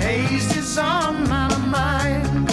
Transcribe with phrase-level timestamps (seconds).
[0.00, 2.48] taste is on my mind.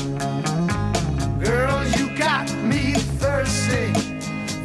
[1.40, 3.94] Girl, you got me thirsty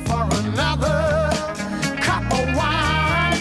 [0.06, 1.30] for another
[2.00, 3.38] cup of wine.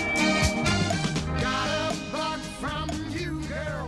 [1.42, 3.88] Got a bug from you, girl.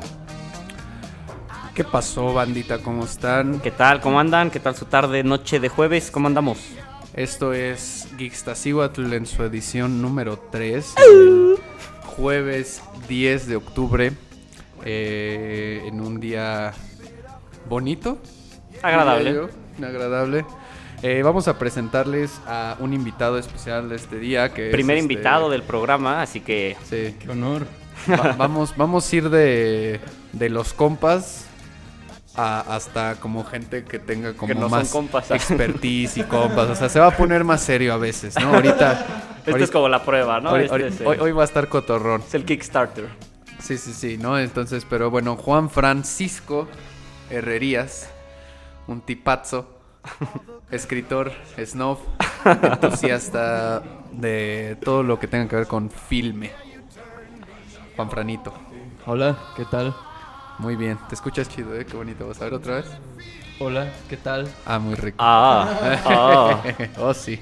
[1.75, 2.79] ¿Qué pasó, bandita?
[2.79, 3.59] ¿Cómo están?
[3.59, 4.01] ¿Qué tal?
[4.01, 4.49] ¿Cómo andan?
[4.49, 6.09] ¿Qué tal su tarde, noche de jueves?
[6.11, 6.57] ¿Cómo andamos?
[7.13, 10.95] Esto es Geekstasihuatl en su edición número 3.
[12.15, 14.13] Jueves 10 de octubre.
[14.85, 16.73] Eh, en un día
[17.69, 18.17] bonito.
[18.81, 19.33] Agradable.
[19.33, 19.49] yo,
[19.85, 20.45] agradable.
[21.01, 24.53] Eh, vamos a presentarles a un invitado especial de este día.
[24.53, 27.15] Que es, Primer este, invitado del programa, así que Sí.
[27.19, 27.65] Qué honor.
[28.09, 29.99] Va- vamos, vamos a ir de,
[30.31, 31.45] de los compas
[32.35, 35.31] a- hasta como gente que tenga como Que no son más compas.
[35.31, 36.69] expertise y compas.
[36.69, 38.53] O sea, se va a poner más serio a veces, ¿no?
[38.53, 39.05] Ahorita.
[39.43, 40.51] Este ahorita- es como la prueba, ¿no?
[40.51, 42.21] hoy, Este hoy- es, el, hoy- hoy va a estar cotorrón.
[42.25, 43.09] es el Kickstarter.
[43.63, 44.37] Sí, sí, sí, ¿no?
[44.37, 46.67] Entonces, pero bueno, Juan Francisco
[47.29, 48.09] Herrerías,
[48.87, 49.79] un tipazo,
[50.69, 51.31] escritor,
[51.65, 51.97] snob,
[52.45, 56.51] entusiasta de todo lo que tenga que ver con filme.
[57.95, 58.53] Juan Franito.
[59.05, 59.95] Hola, ¿qué tal?
[60.59, 61.85] Muy bien, te escuchas chido, ¿eh?
[61.85, 62.27] Qué bonito.
[62.27, 62.87] ¿Vas a ver otra vez?
[63.59, 64.45] Hola, ¿qué tal?
[64.65, 65.15] Ah, muy rico.
[65.19, 66.63] Ah, ah.
[66.99, 67.39] oh, sí.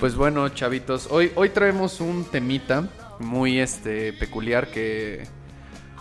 [0.00, 2.88] Pues bueno, chavitos, hoy, hoy traemos un temita
[3.20, 5.24] muy este peculiar que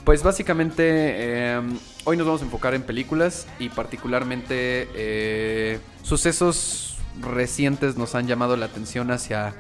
[0.06, 1.62] pues básicamente eh,
[2.06, 8.56] hoy nos vamos a enfocar en películas y particularmente eh, sucesos recientes nos han llamado
[8.56, 9.54] la atención hacia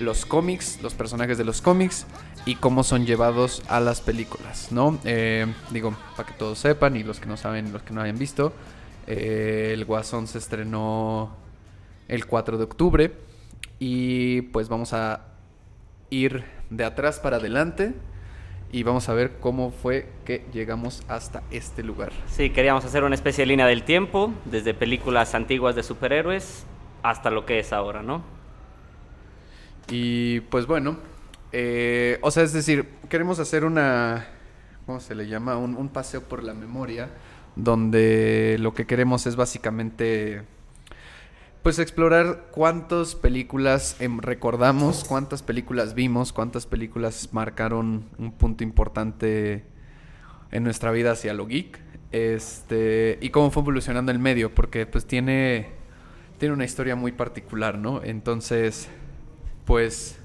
[0.00, 2.06] los cómics, los personajes de los cómics
[2.46, 4.98] y cómo son llevados a las películas, ¿no?
[5.04, 8.18] Eh, digo, para que todos sepan y los que no saben, los que no hayan
[8.18, 8.52] visto,
[9.06, 11.36] eh, el Guasón se estrenó
[12.08, 13.12] el 4 de octubre
[13.78, 15.26] y pues vamos a
[16.08, 17.94] ir de atrás para adelante
[18.72, 22.12] y vamos a ver cómo fue que llegamos hasta este lugar.
[22.28, 26.64] Sí, queríamos hacer una especie de línea del tiempo, desde películas antiguas de superhéroes
[27.02, 28.22] hasta lo que es ahora, ¿no?
[29.88, 30.98] Y pues bueno,
[31.52, 34.28] eh, o sea, es decir, queremos hacer una,
[34.86, 35.56] ¿cómo se le llama?
[35.56, 37.10] Un, un paseo por la memoria,
[37.56, 40.42] donde lo que queremos es básicamente,
[41.62, 49.64] pues explorar cuántas películas em, recordamos, cuántas películas vimos, cuántas películas marcaron un punto importante
[50.50, 51.80] en nuestra vida hacia lo geek,
[52.12, 55.68] este, y cómo fue evolucionando el medio, porque pues tiene,
[56.38, 58.02] tiene una historia muy particular, ¿no?
[58.02, 58.88] Entonces
[59.64, 60.16] pues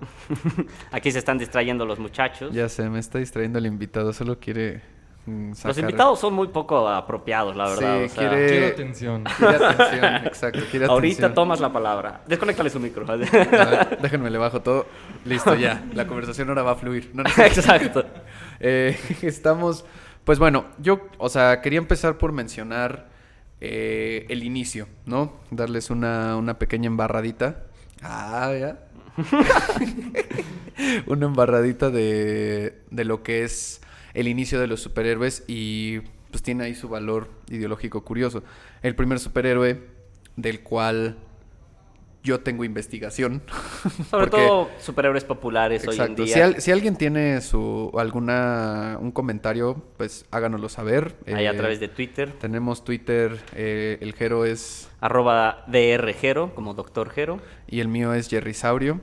[0.92, 2.54] Aquí se están distrayendo los muchachos.
[2.54, 4.82] ya se me está distrayendo el invitado, solo quiere
[5.28, 7.98] mm, Los invitados son muy poco apropiados, la verdad.
[8.00, 9.24] Sí, o sea, quiere- Quiero atención.
[9.36, 11.34] quiere atención, exacto, quiere Ahorita atención.
[11.34, 12.20] tomas la palabra.
[12.26, 13.04] Desconéctale su micro.
[13.10, 14.86] A ver, déjenme le bajo todo.
[15.24, 15.84] Listo, ya.
[15.94, 17.10] La conversación ahora va a fluir.
[17.14, 17.30] No, no.
[17.44, 18.04] Exacto.
[18.60, 19.84] Eh, estamos,
[20.24, 23.06] pues bueno, yo, o sea, quería empezar por mencionar
[23.60, 25.34] eh, el inicio, ¿no?
[25.52, 27.62] Darles una, una pequeña embarradita.
[28.02, 28.78] Ah, ya.
[31.06, 33.80] una embarradita de, de lo que es
[34.18, 38.42] el inicio de los superhéroes y pues tiene ahí su valor ideológico curioso.
[38.82, 39.80] El primer superhéroe
[40.36, 41.16] del cual
[42.24, 43.42] yo tengo investigación.
[44.10, 46.24] Sobre porque- todo superhéroes populares hoy en Exacto.
[46.24, 46.34] día.
[46.34, 51.14] Si, al- si alguien tiene su alguna un comentario, pues háganoslo saber.
[51.26, 52.32] Ahí a Eh, través de Twitter.
[52.40, 57.40] Tenemos Twitter, eh, el Jero es Arroba DRGero, como Doctor Gero.
[57.68, 59.00] y el mío es Jerrysaurio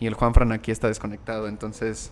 [0.00, 2.10] y el Juanfran aquí está desconectado, entonces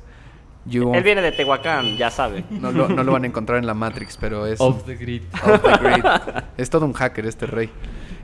[0.67, 2.45] you Él viene de Tehuacán, ya sabe.
[2.51, 5.23] no, lo, no lo van a encontrar en la Matrix, pero es Off the grid.
[5.45, 6.05] off the grid.
[6.57, 7.71] es todo un hacker este rey.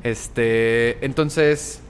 [0.03, 1.83] Este, entonces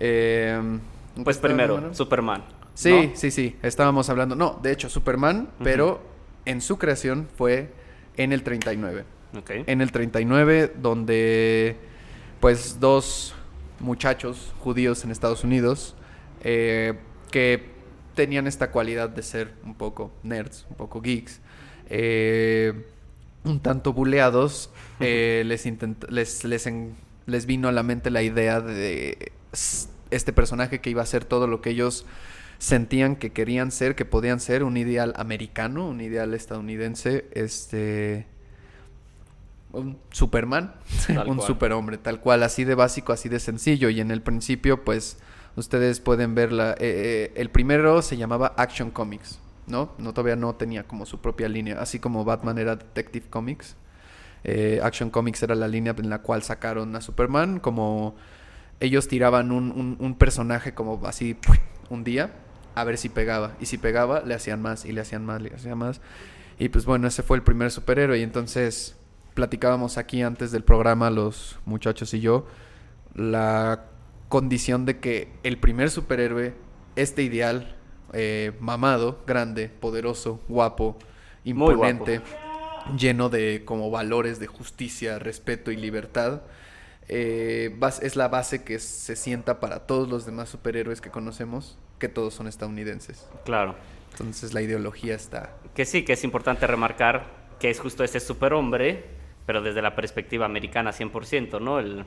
[0.00, 0.80] eh, ¿en
[1.16, 1.94] qué Pues primero?
[1.94, 2.42] Superman.
[2.74, 3.16] Sí, ¿no?
[3.16, 3.56] sí, sí.
[3.62, 4.34] Estábamos hablando.
[4.34, 6.00] No, de hecho, Superman, pero
[6.46, 7.72] en su creación fue
[8.16, 9.04] en el 39.
[9.36, 9.50] Ok.
[9.66, 11.76] En el 39, donde
[12.40, 13.34] pues dos
[13.78, 15.94] muchachos judíos en Estados Unidos
[16.42, 16.94] eh,
[17.30, 17.79] que
[18.20, 21.40] tenían esta cualidad de ser un poco nerds, un poco geeks,
[21.88, 22.84] eh,
[23.44, 24.68] un tanto buleados,
[25.00, 25.64] eh, les,
[26.10, 26.94] les, les, en-
[27.24, 29.32] les vino a la mente la idea de
[30.10, 32.04] este personaje que iba a ser todo lo que ellos
[32.58, 38.26] sentían que querían ser, que podían ser, un ideal americano, un ideal estadounidense, este...
[39.72, 40.74] Un Superman,
[41.06, 41.46] Tal un cual.
[41.46, 43.88] superhombre, tal cual, así de básico, así de sencillo.
[43.88, 45.16] Y en el principio, pues,
[45.56, 46.72] ustedes pueden ver la...
[46.72, 49.92] eh, eh, el primero se llamaba Action Comics, ¿no?
[49.98, 53.76] No todavía no tenía como su propia línea, así como Batman era Detective Comics.
[54.44, 58.14] eh, Action Comics era la línea en la cual sacaron a Superman, como
[58.80, 61.36] ellos tiraban un, un- un personaje como así
[61.90, 62.32] un día
[62.74, 63.52] a ver si pegaba.
[63.60, 66.00] Y si pegaba, le hacían más y le hacían más, le hacían más.
[66.58, 68.18] Y pues bueno, ese fue el primer superhéroe.
[68.18, 68.96] Y entonces
[69.34, 72.46] platicábamos aquí antes del programa, los muchachos y yo,
[73.14, 73.84] la
[74.30, 76.54] condición de que el primer superhéroe,
[76.94, 77.76] este ideal,
[78.12, 80.96] eh, mamado, grande, poderoso, guapo,
[81.44, 82.22] imponente,
[82.96, 86.42] lleno de como valores de justicia, respeto y libertad,
[87.08, 92.08] eh, es la base que se sienta para todos los demás superhéroes que conocemos, que
[92.08, 93.28] todos son estadounidenses.
[93.44, 93.74] Claro.
[94.12, 95.56] Entonces la ideología está...
[95.74, 97.26] Que sí, que es importante remarcar
[97.58, 99.06] que es justo ese superhombre,
[99.44, 101.80] pero desde la perspectiva americana 100%, ¿no?
[101.80, 102.04] El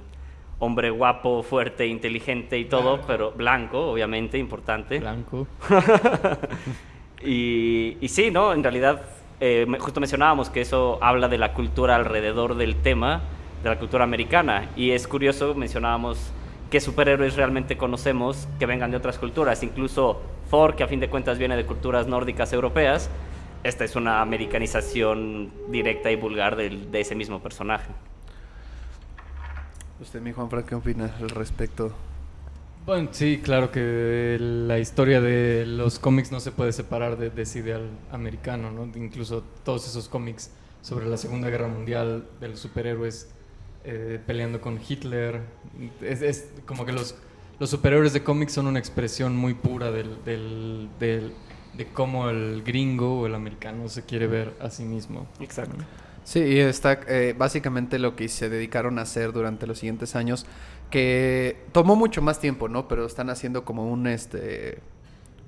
[0.60, 5.00] hombre guapo, fuerte, inteligente y todo, pero blanco, obviamente, importante.
[5.00, 5.48] Blanco.
[7.26, 8.52] Y, y sí, ¿no?
[8.54, 9.02] En realidad,
[9.40, 13.22] eh, justo mencionábamos que eso habla de la cultura alrededor del tema,
[13.64, 14.70] de la cultura americana.
[14.76, 16.32] Y es curioso, mencionábamos
[16.70, 19.64] qué superhéroes realmente conocemos que vengan de otras culturas.
[19.64, 23.10] Incluso Thor, que a fin de cuentas viene de culturas nórdicas europeas,
[23.64, 27.92] esta es una americanización directa y vulgar del- de ese mismo personaje.
[30.00, 31.92] Usted, mi Juan Frank, ¿qué opina al respecto?
[32.86, 37.42] Bueno, sí, claro que la historia de los cómics no se puede separar de, de
[37.44, 38.84] ese ideal americano, ¿no?
[38.98, 40.52] Incluso todos esos cómics
[40.82, 43.30] sobre la Segunda Guerra Mundial, de los superhéroes
[43.86, 45.42] eh, peleando con Hitler.
[46.02, 47.16] Es, es como que los,
[47.58, 51.34] los superhéroes de cómics son una expresión muy pura del, del- del-
[51.78, 55.26] de cómo el gringo o el americano se quiere ver a sí mismo.
[55.40, 55.78] Exacto.
[56.24, 60.46] Sí, y está eh, básicamente lo que se dedicaron a hacer durante los siguientes años,
[60.90, 62.88] que tomó mucho más tiempo, ¿no?
[62.88, 64.80] Pero están haciendo como un, este,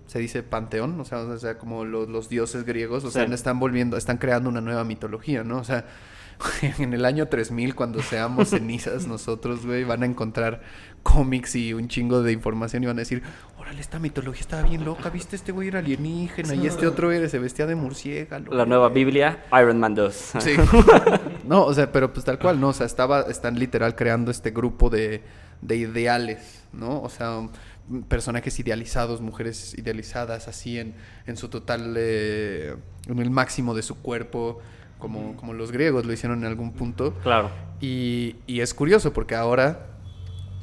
[0.07, 3.59] se dice panteón, o sea, o sea como los, los dioses griegos, o sea, están
[3.59, 5.59] volviendo, están creando una nueva mitología, ¿no?
[5.59, 5.85] O sea,
[6.79, 10.61] en el año 3000, cuando seamos cenizas nosotros, güey, van a encontrar
[11.05, 13.21] cómics y un chingo de información y van a decir,
[13.59, 15.35] órale, esta mitología estaba bien loca, ¿viste?
[15.35, 18.51] Este güey era alienígena y este otro era, se vestía de murciélago.
[18.53, 19.05] La nueva güey".
[19.05, 20.13] Biblia, Iron Man 2.
[20.39, 20.55] Sí.
[21.47, 22.69] no, o sea, pero pues tal cual, ¿no?
[22.69, 25.21] O sea, estaba, están literal creando este grupo de,
[25.61, 27.01] de ideales, ¿no?
[27.03, 30.95] O sea, m- personajes idealizados, mujeres idealizadas, así en,
[31.27, 32.75] en su total, eh,
[33.07, 34.59] en el máximo de su cuerpo,
[34.97, 37.13] como, como los griegos lo hicieron en algún punto.
[37.21, 37.51] Claro.
[37.79, 39.91] Y, y es curioso porque ahora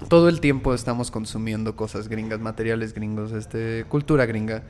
[0.09, 4.63] todo el tiempo estamos consumiendo cosas gringas, materiales gringos, este, cultura gringa.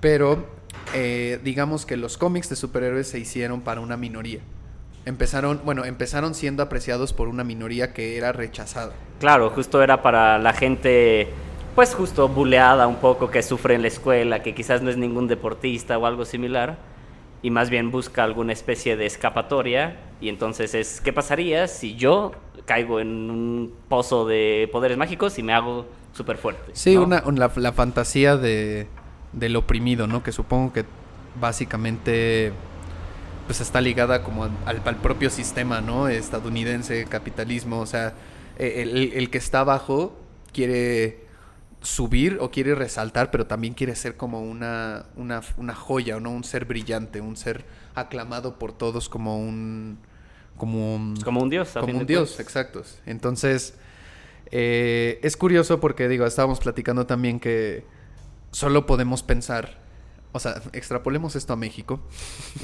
[0.00, 0.46] Pero
[0.94, 4.40] eh, digamos que los cómics de superhéroes se hicieron para una minoría.
[5.04, 8.92] Empezaron, bueno, empezaron siendo apreciados por una minoría que era rechazada.
[9.20, 11.28] Claro, justo era para la gente,
[11.74, 15.28] pues justo buleada un poco, que sufre en la escuela, que quizás no es ningún
[15.28, 16.76] deportista o algo similar,
[17.40, 19.96] y más bien busca alguna especie de escapatoria.
[20.20, 22.32] Y entonces es, ¿qué pasaría si yo
[22.66, 26.72] caigo en un pozo de poderes mágicos y me hago súper fuerte?
[26.74, 27.04] Sí, ¿no?
[27.04, 28.88] una, un- la, la fantasía de,
[29.32, 30.22] del oprimido, ¿no?
[30.22, 30.84] Que supongo que
[31.40, 32.52] básicamente
[33.46, 36.08] pues está ligada como al, al- propio sistema, ¿no?
[36.08, 38.14] Estadounidense, capitalismo, o sea,
[38.58, 40.18] el, el- el que está abajo
[40.52, 41.24] quiere
[41.82, 46.30] subir o quiere resaltar, pero también quiere ser como una, una, una joya, ¿no?
[46.30, 49.98] Un ser brillante, un ser aclamado por todos como un...
[50.56, 51.70] Como un, Es como un dios.
[51.72, 52.98] como un dios, exactos.
[53.06, 53.74] Entonces,
[54.50, 57.84] eh, es curioso porque, digo, estábamos platicando también que
[58.52, 59.78] solo podemos pensar,
[60.32, 62.00] o sea, extrapolemos esto a México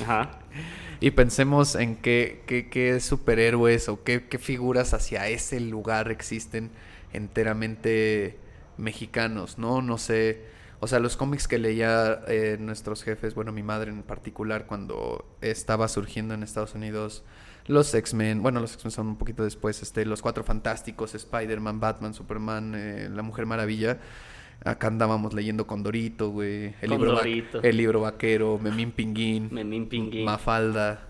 [0.02, 0.38] Ajá.
[1.00, 6.70] y pensemos en qué, qué, qué superhéroes o qué, qué figuras hacia ese lugar existen
[7.12, 8.38] enteramente
[8.76, 9.82] mexicanos, ¿no?
[9.82, 10.44] No sé.
[10.80, 15.24] O sea, los cómics que leía eh, nuestros jefes, bueno, mi madre en particular, cuando
[15.40, 17.22] estaba surgiendo en Estados Unidos,
[17.66, 22.14] los X-Men, bueno, los X-Men son un poquito después, este, los Cuatro Fantásticos, Spider-Man, Batman,
[22.14, 23.98] Superman, eh, La Mujer Maravilla.
[24.64, 26.74] Acá andábamos leyendo Condorito, güey.
[26.80, 27.62] El, libro va- Condorito.
[27.62, 29.48] el libro vaquero, Memín Pinguín.
[29.50, 30.24] Memín Pinguín.
[30.24, 31.08] Mafalda,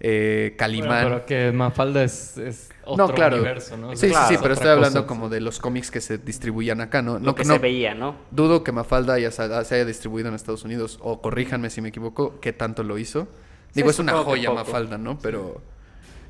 [0.00, 0.88] eh, Calimán.
[0.88, 3.36] Bueno, pero que Mafalda es, es otro no, claro.
[3.36, 3.88] universo, ¿no?
[3.90, 4.28] O Sí, sea, sí, Claro.
[4.28, 5.06] sí, pero estoy hablando cosa.
[5.06, 7.14] como de los cómics que se distribuían acá, ¿no?
[7.14, 8.16] Lo no que no- se veía, ¿no?
[8.30, 12.38] Dudo que Mafalda ya se, haya distribuido en Estados Unidos, o corríjanme si me equivoco,
[12.40, 13.28] qué tanto lo hizo.
[13.72, 14.50] Digo, es una joya.
[14.52, 15.18] Mafalda, ¿no?
[15.20, 15.62] Pero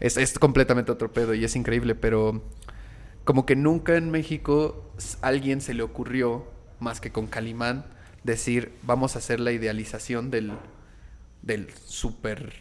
[0.01, 2.43] es, es completamente otro pedo y es increíble, pero
[3.25, 6.47] como que nunca en México s- alguien se le ocurrió,
[6.81, 7.87] más que con Calimán,
[8.25, 10.53] decir, vamos a hacer la idealización del,
[11.43, 12.53] del super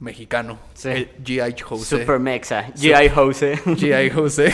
[0.00, 0.58] mexicano.
[0.74, 0.88] Sí.
[0.88, 1.60] el G.I.
[1.60, 1.98] Jose.
[1.98, 3.08] Super Mexa, G.I.
[3.08, 3.54] Jose.
[3.64, 4.10] G.I.
[4.10, 4.52] Jose.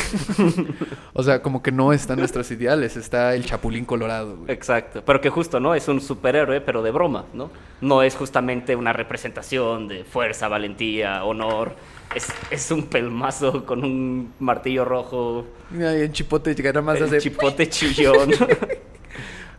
[1.12, 4.36] o sea, como que no están nuestros ideales, está el Chapulín Colorado.
[4.36, 4.52] güey.
[4.52, 5.74] Exacto, pero que justo, ¿no?
[5.74, 7.50] Es un superhéroe, pero de broma, ¿no?
[7.80, 11.74] No es justamente una representación de fuerza, valentía, honor.
[12.14, 17.20] Es, es un pelmazo con un martillo rojo, Mira, y en Chipote llegará más el
[17.20, 18.32] chipote chillón.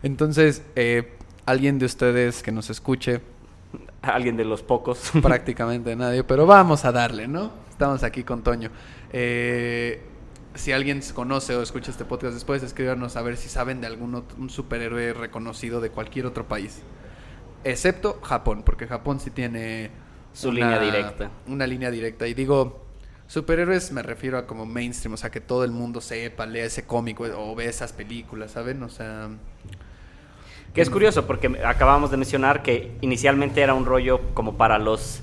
[0.02, 1.12] Entonces, eh,
[1.46, 3.20] alguien de ustedes que nos escuche,
[4.02, 5.10] Alguien de los pocos.
[5.22, 7.52] prácticamente nadie, pero vamos a darle, ¿no?
[7.70, 8.70] Estamos aquí con Toño.
[9.12, 10.02] Eh,
[10.54, 14.14] si alguien conoce o escucha este podcast después, escríbanos a ver si saben de algún
[14.16, 16.82] otro- un superhéroe reconocido de cualquier otro país.
[17.64, 19.90] Excepto Japón, porque Japón sí tiene
[20.32, 21.30] Su línea directa.
[21.46, 22.26] Una línea directa.
[22.26, 22.84] Y digo,
[23.28, 26.84] superhéroes me refiero a como mainstream, o sea, que todo el mundo sepa, lea ese
[26.86, 28.82] cómic o, o ve esas películas, ¿saben?
[28.82, 29.28] O sea,
[30.74, 35.22] Que es curioso porque acabamos de mencionar que inicialmente era un rollo como para los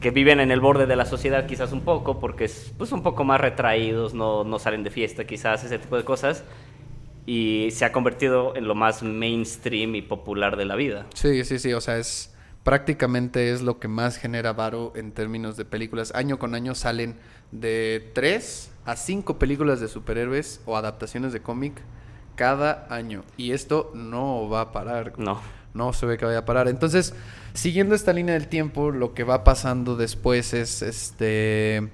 [0.00, 3.02] que viven en el borde de la sociedad quizás un poco, porque es pues un
[3.02, 6.44] poco más retraídos, no, no salen de fiesta quizás, ese tipo de cosas,
[7.26, 11.06] y se ha convertido en lo más mainstream y popular de la vida.
[11.14, 12.34] Sí, sí, sí, o sea, es
[12.64, 16.14] prácticamente es lo que más genera varo en términos de películas.
[16.14, 17.16] Año con año salen
[17.50, 21.80] de 3 a 5 películas de superhéroes o adaptaciones de cómic
[22.36, 23.22] cada año.
[23.36, 25.12] Y esto no va a parar.
[25.18, 25.40] No.
[25.72, 26.68] No se ve que vaya a parar.
[26.68, 27.14] Entonces,
[27.52, 31.90] siguiendo esta línea del tiempo, lo que va pasando después es este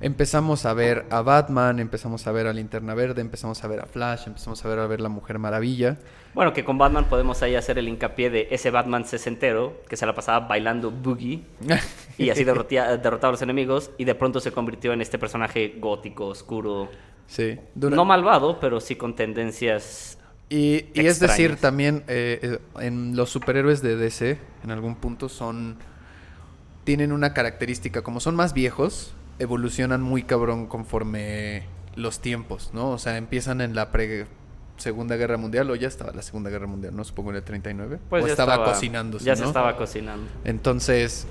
[0.00, 3.86] empezamos a ver a Batman, empezamos a ver a Linterna Verde, empezamos a ver a
[3.86, 5.96] Flash, empezamos a ver a ver la Mujer Maravilla.
[6.34, 10.04] Bueno, que con Batman podemos ahí hacer el hincapié de ese Batman sesentero que se
[10.04, 11.44] la pasaba bailando boogie
[12.18, 15.76] y así derrotea- derrotaba a los enemigos y de pronto se convirtió en este personaje
[15.78, 16.90] gótico, oscuro,
[17.26, 17.58] Sí.
[17.74, 20.18] no malvado, pero sí con tendencias
[20.48, 25.28] Y, y es decir, también eh, eh, en los superhéroes de DC, en algún punto,
[25.28, 25.76] son.
[26.84, 31.64] Tienen una característica, como son más viejos, evolucionan muy cabrón conforme
[31.96, 32.90] los tiempos, ¿no?
[32.90, 34.26] O sea, empiezan en la pre
[34.76, 37.02] Segunda Guerra Mundial, o ya estaba la Segunda Guerra Mundial, ¿no?
[37.02, 37.98] Supongo en el 39.
[38.08, 39.48] Pues o ya estaba, cocinándose, Ya se ¿no?
[39.48, 40.30] estaba cocinando.
[40.44, 41.26] Entonces,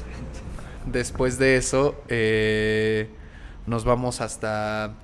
[0.91, 3.09] después de eso, eh,
[3.67, 4.95] nos vamos hasta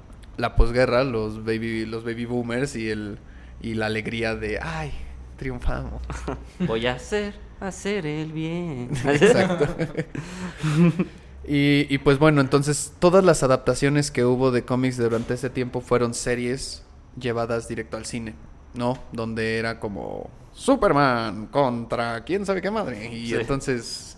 [0.41, 3.19] la posguerra, los baby, los baby boomers y el
[3.62, 4.91] y la alegría de ay,
[5.38, 6.01] triunfamos.
[6.60, 8.89] Voy a hacer, hacer el bien.
[9.05, 9.67] Exacto.
[11.48, 15.81] y, y pues bueno, entonces todas las adaptaciones que hubo de cómics durante ese tiempo
[15.81, 16.83] fueron series
[17.19, 18.33] llevadas directo al cine,
[18.74, 18.98] ¿no?
[19.12, 23.13] Donde era como Superman contra quién sabe qué madre.
[23.13, 23.36] Y Sí.
[23.36, 24.17] entonces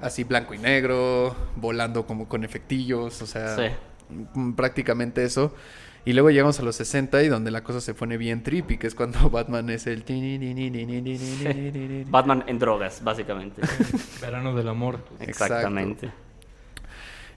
[0.00, 3.62] así blanco y negro, volando como con efectillos, o sea, Sí.
[4.34, 5.54] Mm, prácticamente eso.
[6.06, 8.86] Y luego llegamos a los 60 y donde la cosa se pone bien trippy, que
[8.86, 10.04] es cuando Batman es el...
[12.10, 13.62] Batman en drogas, básicamente.
[14.20, 14.96] Verano del amor.
[15.20, 15.54] Exacto.
[15.54, 16.10] Exactamente.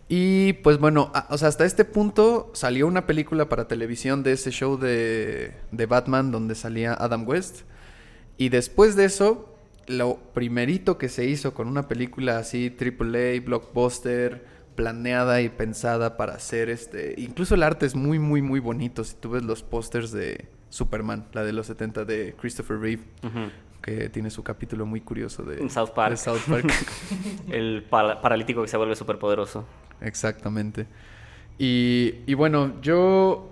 [0.10, 4.34] Y pues bueno, a- o sea, hasta este punto salió una película para televisión de
[4.34, 7.62] ese show de, de Batman donde salía Adam West.
[8.38, 9.54] Y después de eso,
[9.88, 14.46] lo primerito que se hizo con una película así, AAA, blockbuster,
[14.78, 17.16] planeada y pensada para hacer este...
[17.18, 19.04] Incluso el arte es muy, muy, muy bonito.
[19.04, 23.04] Si tú ves los pósters de Superman, la de los 70 de Christopher Reeve,
[23.82, 26.12] que tiene su capítulo muy curioso de, South Park.
[26.12, 26.72] de South Park.
[27.50, 29.66] El pa- paralítico que se vuelve superpoderoso.
[30.00, 30.86] Exactamente.
[31.58, 33.50] Y, y bueno, yo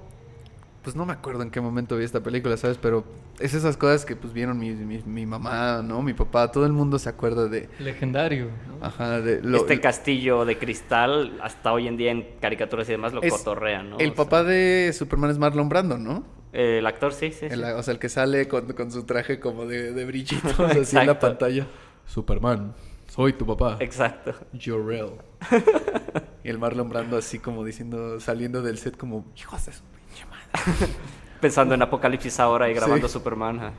[0.86, 2.78] pues no me acuerdo en qué momento vi esta película, ¿sabes?
[2.82, 3.04] Pero
[3.40, 6.02] es esas cosas que pues vieron mi, mi, mi mamá, ¿no?
[6.02, 7.68] Mi papá, todo el mundo se acuerda de...
[7.80, 8.46] Legendario.
[8.80, 8.86] ¿no?
[8.86, 9.42] Ajá, de...
[9.42, 13.34] lo- este castillo de cristal, hasta hoy en día en caricaturas y demás lo es-
[13.34, 13.98] cotorrean, ¿no?
[13.98, 16.24] El O sea, papá de Superman es Marlon Brando, ¿no?
[16.54, 17.48] el actor, sí, sí.
[17.48, 21.08] o sea, el que sale con, con su traje como de, de brillitos así en
[21.08, 21.68] la pantalla.
[22.06, 22.74] Superman,
[23.08, 23.76] soy tu papá.
[23.82, 24.34] Exacto.
[24.64, 25.10] Jorel.
[26.46, 29.82] y el Marlon Brando así como diciendo, saliendo del set como, hijos de su.
[31.42, 33.14] Pensando en Apocalipsis ahora y grabando Sí.
[33.14, 33.72] Superman.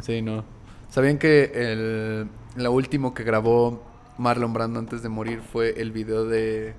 [0.00, 0.44] Sí, no.
[0.88, 3.82] ¿Sabían que el, lo último que grabó
[4.18, 6.74] Marlon Brando antes de morir fue el video de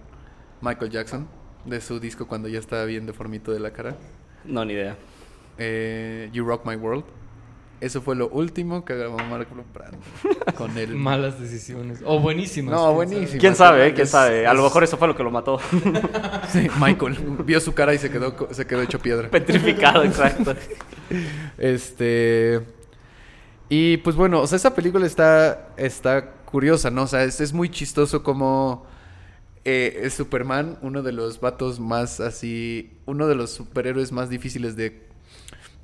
[0.61, 1.27] Michael Jackson?
[1.65, 3.95] De su disco cuando ya estaba bien deformito de la cara.
[4.43, 4.97] No, ni idea.
[5.57, 7.05] Eh, you Rock My World.
[7.83, 9.97] Eso fue lo último que grabó Marlon Brando.
[10.55, 10.95] Con el...
[10.95, 11.99] Malas decisiones.
[12.05, 12.73] O buenísimas.
[12.73, 13.39] No, quién buenísimas.
[13.41, 13.87] ¿Quién sabe?
[13.87, 13.93] eh?
[13.93, 14.47] ¿Quién Es- sabe?
[14.47, 15.59] A lo mejor eso fue lo que lo mató.
[16.49, 19.29] Sí, Michael vio su cara y se quedó, se quedó hecho piedra.
[19.29, 20.55] Petrificado, exacto.
[21.57, 22.61] Este.
[23.69, 27.03] Y pues bueno, o sea, esa película está, está curiosa, ¿no?
[27.03, 28.85] O sea, es, es muy chistoso como
[29.65, 34.75] eh, es Superman, uno de los vatos más así, uno de los superhéroes más difíciles
[34.75, 35.01] de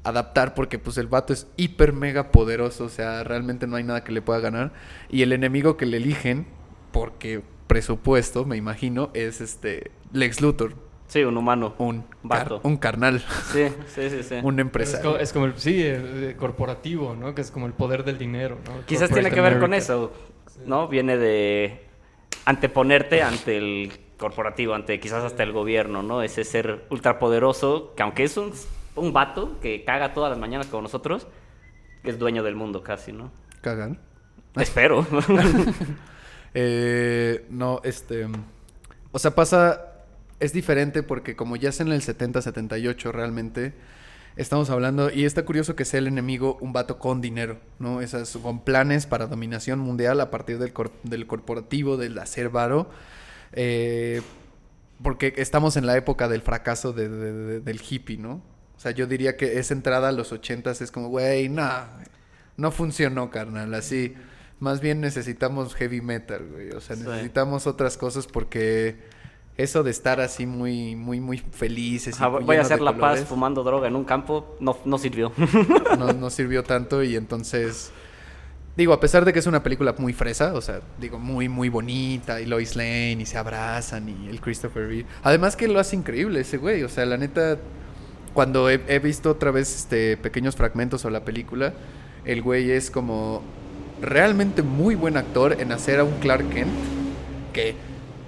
[0.03, 4.03] adaptar porque pues el vato es hiper mega poderoso, o sea, realmente no hay nada
[4.03, 4.71] que le pueda ganar.
[5.09, 6.47] Y el enemigo que le eligen,
[6.91, 10.73] porque presupuesto, me imagino, es este Lex Luthor,
[11.07, 11.73] Sí, un humano.
[11.79, 12.61] un, Vato.
[12.61, 13.19] car- un carnal,
[13.51, 14.35] Sí, sí, sí, sí.
[14.43, 15.09] un Es empresario.
[15.11, 15.83] como, es como el, sí,
[16.37, 17.33] corporativo, ¿no?
[17.33, 18.85] Que es como el poder del dinero, ¿no?
[18.85, 20.13] Quizás tiene que ver con eso,
[20.67, 20.87] ¿no?
[20.87, 21.83] Viene de
[22.45, 26.21] anteponerte ante el corporativo, ante quizás hasta el gobierno, ¿no?
[26.21, 28.51] Ese ser ultrapoderoso, que aunque es un,
[28.95, 31.27] un vato que caga todas las mañanas como nosotros,
[32.03, 33.31] es dueño del mundo casi, ¿no?
[33.61, 33.99] Cagan.
[34.55, 35.05] Espero.
[36.53, 38.27] Eh, no, este.
[39.11, 39.85] O sea, pasa.
[40.39, 43.73] Es diferente porque, como ya es en el 70-78, realmente.
[44.35, 45.11] Estamos hablando.
[45.11, 47.99] Y está curioso que sea el enemigo un vato con dinero, ¿no?
[48.01, 52.89] Esas, con planes para dominación mundial a partir del, cor- del corporativo, del hacer varo.
[53.51, 54.21] Eh,
[55.03, 58.41] porque estamos en la época del fracaso de- de- de- del hippie, ¿no?
[58.79, 61.83] O sea, yo diría que esa entrada a los 80 es como, güey, nah,
[62.55, 64.13] no funcionó, carnal, así.
[64.61, 66.69] Más bien necesitamos heavy metal, güey.
[66.71, 67.03] O sea, Sí.
[67.03, 68.95] necesitamos otras cosas porque
[69.57, 72.17] eso de estar así muy, muy, muy felices.
[72.21, 75.33] y voy a hacer la paz fumando droga en un campo, no, no sirvió.
[75.99, 77.91] no, no sirvió tanto y entonces...
[78.77, 81.67] Digo, a pesar de que es una película muy fresa, o sea, digo, muy, muy
[81.67, 85.05] bonita, y Lois Lane, y se abrazan, y el Christopher Reeve.
[85.21, 87.57] Además que lo hace increíble ese güey, o sea, la neta,
[88.33, 91.73] cuando he, he visto otra vez este, pequeños fragmentos o la película,
[92.25, 93.41] el güey es como
[94.01, 96.71] realmente muy buen actor en hacer a un Clark Kent
[97.53, 97.75] que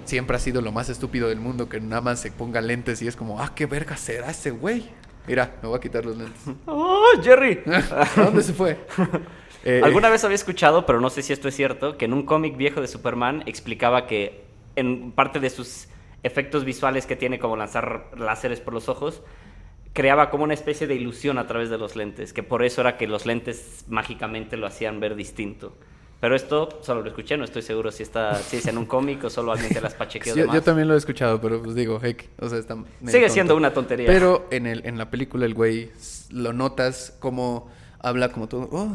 [0.04, 3.08] siempre ha sido lo más estúpido del mundo, que nada más se ponga lentes y
[3.08, 4.88] es como, ah, qué verga será ese güey.
[5.26, 6.42] Mira, me voy a quitar los lentes.
[6.66, 7.60] ¡Oh, Jerry!
[7.66, 8.78] ¿A dónde se fue?
[9.64, 12.24] Eh, Alguna vez había escuchado, pero no sé si esto es cierto, que en un
[12.26, 14.42] cómic viejo de Superman explicaba que
[14.74, 15.86] en parte de sus
[16.24, 19.22] efectos visuales que tiene, como lanzar láseres por los ojos,
[19.92, 22.96] creaba como una especie de ilusión a través de los lentes, que por eso era
[22.96, 25.76] que los lentes mágicamente lo hacían ver distinto.
[26.20, 29.24] Pero esto solo lo escuché, no estoy seguro si está si es en un cómic
[29.24, 31.74] o solo alguien se las pachequeó de yo, yo también lo he escuchado, pero pues
[31.74, 34.06] digo, heck, o sea, está Sigue siendo una tontería.
[34.06, 35.90] Pero en, el, en la película el güey
[36.30, 38.88] lo notas como habla como todo, oh,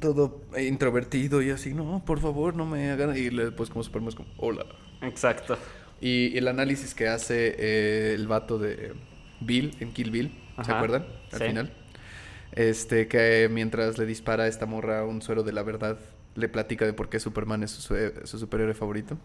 [0.00, 3.16] todo introvertido y así, no, por favor, no me hagan.
[3.16, 4.66] Y le- pues como Superman es como, hola.
[5.00, 5.56] Exacto.
[6.00, 8.92] Y el análisis que hace eh, el vato de
[9.40, 11.06] Bill en Kill Bill, ¿se acuerdan?
[11.32, 11.44] Al sí.
[11.46, 11.72] final.
[12.52, 15.98] Este, que mientras le dispara a esta morra un suero de la verdad,
[16.34, 19.16] le platica de por qué Superman es su, superhéroe favorito.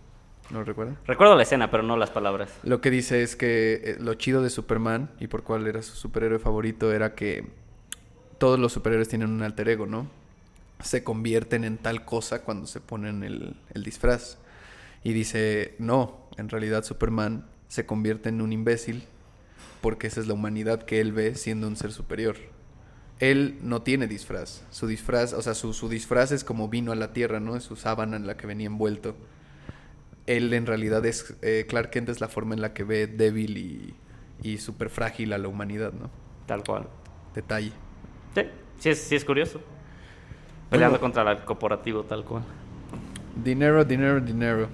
[0.52, 0.98] ¿No lo recuerdan?
[1.08, 2.54] Recuerdo la escena, pero no las palabras.
[2.64, 5.96] Lo que dice es que eh, lo chido de Superman y por cuál era su
[5.96, 7.48] superhéroe favorito era que
[8.38, 10.08] todos los superhéroes tienen un alter ego, ¿no?
[10.84, 14.38] Se convierten en tal cosa cuando se ponen el, el disfraz.
[15.04, 19.04] Y dice, no, en realidad Superman se convierte en un imbécil
[19.86, 22.38] porque esa es la humanidad que él ve siendo un ser superior.
[23.20, 24.64] Él no tiene disfraz.
[24.72, 27.56] Su disfraz, o sea, su, su disfraz es como vino a la tierra, ¿no?
[27.56, 29.16] Es su sábana en la que venía envuelto
[30.28, 33.58] él en realidad es eh, Clark Kent es la forma en la que ve débil
[33.58, 33.94] y,
[34.42, 36.10] y súper frágil a la humanidad, ¿no?
[36.48, 36.88] Tal cual.
[37.34, 37.72] Detalle.
[38.34, 38.42] Sí,
[38.80, 39.62] sí es, sí es curioso.
[40.70, 41.14] Peleando Bueno.
[41.14, 42.44] contra el corporativo, tal cual.
[43.44, 44.68] Dinero, dinero, dinero.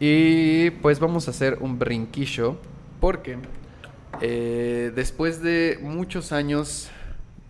[0.00, 2.56] Y pues vamos a hacer un brinquillo
[2.98, 3.36] porque
[4.20, 6.90] eh, después de muchos años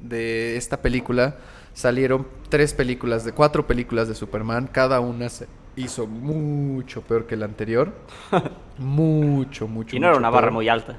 [0.00, 1.36] de esta película
[1.74, 7.36] salieron tres películas, de cuatro películas de Superman, cada una se hizo mucho peor que
[7.36, 7.92] la anterior.
[8.78, 9.96] mucho, mucho.
[9.96, 10.96] Y no era una barra muy alta.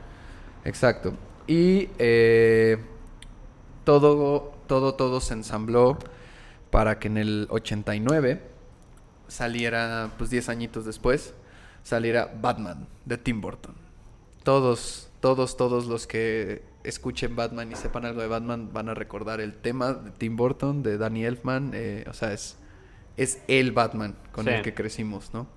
[0.63, 1.13] Exacto.
[1.47, 2.77] Y eh,
[3.83, 5.97] todo, todo, todo se ensambló
[6.69, 8.41] para que en el 89
[9.27, 11.33] saliera, pues 10 añitos después,
[11.83, 13.75] saliera Batman de Tim Burton.
[14.43, 19.41] Todos, todos, todos los que escuchen Batman y sepan algo de Batman van a recordar
[19.41, 21.71] el tema de Tim Burton, de Danny Elfman.
[21.73, 22.57] eh, o sea, es,
[23.17, 24.51] es el Batman con Sí.
[24.51, 25.47] el que crecimos, ¿no?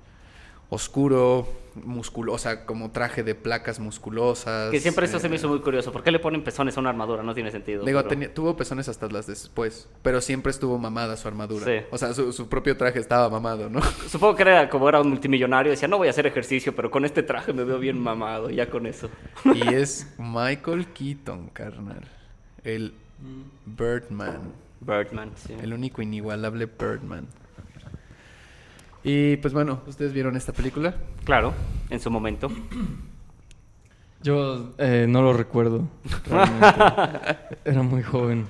[0.74, 1.46] Oscuro,
[1.84, 4.70] musculoso, o sea, como traje de placas musculosas.
[4.70, 5.92] Que siempre eso se me eh, hizo muy curioso.
[5.92, 7.22] ¿Por qué le ponen pezones a una armadura?
[7.22, 7.84] No tiene sentido.
[7.84, 11.66] Digo, pero- tenía- tuvo pezones hasta las después, pero siempre estuvo mamada su armadura.
[11.66, 11.84] Sí.
[11.90, 13.82] O sea, su, su propio traje estaba mamado, ¿no?
[14.08, 15.70] Supongo que era como era un multimillonario.
[15.72, 18.48] Decía, no voy a hacer ejercicio, pero con este traje me veo bien mamado.
[18.48, 19.10] Ya con eso.
[19.44, 22.08] y es Michael Keaton, carnal.
[22.64, 22.94] El
[23.66, 24.52] Birdman.
[24.80, 25.52] Birdman, sí.
[25.60, 27.26] El único inigualable Birdman.
[29.04, 30.94] Y pues bueno, ¿ustedes vieron esta película?
[31.24, 31.52] Claro,
[31.90, 32.50] en su momento.
[34.22, 35.88] Yo eh, no lo recuerdo.
[37.64, 38.46] Era muy joven.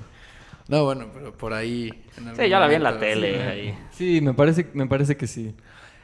[0.67, 1.89] No, bueno, pero por ahí.
[2.17, 3.33] en algún Sí, ya la vi en la tele.
[3.33, 3.39] sí.
[3.41, 3.77] ahí.
[3.91, 5.55] Sí, me parece, me parece que sí.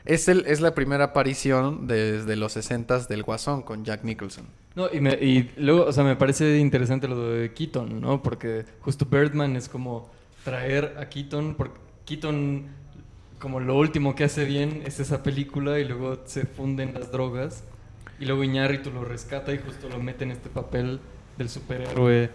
[0.06, 4.46] Es, el, es la primera aparición desde los 60 del Guasón con Jack Nicholson.
[4.76, 8.24] No, y, me- y luego, o sea, me parece interesante lo de Keaton, ¿no?
[8.24, 10.10] Porque justo Birdman es como
[10.44, 12.66] traer a Keaton, porque Keaton,
[13.40, 17.64] como lo último que hace bien es esa película y luego se funden las drogas.
[18.20, 21.00] Y luego Iñárritu lo rescata y justo lo mete en este papel
[21.38, 22.30] del superhéroe.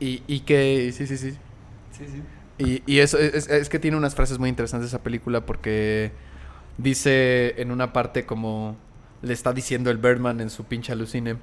[0.00, 0.92] Y, y que.
[0.92, 1.32] Sí, sí, sí.
[1.90, 2.22] Sí, sí.
[2.56, 6.12] Y, y eso es, es que tiene unas frases muy interesantes esa película porque
[6.78, 8.76] dice en una parte como
[9.22, 11.36] le está diciendo el Birdman en su pinche alucine.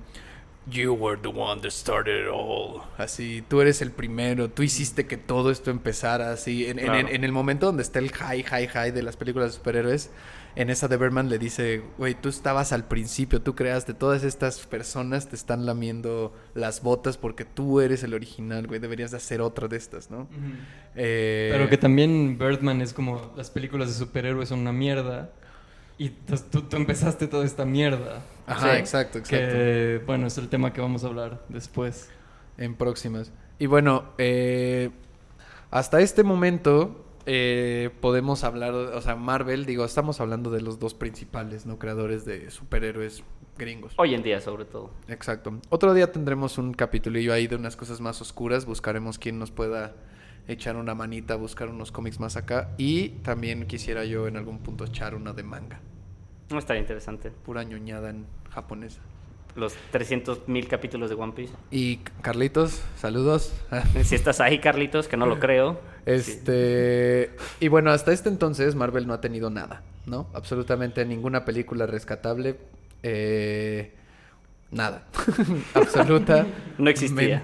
[0.69, 2.82] You were the one that started it all.
[2.97, 6.67] Así, tú eres el primero, tú hiciste que todo esto empezara así.
[6.67, 7.00] En, en- Claro.
[7.00, 10.12] en- en el momento donde está el high, high, high de las películas de superhéroes,
[10.56, 14.60] en esa de Birdman le dice, güey, tú estabas al principio, tú creaste, todas estas
[14.67, 19.41] personas te están lamiendo las botas porque tú eres el original, güey, deberías de hacer
[19.41, 20.28] otra de estas, ¿no?
[20.95, 25.32] Eh, Pero que también Birdman es como las películas de superhéroes son una mierda.
[26.01, 28.23] Y entonces tú, tú empezaste toda esta mierda.
[28.47, 28.79] Ajá, Sí.
[28.79, 29.45] exacto, exacto.
[29.53, 32.09] Que, bueno, es el tema que vamos a hablar después.
[32.57, 33.31] En próximas.
[33.59, 34.89] Y bueno, eh,
[35.69, 40.95] hasta este momento eh, podemos hablar, o sea, Marvel, digo, estamos hablando de los dos
[40.95, 41.77] principales, ¿no?
[41.77, 43.23] Creadores de superhéroes
[43.59, 43.93] gringos.
[43.97, 44.89] Hoy en día, sobre todo.
[45.07, 45.59] Exacto.
[45.69, 48.65] Otro día tendremos un capitulillo ahí de unas cosas más oscuras.
[48.65, 49.93] Buscaremos quién nos pueda
[50.47, 52.71] echar una manita, buscar unos cómics más acá.
[52.79, 55.79] Y también quisiera yo en algún punto echar una de manga.
[56.51, 57.31] No estaría interesante.
[57.31, 58.99] Pura ñoñada en japonesa.
[59.55, 61.53] Los 300.000 capítulos de One Piece.
[61.71, 63.53] Y Carlitos, saludos.
[64.03, 65.73] Si estás ahí, Carlitos, que no lo creo.
[66.05, 66.11] Sí.
[66.13, 67.31] Este.
[67.59, 70.27] Y bueno, hasta este entonces Marvel no ha tenido nada, ¿no?
[70.33, 72.57] Absolutamente ninguna película rescatable.
[73.03, 73.93] eh,
[74.71, 75.03] nada.
[75.73, 76.45] Absoluta.
[76.77, 77.43] No existía.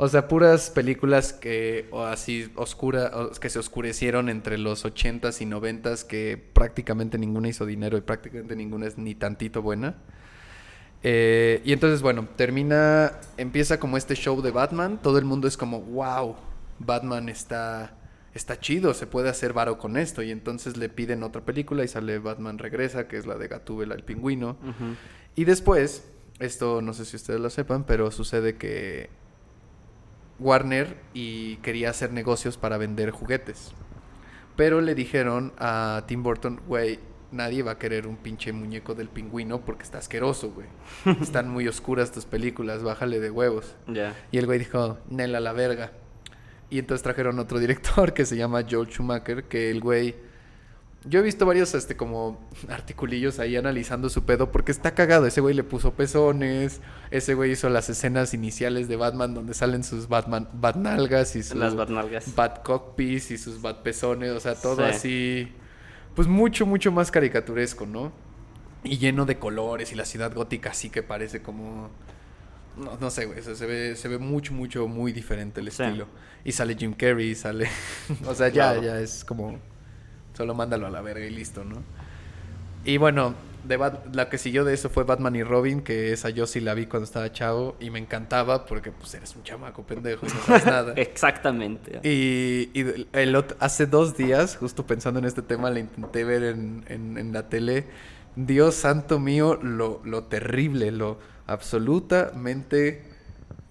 [0.00, 5.40] O sea, puras películas que, o así, oscura, o- que se oscurecieron entre los 80s
[5.42, 9.96] y 90s, que prácticamente ninguna hizo dinero y prácticamente ninguna es ni tantito buena.
[11.02, 15.00] Eh, y entonces, bueno, termina, empieza como este show de Batman.
[15.02, 16.36] Todo el mundo es como, wow,
[16.78, 17.96] Batman está,
[18.34, 20.22] está chido, se puede hacer varo con esto.
[20.22, 23.94] Y entonces le piden otra película y sale Batman Regresa, que es la de Gatúbela,
[23.94, 24.50] el pingüino.
[24.62, 24.94] Ujú.
[25.36, 26.04] Y después,
[26.40, 29.08] esto no sé si ustedes lo sepan, pero sucede que
[30.38, 33.72] Warner y quería hacer negocios para vender juguetes.
[34.56, 36.98] Pero le dijeron a Tim Burton, güey,
[37.30, 40.66] nadie va a querer un pinche muñeco del pingüino porque está asqueroso, güey.
[41.20, 43.76] Están muy oscuras tus películas, bájale de huevos.
[44.32, 45.92] Y el güey dijo, Nela la verga.
[46.70, 50.27] Y entonces trajeron otro director que se llama Joel Schumacher, que el güey...
[51.04, 55.26] Yo he visto varios este como articulillos ahí analizando su pedo porque está cagado.
[55.26, 56.80] Ese güey le puso pezones,
[57.10, 61.56] ese güey hizo las escenas iniciales de Batman donde salen sus Batman Batnalgas y sus
[61.56, 62.34] Las Batnalgas.
[62.34, 64.82] Bat cockpits y sus Bat pezones, o sea, todo Sí.
[64.90, 65.52] así
[66.16, 68.10] pues mucho mucho más caricaturesco, ¿no?
[68.82, 71.90] Y lleno de colores y la ciudad gótica así que parece como
[72.76, 75.70] no, no sé, güey, o sea, se ve, se ve mucho, mucho, muy diferente el
[75.70, 75.82] Sí.
[75.82, 76.06] estilo.
[76.44, 77.68] Y sale Jim Carrey, sale...
[78.26, 78.82] o sea, ya, Claro.
[78.82, 79.58] ya es como...
[80.38, 81.82] Solo mándalo a la verga y listo, ¿no?
[82.84, 86.30] Y bueno, de Bat- la que siguió de eso fue Batman y Robin, que esa
[86.30, 89.82] yo sí la vi cuando estaba chavo y me encantaba porque pues eres un chamaco
[89.82, 90.92] pendejo y no sabes nada.
[90.96, 91.98] Exactamente.
[92.04, 96.84] Y, y el- hace dos días, justo pensando en este tema, la intenté ver en,
[96.88, 97.86] en- en la tele.
[98.36, 103.02] Dios santo mío, lo, lo terrible, lo absolutamente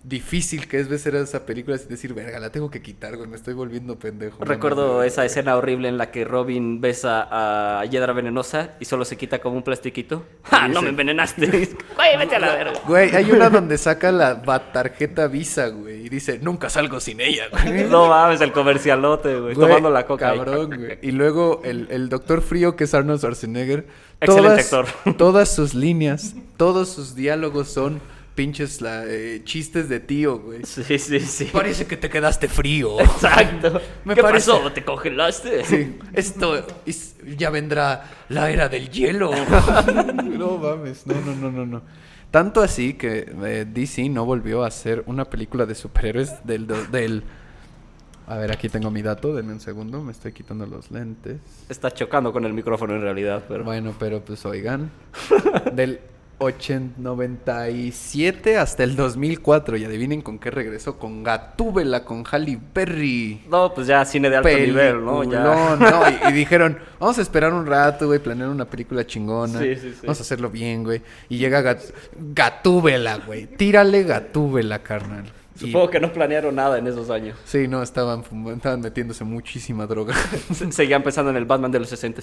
[0.07, 3.35] difícil que es ver esa película y decir, verga, la tengo que quitar, güey, me
[3.35, 4.43] estoy volviendo pendejo.
[4.43, 9.03] Recuerdo No, esa escena horrible en la que Robin besa a Hiedra Venenosa y solo
[9.03, 10.25] se quita como un plastiquito.
[10.43, 10.69] ¡Ja!
[10.69, 11.47] ¡No me envenenaste!
[11.95, 12.79] ¡Güey, vete a la verga!
[12.87, 14.41] Güey, hay una donde saca la
[14.71, 17.83] tarjeta Visa, güey, y dice, nunca salgo sin ella, güey.
[17.89, 19.55] No mames, el comercialote, güey.
[19.55, 20.29] Güey, Tomando la coca.
[20.29, 20.37] ahí.
[20.37, 20.99] Cabrón, güey.
[21.01, 23.87] Y luego el, el Doctor Frío, que es Arnold Schwarzenegger.
[24.21, 25.15] Excelente todas, actor.
[25.17, 27.99] Todas sus líneas, todos sus diálogos son
[28.37, 30.63] pinches la- eh, chistes de tío, güey.
[30.63, 31.49] Sí, sí, sí.
[31.51, 32.99] Parece que te quedaste frío.
[33.01, 33.81] Exacto.
[34.05, 34.71] Me ¿Qué parece- pasó?
[34.71, 35.65] ¿Te congelaste?
[35.65, 39.31] Sí, esto es- ya vendrá la era del hielo.
[40.23, 41.81] no mames, no, no, no, no, no.
[42.31, 47.23] Tanto así que eh, DC no volvió a hacer una película de superhéroes del, del...
[48.27, 51.39] A ver, aquí tengo mi dato, denme un segundo, me estoy quitando los lentes.
[51.69, 53.63] Está chocando con el micrófono en realidad, pero...
[53.63, 54.91] Bueno, pero pues oigan,
[55.73, 62.59] del 80, 97 hasta el 2004, y adivinen con qué regresó, con Gatúbela, con Halle
[62.73, 63.41] Berry.
[63.49, 65.23] No, pues ya cine de alto nivel, ¿no?
[65.23, 65.43] Ya.
[65.43, 69.59] No, y, y dijeron, vamos a esperar un rato, güey, planear una película chingona.
[69.59, 69.99] Sí, sí, sí.
[70.03, 71.01] Vamos a hacerlo bien, güey.
[71.29, 71.81] Y llega Gat
[72.33, 73.47] Gatúbela, güey.
[73.47, 75.25] Tírale Gatúbela, carnal.
[75.57, 77.37] Supongo que no planearon nada en esos años.
[77.45, 78.23] Sí, no, estaban,
[78.55, 80.13] estaban metiéndose muchísima droga.
[80.53, 82.21] Se- Seguían pensando en el Batman de los 60.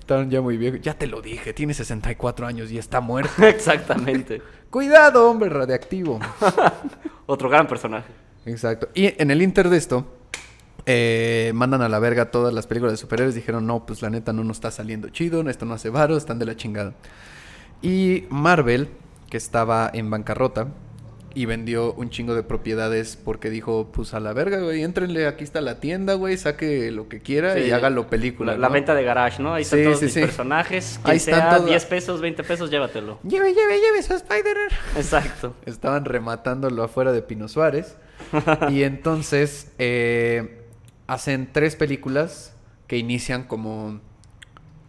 [0.00, 0.80] estaban ya muy viejos.
[0.80, 3.42] Ya te lo dije, tiene 64 años y está muerto.
[3.46, 4.42] Exactamente.
[4.70, 6.20] Cuidado, hombre radiactivo.
[7.26, 8.08] Otro gran personaje.
[8.46, 8.88] Exacto.
[8.94, 10.06] Y en el inter de esto,
[10.86, 13.34] eh, mandan a la verga todas las películas de superhéroes.
[13.34, 16.38] Dijeron, no, pues la neta no nos está saliendo chido, esto no hace varo, están
[16.38, 16.94] de la chingada.
[17.82, 18.88] Y Marvel,
[19.30, 20.68] que estaba en bancarrota
[21.34, 25.44] y vendió un chingo de propiedades porque dijo, pues a la verga, güey, éntrenle, aquí
[25.44, 27.70] está la tienda, güey, saque lo que quiera y Sí.
[27.70, 28.52] hágalo película.
[28.52, 28.74] La, la ¿no?
[28.74, 29.54] venta de garage, ¿no?
[29.54, 31.00] Ahí están Sí, todos sí, mis personajes.
[31.04, 31.66] Ahí sea todos.
[31.66, 33.18] 10 pesos, 20 pesos, llévatelo.
[33.22, 34.56] Lleve, lleve, lleve su Spider.
[34.96, 35.54] Exacto.
[35.64, 37.96] Estaban rematándolo afuera de Pino Suárez.
[38.70, 40.62] y entonces eh,
[41.06, 42.54] hacen tres películas
[42.86, 44.00] que inician como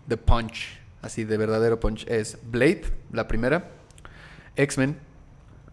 [0.08, 2.06] The Punch, así de verdadero punch.
[2.08, 3.70] Es Blade, la primera,
[4.58, 4.98] X-Men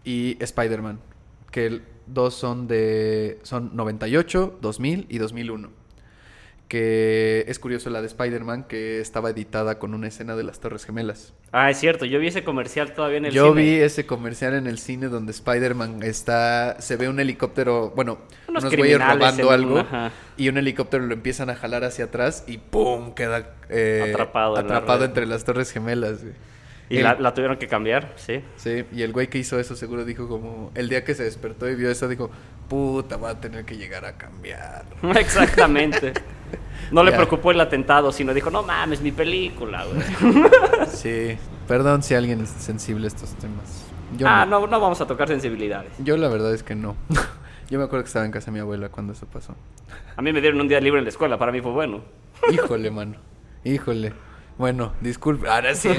[0.03, 0.99] y Spider-Man.
[1.51, 3.39] Que dos son de.
[3.43, 5.69] son 98, 2000 y 2001.
[6.67, 10.85] Que es curioso la de Spider-Man que estaba editada con una escena de las Torres
[10.85, 11.33] Gemelas.
[11.51, 12.05] Ah, es cierto.
[12.05, 13.61] Yo vi ese comercial todavía en el Yo cine.
[13.61, 18.63] vi ese comercial en el cine donde Spider-Man está, se ve un helicóptero, bueno, Unos
[18.63, 19.83] unos, güeyes robando un- algo
[20.37, 23.13] y un helicóptero lo empiezan a jalar hacia atrás y ¡pum!
[23.15, 24.55] queda eh, Atrapado
[24.99, 26.21] la entre las torres gemelas.
[26.23, 26.33] güey.
[26.91, 28.41] Y El- la, la tuvieron que cambiar, sí.
[28.57, 31.69] Sí, y el güey que hizo eso seguro dijo como, el día que se despertó
[31.69, 32.29] y vio eso dijo,
[32.67, 34.83] puta, voy a tener que llegar a cambiar.
[35.17, 36.13] Exactamente.
[36.91, 37.17] No le Ya.
[37.17, 40.43] preocupó el atentado, sino dijo, no mames, mi película, güey.
[40.89, 43.85] Sí, perdón si alguien es sensible a estos temas.
[44.17, 44.59] Yo ah, no.
[44.61, 45.91] no, no vamos a tocar sensibilidades.
[45.99, 46.95] Yo la verdad es que no.
[47.69, 49.55] Yo me acuerdo que estaba en casa de mi abuela cuando eso pasó.
[50.17, 52.01] A mí me dieron un día libre en la escuela, para mí fue bueno.
[52.51, 53.15] Híjole, mano.
[53.63, 54.11] Híjole.
[54.57, 55.49] Bueno, disculpe.
[55.49, 55.89] Ahora sí,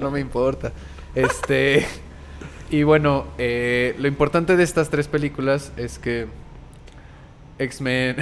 [0.00, 0.72] no me importa.
[1.14, 1.86] Este.
[2.70, 6.26] Y bueno, eh, lo importante de estas tres películas es que
[7.58, 8.16] X-Men,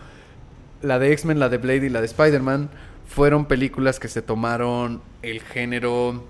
[0.82, 2.70] la de X-Men, la de Blade y la de Spider-Man,
[3.06, 6.24] fueron películas que se tomaron el género,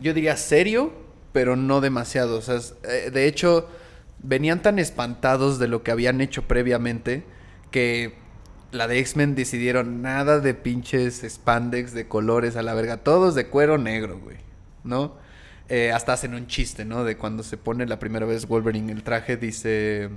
[0.00, 0.92] yo diría serio,
[1.32, 2.38] pero no demasiado.
[2.38, 3.68] O sea, eh, de hecho,
[4.22, 7.24] venían tan espantados de lo que habían hecho previamente
[7.70, 8.14] que
[8.74, 13.46] la de X-Men decidieron nada de pinches spandex de colores a la verga, todos de
[13.46, 14.36] cuero negro, güey,
[14.82, 15.16] ¿no?
[15.68, 17.04] Eh, hasta hacen un chiste, ¿no?
[17.04, 20.10] De cuando se pone la primera vez Wolverine el traje, dice...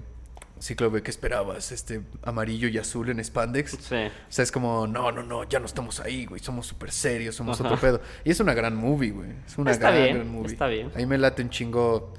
[0.59, 1.71] Cíclope, ¿qué esperabas?
[1.71, 3.77] Este amarillo y azul en spandex.
[3.79, 3.95] Sí.
[3.95, 6.41] O sea, es como, no, no, no, ya no estamos ahí, güey.
[6.41, 7.69] Somos súper serios, somos Ajá.
[7.69, 8.01] otro pedo.
[8.23, 9.29] Y es una gran movie, güey.
[9.45, 10.51] Es una Está gran, bien, gran movie.
[10.51, 10.91] está bien.
[10.95, 12.11] Ahí me late un chingo.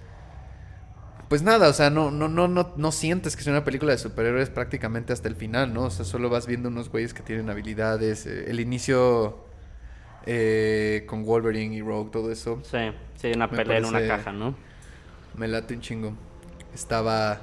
[1.28, 3.98] Pues nada, o sea, no, no, no, no, no sientes que es una película de
[3.98, 5.84] superhéroes prácticamente hasta el final, ¿no?
[5.84, 8.26] O sea, solo vas viendo unos güeyes que tienen habilidades.
[8.26, 9.44] eh, el inicio
[10.26, 12.62] eh, con Wolverine y Rogue, todo eso.
[12.62, 12.78] Sí,
[13.16, 14.54] sí, una pelea en una caja, ¿no?
[15.34, 16.14] Me late un chingo.
[16.74, 17.40] Estaba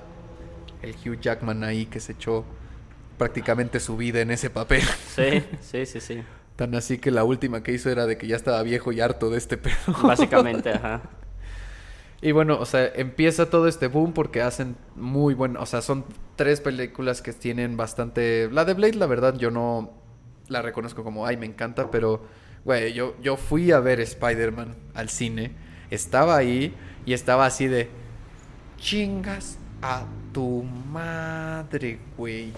[0.81, 2.45] el Hugh Jackman ahí que se echó
[3.17, 4.83] prácticamente su vida en ese papel.
[5.07, 6.23] Sí, sí, sí, sí.
[6.55, 9.29] Tan así que la última que hizo era de que ya estaba viejo y harto
[9.29, 9.75] de este pedo.
[10.03, 11.01] Básicamente, ajá.
[12.25, 16.03] Y bueno, o sea, empieza todo este boom porque hacen muy bueno, o sea, son
[16.35, 18.49] tres películas que tienen bastante...
[18.51, 19.93] La de Blade, la verdad, yo no
[20.47, 22.25] la reconozco como, ay, me encanta, pero,
[22.63, 25.51] güey, yo, yo fui a ver Spider-Man al cine,
[25.91, 26.73] estaba ahí
[27.05, 27.89] y estaba así de,
[28.77, 32.51] chingas a tu madre, güey.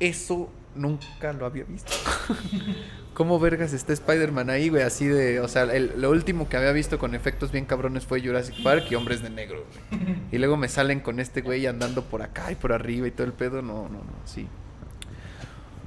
[0.00, 1.92] Eso nunca lo había visto.
[3.16, 4.82] ¿Cómo vergas está Spider-Man ahí, güey?
[4.82, 8.20] Así de, o sea, el- lo último que había visto con efectos bien cabrones fue
[8.20, 10.16] Jurassic Park y Hombres de Negro, güey.
[10.32, 13.26] Y luego me salen con este güey andando por acá y por arriba y todo
[13.26, 13.62] el pedo.
[13.62, 14.46] No, no, no, sí.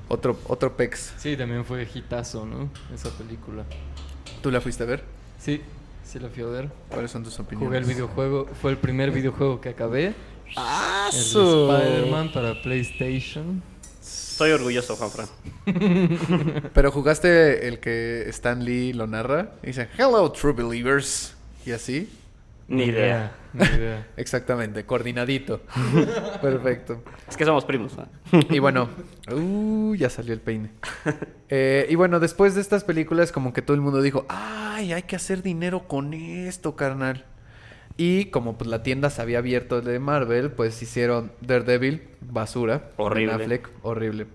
[0.07, 1.13] Otro, otro pex.
[1.17, 2.71] Sí, también fue hitazo, ¿no?
[2.91, 3.63] Esa película.
[4.41, 5.03] ¿Tú la fuiste a ver?
[5.37, 5.61] Sí,
[6.03, 6.69] sí la fui a ver.
[6.89, 7.67] ¿Cuáles son tus opiniones?
[7.67, 10.15] Jugué el videojuego, fue el primer videojuego que acabé.
[10.57, 11.19] ¡Ah, El!
[11.19, 13.61] Spider-Man para PlayStation.
[14.39, 15.27] Estoy orgulloso, Juanfran.
[16.73, 19.55] Pero jugaste el que Stan Lee lo narra.
[19.61, 21.35] Y dice, hello, true believers.
[21.65, 22.09] Y así.
[22.69, 23.35] Ni idea.
[23.51, 24.07] Ni idea.
[24.15, 25.59] Exactamente, coordinadito.
[26.41, 27.03] Perfecto.
[27.27, 27.97] Es que somos primos.
[27.97, 28.07] ¿no?
[28.49, 28.87] Y bueno,
[29.29, 30.69] uh, ya salió el peine.
[31.49, 35.03] Eh, y bueno, después de estas películas, como que todo el mundo dijo, ay, hay
[35.03, 37.25] que hacer dinero con esto, carnal.
[38.01, 42.77] Y como pues la tienda se había abierto de Marvel, pues hicieron Daredevil, basura.
[42.77, 43.33] Ben Horrible.
[43.33, 44.27] Affleck, horrible.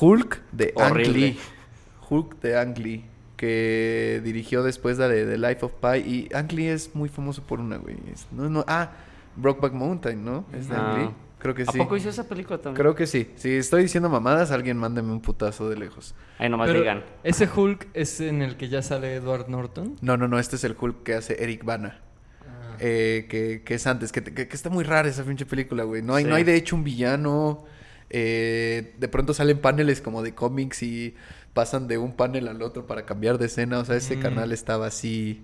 [0.00, 1.12] Hulk de Ang Horrible.
[1.12, 1.38] Lee.
[2.08, 3.04] Hulk de Ang Lee,
[3.36, 5.98] que dirigió después la de The Life of Pi.
[5.98, 7.96] Y Ang Lee es muy famoso por una, güey.
[8.12, 8.92] Es- no, no, ah,
[9.34, 10.44] Brokeback Mountain, ¿no?
[10.52, 10.98] Es de Ang Ah.
[10.98, 11.10] Lee.
[11.40, 11.76] Creo que ¿A sí.
[11.78, 12.76] poco hizo esa película también?
[12.80, 13.30] Creo que sí.
[13.34, 16.14] Si estoy diciendo mamadas, alguien mándeme un putazo de lejos.
[16.38, 17.02] Ahí nomás Pero, digan.
[17.24, 19.96] ¿Ese Hulk es en el que ya sale Edward Norton?
[20.00, 22.00] No, no, no, este es el Hulk que hace Eric Bana.
[22.80, 26.02] Eh, que, que es antes, que, que- que está muy rara esa pinche película, güey.
[26.02, 26.30] No hay, Sí.
[26.30, 27.64] no hay de hecho un villano.
[28.10, 31.14] eh, de pronto salen paneles como de cómics y
[31.52, 33.78] pasan de un panel al otro para cambiar de escena.
[33.80, 34.20] O sea, ese Mm.
[34.20, 35.42] canal estaba así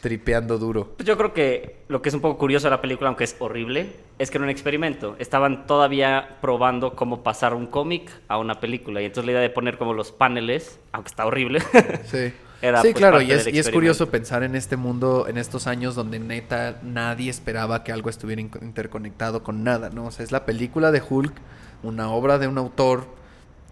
[0.00, 0.94] tripeando duro.
[0.96, 3.34] Pues yo creo que lo que es un poco curioso de la película, aunque es
[3.38, 5.16] horrible, es que era un experimento.
[5.18, 9.02] Estaban todavía probando cómo pasar un cómic a una película.
[9.02, 11.60] Y entonces la idea de poner como los paneles, aunque está horrible,
[12.04, 12.32] Sí.
[12.62, 15.66] Era, sí, pues, claro, y es, y es curioso pensar en este mundo, en estos
[15.66, 20.06] años donde neta nadie esperaba que algo estuviera in- interconectado con nada, ¿no?
[20.06, 21.34] O sea, es la película de Hulk,
[21.82, 23.06] una obra de un autor,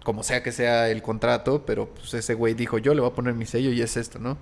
[0.03, 3.13] como sea que sea el contrato, pero pues ese güey dijo, yo le voy a
[3.15, 4.37] poner mi sello y es esto, ¿no?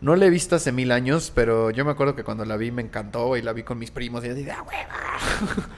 [0.00, 2.70] No la he visto hace mil años, pero yo me acuerdo que cuando la vi
[2.70, 5.68] me encantó y la vi con mis primos y yo dije, ¡ah, hueva!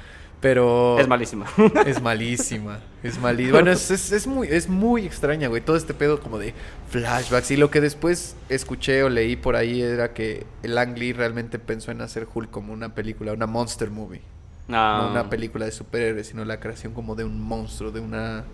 [0.42, 0.98] Pero...
[0.98, 1.46] es malísima.
[1.86, 3.52] Es malísima, es malísima.
[3.58, 5.62] Bueno, es, es, es muy, es muy extraña, güey.
[5.62, 6.52] Todo este pedo como de
[6.90, 7.50] flashbacks.
[7.52, 11.58] Y lo que después escuché o leí por ahí era que el Ang Lee realmente
[11.58, 14.20] pensó en hacer Hulk como una película, una monster movie.
[14.68, 18.44] Ah, No una película de superhéroes, sino la creación como de un monstruo, de una...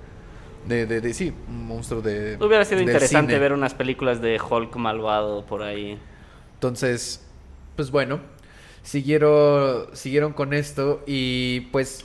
[0.66, 2.37] De, de, de- sí, un monstruo de...
[2.40, 3.38] Hubiera sido interesante cine.
[3.40, 5.98] ver unas películas de Hulk malvado por ahí.
[6.55, 7.24] Entonces,
[7.77, 8.20] pues bueno,
[8.88, 12.05] siguieron, siguieron con esto y pues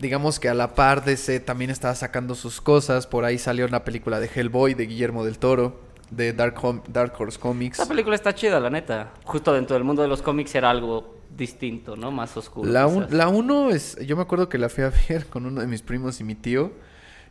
[0.00, 3.06] digamos que a la par de ese también estaba sacando sus cosas.
[3.06, 6.56] Por ahí salió la película de Hellboy de Guillermo del Toro, de Dark,
[6.88, 7.78] Dark Horse Comics.
[7.78, 9.12] Esta película está chida, la neta.
[9.24, 12.10] Justo dentro del mundo de los cómics era algo distinto, ¿no?
[12.10, 12.68] Más oscuro.
[12.68, 15.60] La, un- la uno es, yo me acuerdo que la fui a ver con uno
[15.60, 16.72] de mis primos y mi tío.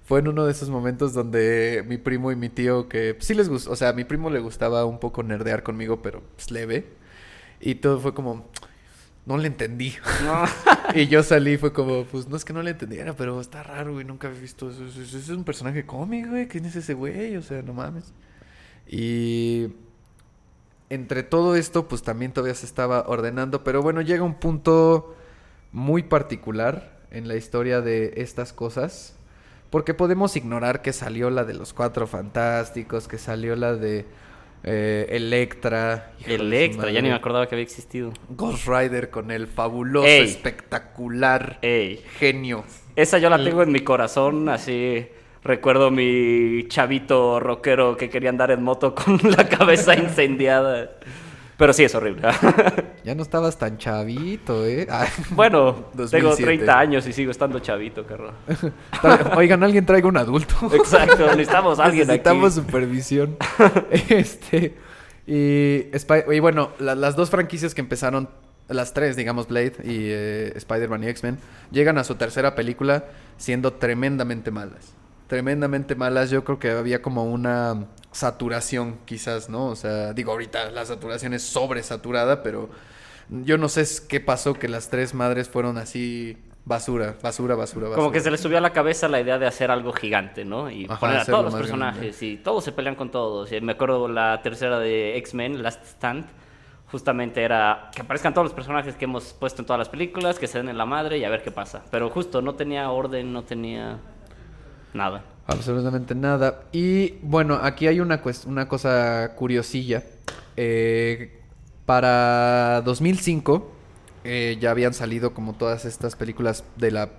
[0.05, 3.49] Fue en uno de esos momentos donde mi primo y mi tío, que sí les
[3.49, 6.85] gustó, o sea, a mi primo le gustaba un poco nerdear conmigo, pero pues leve.
[7.59, 8.45] Y todo fue como,
[9.27, 9.93] no le entendí.
[10.23, 10.45] No.
[10.95, 13.61] y yo salí y fue como, pues no es que no le entendiera, pero está
[13.61, 14.85] raro, güey, nunca había visto eso.
[14.85, 17.35] Eso es un personaje cómic, güey, ¿quién es ese güey?
[17.35, 18.13] O sea, no mames.
[18.87, 19.67] Y
[20.89, 25.13] entre todo esto, pues también todavía se estaba ordenando, pero bueno, llega un punto
[25.73, 29.13] muy particular en la historia de estas cosas,
[29.69, 34.05] porque podemos ignorar que salió la de los Cuatro Fantásticos, que salió la de
[34.69, 36.11] eh, Electra.
[36.25, 38.11] Electra, ya ni me acordaba que había existido.
[38.29, 40.23] Ghost Rider con el fabuloso, Ey.
[40.23, 42.65] espectacular Ey, genio.
[42.95, 45.07] esa yo la tengo en mi corazón, así
[45.43, 50.91] recuerdo mi chavito rockero que quería andar en moto con la cabeza incendiada.
[51.57, 52.21] Pero sí es horrible.
[53.03, 54.85] Ya no estabas tan chavito, ¿eh?
[55.29, 56.43] Bueno, tengo 2007.
[56.43, 58.33] 30 años y sigo estando chavito, carro.
[59.37, 60.53] Oigan, alguien traiga un adulto.
[60.75, 62.65] Exacto, necesitamos a alguien Necesitamos aquí.
[62.67, 63.37] supervisión.
[64.09, 64.75] este.
[65.25, 65.85] Y,
[66.33, 68.27] y bueno, la- las dos franquicias que empezaron,
[68.67, 71.37] las tres, digamos, Blade y eh, Spider-Man y X-Men,
[71.71, 73.05] llegan a su tercera película
[73.37, 74.91] siendo tremendamente malas.
[75.27, 76.29] Tremendamente malas.
[76.29, 79.67] Yo creo que había como una saturación, quizás, ¿no?
[79.67, 82.69] O sea, digo, ahorita la saturación es sobresaturada, pero
[83.29, 87.95] yo no sé qué pasó que las tres madres fueron así basura, basura, basura, basura.
[87.95, 90.69] Como que se le subió a la cabeza la idea de hacer algo gigante, ¿no?
[90.69, 93.51] Y Ajá, poner a todos los personajes y todos se pelean con todos.
[93.51, 96.25] Y me acuerdo la tercera de X-Men, Last Stand,
[96.91, 100.47] justamente era que aparezcan todos los personajes que hemos puesto en todas las películas, que
[100.47, 101.83] se den en la madre y a ver qué pasa.
[101.89, 103.99] Pero justo no tenía orden, no tenía
[104.93, 105.23] nada.
[105.47, 106.63] Absolutamente nada.
[106.71, 110.03] Y bueno, aquí hay una, una cosa curiosilla.
[110.57, 111.39] Eh,
[111.85, 113.71] para 2005
[114.25, 117.09] eh, ya habían salido como todas estas películas de la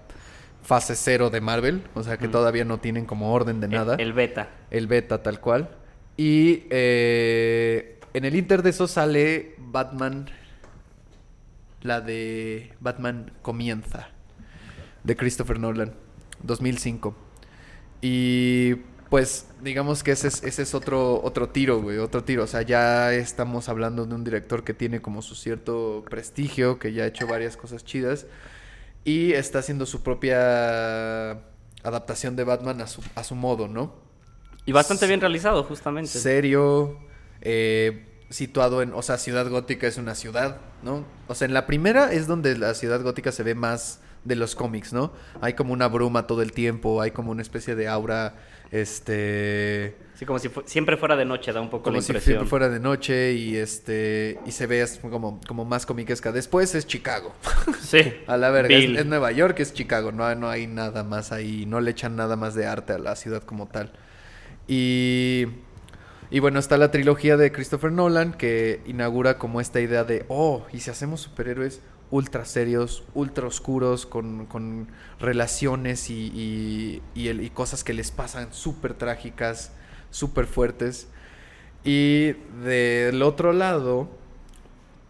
[0.63, 1.83] fase cero de Marvel.
[1.95, 3.95] O sea que todavía no tienen como orden de nada.
[3.95, 4.51] El, el beta.
[4.71, 5.71] El beta tal cual.
[6.19, 10.27] Y eh, en el inter de eso sale Batman.
[11.81, 14.09] La de Batman Comienza.
[15.03, 15.95] De Christopher Nolan.
[16.43, 17.28] 2005.
[18.01, 18.77] Y
[19.11, 21.99] pues digamos que ese es, ese es otro, otro tiro, güey.
[21.99, 22.45] Otro tiro.
[22.45, 26.79] O sea, ya estamos hablando de un director que tiene como su cierto prestigio.
[26.79, 28.27] Que ya ha hecho varias cosas chidas.
[29.05, 31.41] Y está haciendo su propia
[31.83, 33.95] adaptación de Batman a su, a su modo, ¿no?
[34.67, 36.11] Y bastante bien realizado, justamente.
[36.11, 36.99] serio,
[37.41, 41.07] eh, situado en, o sea, Ciudad Gótica es una ciudad, ¿no?
[41.27, 44.55] O sea, en la primera es donde la Ciudad Gótica se ve más de los
[44.55, 45.13] cómics, ¿no?
[45.41, 48.35] Hay como una bruma todo el tiempo, hay como una especie de aura,
[48.71, 52.11] este, Sí, como si fu- siempre fuera de noche, da un poco como la si
[52.11, 52.33] impresión.
[52.35, 56.33] siempre fuera de noche y este, y se ve como, como más comiquesca.
[56.33, 57.33] Después es Chicago.
[57.81, 58.01] Sí.
[58.27, 61.65] A la verga, es, Nueva York, es Chicago, no, hay- no hay nada más ahí,
[61.67, 63.93] no le echan nada más de arte a la ciudad como tal.
[64.67, 65.47] Y,
[66.31, 70.67] y bueno, está la trilogía de Christopher Nolan que inaugura como esta idea de, oh,
[70.73, 71.81] y si hacemos superhéroes
[72.11, 74.89] ultra serios, ultra oscuros, con, con
[75.21, 79.73] relaciones y, y, y el- y cosas que les pasan súper trágicas,
[80.11, 81.09] súper fuertes.
[81.85, 82.33] Y
[82.63, 84.09] del otro lado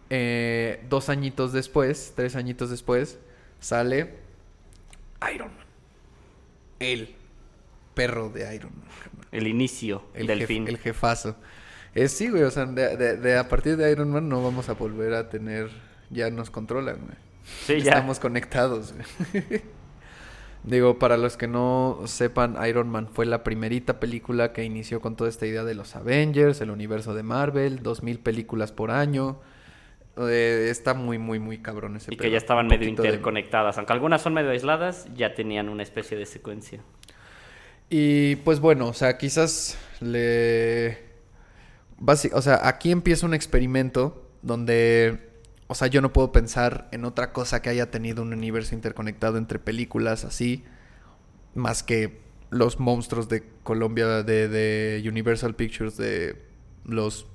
[0.09, 3.19] eh, dos añitos después, tres añitos después,
[3.59, 4.15] sale
[5.33, 5.65] Iron Man.
[6.79, 7.15] El
[7.93, 8.87] perro de Iron Man.
[9.31, 10.67] El inicio El, del jef- fin.
[10.67, 11.35] el jefazo.
[11.93, 14.69] Es sí, güey, o sea, de, de- de- a partir de Iron Man no vamos
[14.69, 15.69] a volver a tener,
[16.09, 17.17] ya nos controlan, güey.
[17.65, 17.93] Sí, ya.
[17.93, 18.93] Estamos conectados.
[18.93, 19.61] güey.
[20.63, 25.15] Digo, para los que no sepan, Iron Man fue la primerita película que inició con
[25.15, 29.39] toda esta idea de los Avengers, el universo de Marvel, 2000 películas por año.
[30.17, 33.77] Eh, está muy, muy, muy cabrón ese Y que ya estaban medio de- interconectadas.
[33.77, 36.81] Aunque algunas son medio aisladas, ya tenían una especie de secuencia.
[37.89, 40.97] Y pues bueno, o sea, quizás le...
[41.99, 45.28] basi- O sea, aquí empieza un experimento donde...
[45.71, 49.37] O sea, yo no puedo pensar en otra cosa que haya tenido un universo interconectado
[49.37, 50.63] entre películas así,
[51.53, 56.41] más que los monstruos de Colombia, de, de Universal Pictures, de
[56.85, 57.27] los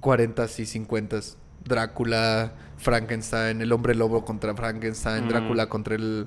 [0.00, 1.36] 40s y 50s.
[1.64, 5.28] Drácula, Frankenstein, el hombre lobo contra Frankenstein, Mm.
[5.28, 6.26] Drácula contra el,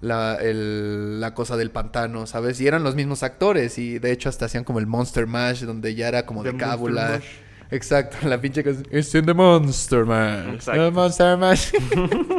[0.00, 2.60] la, el- la cosa del pantano, ¿sabes?
[2.60, 5.94] Y eran los mismos actores y de hecho hasta hacían como el Monster Mash, donde
[5.94, 7.08] ya era como The de cábula.
[7.14, 7.24] Mash.
[7.72, 8.86] Exacto, la pinche canción.
[8.92, 10.54] It's in the Monster Mash.
[10.54, 10.84] Exacto.
[10.84, 11.72] The Monster Mash.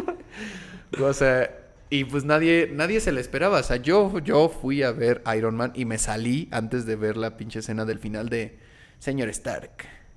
[1.01, 1.49] o sea,
[1.89, 3.59] y pues nadie, nadie se le esperaba.
[3.59, 7.17] O sea, yo, yo fui a ver Iron Man y me salí antes de ver
[7.17, 8.57] la pinche escena del final de
[8.99, 9.71] Señor Stark.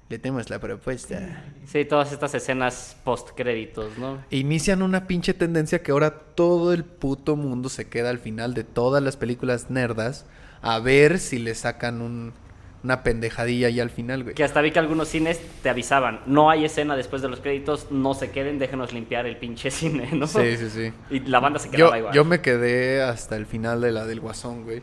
[0.08, 1.42] Le tenemos la propuesta.
[1.66, 4.22] Sí, todas estas escenas post créditos, ¿no?
[4.30, 8.62] Inician una pinche tendencia que ahora todo el puto mundo se queda al final de
[8.62, 10.24] todas las películas nerdas
[10.62, 12.34] a ver si le sacan un-
[12.86, 14.34] una pendejadilla ahí al final, güey.
[14.36, 17.88] Que hasta vi que algunos cines te avisaban, no hay escena después de los créditos,
[17.90, 20.28] no se queden, déjenos limpiar el pinche cine, ¿no?
[20.28, 20.92] Sí, sí, sí.
[21.10, 22.14] Y la banda se quedaba Yo, igual.
[22.14, 24.82] yo me quedé hasta el final de la del Guasón, güey.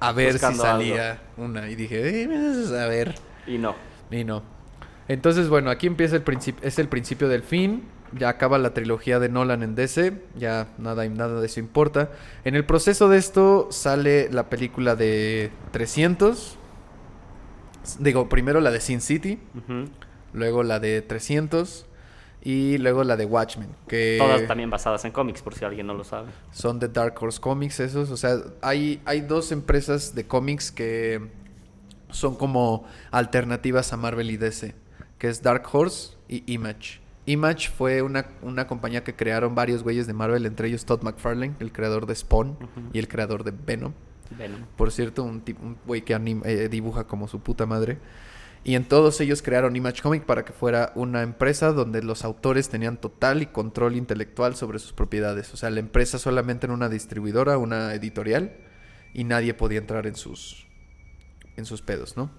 [0.00, 1.68] A ver Buscando si salía una.
[1.70, 3.14] Y dije, eh, a ver.
[3.46, 3.74] Y no.
[4.10, 4.42] Y no.
[5.08, 7.84] Entonces, bueno, aquí empieza el principio, es el principio del fin.
[8.12, 10.12] Ya acaba la trilogía de Nolan en DC.
[10.36, 12.10] Ya nada, nada de eso importa.
[12.44, 16.58] En el proceso de esto sale la película de 300.
[17.98, 19.38] Digo, primero la de Sin City.
[20.32, 21.86] Luego la de 300.
[22.42, 23.68] Y luego la de Watchmen.
[23.86, 26.30] Que Todas también basadas en cómics, por si alguien no lo sabe.
[26.52, 28.10] son de Dark Horse Comics esos.
[28.10, 31.20] O sea, hay, hay dos empresas de cómics que
[32.10, 34.74] son como alternativas a Marvel y DC.
[35.18, 37.00] Que es Dark Horse y Image.
[37.26, 41.54] Image fue una, una compañía que crearon varios güeyes de Marvel, entre ellos Todd McFarlane,
[41.60, 42.56] el creador de Spawn
[42.94, 43.92] y el creador de Venom.
[44.30, 44.64] Venom.
[44.76, 45.42] Por cierto, un,
[45.86, 47.98] güey que eh, dibuja como su puta madre.
[48.62, 52.68] Y en todos ellos crearon Image Comic para que fuera una empresa donde los autores
[52.68, 55.52] tenían total y control intelectual sobre sus propiedades.
[55.54, 58.52] O sea, la empresa solamente era una distribuidora, una editorial,
[59.14, 60.66] y nadie podía entrar en sus,
[61.56, 62.30] en sus pedos, ¿no?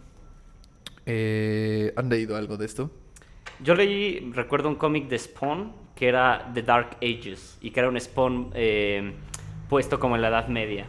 [1.07, 2.91] Eh, ¿Han leído algo de esto?
[3.59, 7.89] Yo leí, recuerdo un cómic de Spawn que era The Dark Ages y que era
[7.89, 9.13] un Spawn eh,
[9.69, 10.85] puesto como en la Edad Media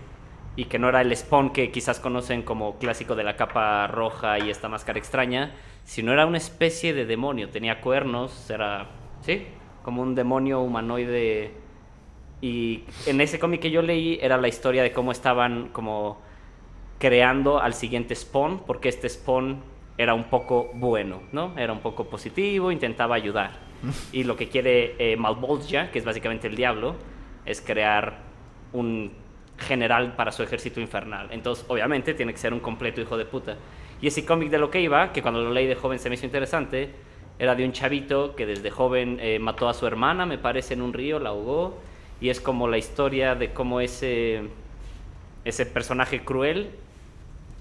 [0.56, 4.38] y que no era el Spawn que quizás conocen como clásico de la capa roja
[4.38, 8.88] y esta máscara extraña, sino era una especie de demonio, tenía cuernos, era,
[9.22, 9.46] sí,
[9.82, 11.52] como un demonio humanoide
[12.40, 16.20] y en ese cómic que yo leí era la historia de cómo estaban como
[16.98, 19.62] creando al siguiente Spawn, porque este Spawn
[19.96, 21.56] era un poco bueno, ¿no?
[21.56, 23.72] Era un poco positivo, intentaba ayudar.
[24.12, 26.94] Y lo que quiere eh, Malbolgia, que es básicamente el diablo,
[27.44, 28.18] es crear
[28.72, 29.12] un
[29.62, 31.28] general para su ejército infernal.
[31.30, 33.56] Entonces, obviamente, tiene que ser un completo hijo de puta.
[34.00, 36.16] Y ese cómic de lo que iba, que cuando lo leí de joven se me
[36.16, 36.90] hizo interesante,
[37.38, 40.82] era de un chavito que desde joven eh, mató a su hermana, me parece, en
[40.82, 41.78] un río, la ahogó.
[42.20, 44.42] Y es como la historia de cómo ese,
[45.44, 46.70] ese personaje cruel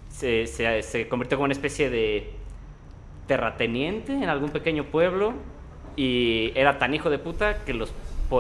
[0.10, 2.32] se, se, convirtió como una especie de
[3.28, 5.34] terrateniente en algún pequeño pueblo
[5.95, 7.91] y era tan hijo de puta que los,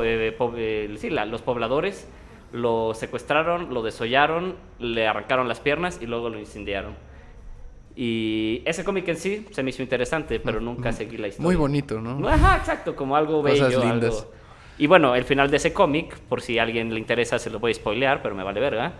[0.03, 2.07] eh, eh, los pobladores
[2.51, 6.95] lo secuestraron, lo desollaron, le arrancaron las piernas y luego lo incendiaron.
[7.95, 11.45] Y ese cómic en sí se me hizo interesante, pero nunca seguí la historia.
[11.45, 12.27] Muy bonito, ¿no?
[12.27, 13.83] Ajá, exacto, como algo Cosas bello.
[13.83, 14.19] lindas.
[14.21, 14.31] algo-
[14.77, 17.59] Y bueno, el final de ese cómic, por si a alguien le interesa, se lo
[17.59, 18.93] voy a spoilear, pero me vale verga.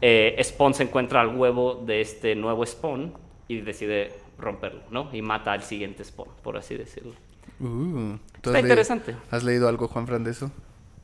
[0.00, 3.12] Eh, Spawn se encuentra al huevo de este nuevo Spawn
[3.48, 5.08] y decide romperlo, ¿no?
[5.12, 7.12] Y mata al siguiente Spawn, por así decirlo.
[7.60, 9.14] Uh, ¿tú Está interesante.
[9.30, 10.50] ¿Has leído algo, Juan Fran, de eso?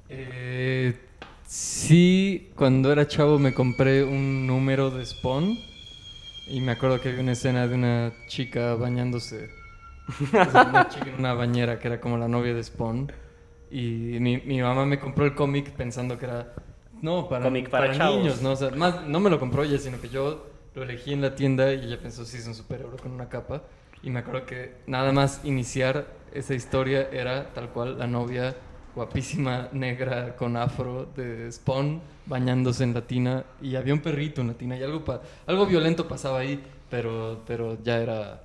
[0.09, 0.97] Eh,
[1.51, 5.59] sí, cuando era chavo me compré un número de Spawn
[6.47, 9.51] y me acuerdo que había una escena de una chica bañándose.
[10.33, 13.13] O sea, una chica en una bañera que era como la novia de Spawn.
[13.71, 16.55] Y mi, mi mamá me compró el cómic pensando que era...
[17.03, 18.19] No, para, Cómic para chavos.
[18.19, 18.53] niños, ¿no?
[18.53, 21.35] O sea, más, no me lo compró ella, sino que yo lo elegí en la
[21.35, 23.63] tienda y ella pensó, sí, es un superhéroe con una capa.
[24.03, 28.57] Y me acuerdo que nada más iniciar esa historia era tal cual la novia
[28.95, 33.45] guapísima, negra, con afro de Spawn, bañándose en la tina.
[33.62, 36.61] Y había un perrito en la tina y algo, pa- algo violento pasaba ahí,
[36.91, 38.43] pero, pero ya era...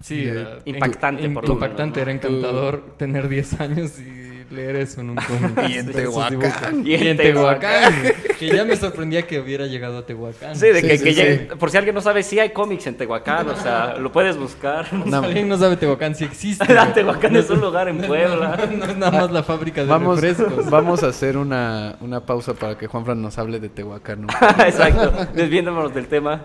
[0.00, 5.10] Sí, era impactante, por impactante, menos, era encantador tener 10 años y leer eso en
[5.10, 5.16] un
[5.56, 5.68] cómic.
[5.68, 6.86] Y en Tehuacán.
[6.86, 7.94] Y en Tehuacán.
[8.38, 10.56] que ya me sorprendía que hubiera llegado a Tehuacán.
[10.56, 13.48] Sí, de Sí, que, sí, por si alguien no sabe, sí hay cómics en Tehuacán,
[13.48, 14.86] o sea, lo puedes buscar.
[14.88, 15.18] Si No.
[15.18, 16.66] alguien no sabe Tehuacán, sí existe.
[16.94, 18.56] Tehuacán es un lugar en Puebla.
[18.74, 20.70] No, es nada más la fábrica de Vamos, refrescos.
[20.70, 24.22] vamos a hacer una, una pausa para que Juanfran nos hable de Tehuacán.
[24.22, 24.28] ¿no?
[24.64, 26.42] Exacto, desviéndonos del tema.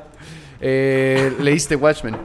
[0.62, 2.18] Eh, ¿Leíste Watchmen?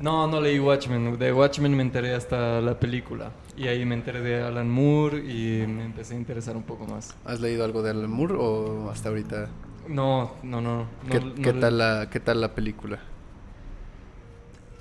[0.00, 1.18] No, no leí Watchmen.
[1.18, 3.30] De Watchmen me enteré hasta la película.
[3.56, 7.14] Y ahí me enteré de Alan Moore y me empecé a interesar un poco más.
[7.24, 9.48] ¿Has leído algo de Alan Moore o hasta ahorita?
[9.88, 10.78] No, no, no.
[11.04, 12.98] no ¿Qué, no qué le- tal la, ¿Qué tal la película?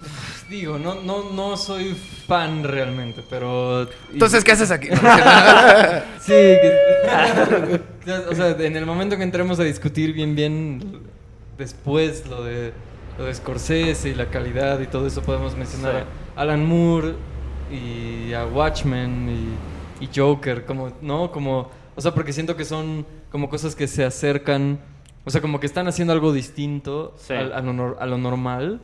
[0.50, 1.94] Digo, no, no, no soy
[2.28, 3.88] fan realmente, pero...
[4.12, 4.88] Entonces, ¿qué haces aquí?
[6.20, 7.82] Sí, que-
[8.30, 11.02] o sea, en el momento que entremos a discutir bien, bien,
[11.58, 12.74] después lo de,
[13.18, 16.08] lo de Scorsese y la calidad y todo eso, podemos mencionar Sí.
[16.36, 17.14] a Alan Moore
[17.74, 19.58] y a Watchmen
[20.00, 21.32] y, y Joker, como, ¿no?
[21.32, 24.80] Como, o sea, porque siento que son como cosas que se acercan,
[25.26, 27.34] o sea, como que están haciendo algo distinto Sí.
[27.34, 28.80] a, lo, nor- a lo normal.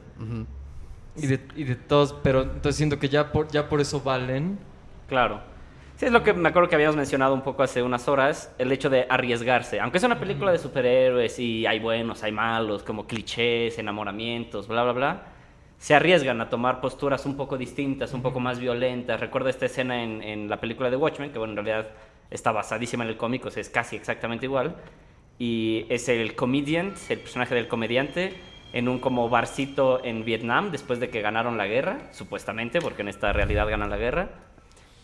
[1.16, 4.58] Y de, y de todos, pero entonces siento que ya por, ya por eso valen.
[5.08, 5.42] Claro.
[5.98, 8.72] Sí, es lo que me acuerdo que habíamos mencionado un poco hace unas horas, el
[8.72, 9.82] hecho de arriesgarse.
[9.82, 14.84] Aunque es una película de superhéroes y hay buenos, hay malos, como clichés, enamoramientos, bla,
[14.84, 15.24] bla, bla,
[15.80, 19.20] se arriesgan a tomar posturas un poco distintas, un poco más violentas.
[19.20, 21.88] Recuerdo esta escena en, en la película de Watchmen, que bueno, en realidad
[22.30, 24.76] está basadísima en el cómic, o sea, es casi exactamente igual.
[25.40, 28.34] Y es el comedian, el personaje del comediante,
[28.74, 33.08] en un como barcito en Vietnam, después de que ganaron la guerra, supuestamente, porque en
[33.08, 34.30] esta realidad ganan la guerra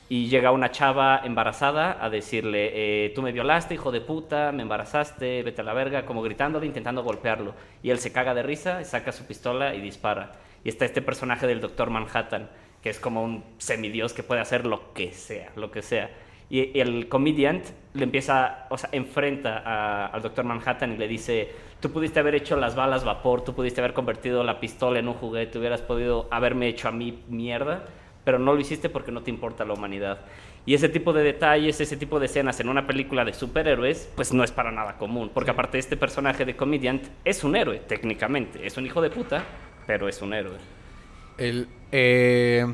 [0.08, 4.62] y llega una chava embarazada a decirle, eh, tú me violaste, hijo de puta, me
[4.62, 7.56] embarazaste, vete a la verga, como gritándole, intentando golpearlo.
[7.82, 10.34] Y él se caga de risa, saca su pistola y dispara.
[10.66, 12.50] Y está este personaje del Doctor Manhattan,
[12.82, 16.10] que es como un semidios que puede hacer lo que sea, lo que sea.
[16.50, 17.62] Y, el comedian
[17.94, 21.50] le empieza, o sea, enfrenta a- al Doctor Manhattan y le dice,
[21.80, 25.14] tú pudiste haber hecho las balas vapor, tú pudiste haber convertido la pistola en un
[25.14, 27.86] juguete, hubieras podido haberme hecho a mí mierda
[28.26, 30.18] pero no lo hiciste porque no te importa la humanidad.
[30.66, 34.34] Y ese tipo de detalles, ese tipo de escenas en una película de superhéroes, pues
[34.34, 35.30] no es para nada común.
[35.32, 38.66] Porque aparte este personaje de Comediant es un héroe, técnicamente.
[38.66, 39.44] Es un hijo de puta,
[39.86, 40.58] pero es un héroe.
[41.38, 42.66] El, eh,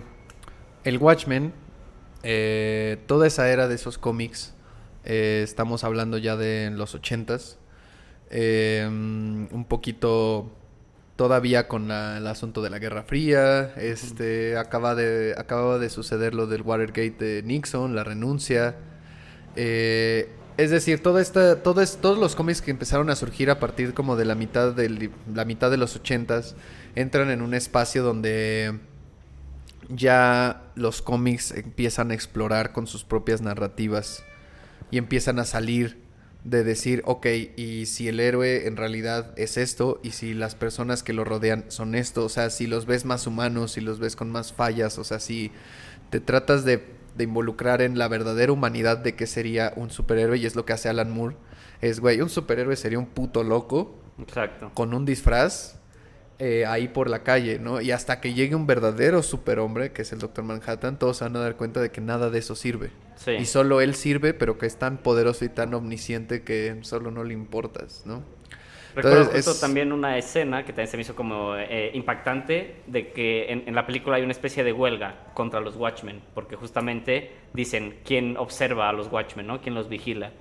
[0.83, 1.53] el Watchmen,
[2.23, 4.53] eh, toda esa era de esos cómics,
[5.03, 7.57] eh, estamos hablando ya de los ochentas,
[8.29, 10.51] eh, un poquito
[11.15, 16.47] todavía con el asunto de la Guerra Fría, este, acaba de, acababa de suceder lo
[16.47, 18.75] del Watergate de Nixon, la renuncia,
[19.55, 23.93] eh, es decir, toda esta, todo todos los cómics que empezaron a surgir a partir
[23.93, 26.55] como de la mitad, del, la mitad de los ochentas
[26.95, 28.79] entran en un espacio donde
[29.89, 34.23] ya los cómics empiezan a explorar con sus propias narrativas
[34.89, 36.01] y empiezan a salir
[36.43, 41.03] de decir, ok, y si el héroe en realidad es esto, y si las personas
[41.03, 44.15] que lo rodean son esto, o sea, si los ves más humanos, si los ves
[44.15, 45.51] con más fallas, o sea, si
[46.09, 46.83] te tratas de,
[47.15, 50.73] de involucrar en la verdadera humanidad de qué sería un superhéroe, y es lo que
[50.73, 51.35] hace Alan Moore,
[51.79, 54.71] es, güey, un superhéroe sería un puto loco Exacto.
[54.73, 55.80] con un disfraz
[56.41, 57.81] eh, ahí por la calle, ¿no?
[57.81, 61.35] Y hasta que llegue un verdadero superhombre, que es el Doctor Manhattan, todos se van
[61.35, 62.91] a dar cuenta de que nada de eso sirve.
[63.15, 63.31] Sí.
[63.35, 67.23] Y solo él sirve, pero que es tan poderoso y tan omnisciente que solo no
[67.23, 68.23] le importas, ¿no?
[68.93, 72.81] Recuerdo Entonces, justo es- también una escena que también se me hizo como eh, impactante
[72.87, 76.57] de que en, en la película hay una especie de huelga contra los Watchmen, porque
[76.57, 79.61] justamente dicen quién observa a los Watchmen, ¿no?
[79.61, 80.33] ¿Quién los vigila?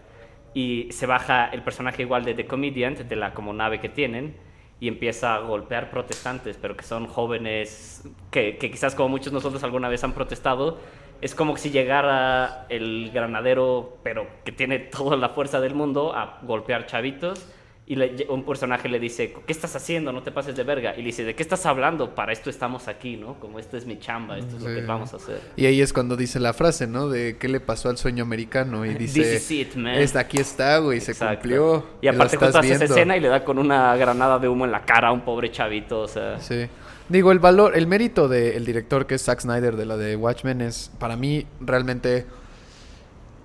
[0.53, 4.35] Y se baja el personaje igual de The Comedian, de la como nave que tienen,
[4.81, 9.63] y empieza a golpear protestantes, pero que son jóvenes que, que quizás como muchos nosotros
[9.63, 10.79] alguna vez han protestado.
[11.21, 16.41] Es como si llegara el granadero, pero que tiene toda la fuerza del mundo, a
[16.43, 17.47] golpear chavitos.
[17.91, 20.13] Y le- un personaje le dice, ¿qué estás haciendo?
[20.13, 20.95] No te pases de verga.
[20.95, 22.15] Y le dice, ¿de qué estás hablando?
[22.15, 23.35] Para esto estamos aquí, ¿no?
[23.41, 25.41] Como esto es mi chamba, esto es lo que vamos a hacer.
[25.57, 27.09] Y ahí es cuando dice la frase, ¿no?
[27.09, 28.87] De qué le pasó al sueño americano.
[28.87, 29.97] Y dice, This is it, man.
[29.97, 31.85] "Es- aquí está, güey, se cumplió.
[32.01, 32.85] Y aparte hace esa viendo".
[32.85, 35.51] escena y le da con una granada de humo en la cara a un pobre
[35.51, 36.39] chavito, o sea...
[36.41, 36.69] Sí.
[37.09, 40.61] Digo, el valor, el mérito del director que es Zack Snyder de la de Watchmen
[40.61, 42.25] es, para mí, realmente...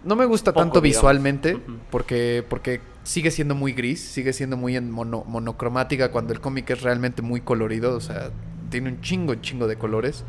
[0.04, 0.98] No me gusta Poco, tanto digamos.
[1.02, 1.58] visualmente,
[1.90, 6.72] porque, porque sigue siendo muy gris, sigue siendo muy en mono- monocromática cuando el cómic
[6.72, 8.32] es realmente muy colorido, o sea,
[8.72, 10.26] tiene un chingo, un chingo de colores.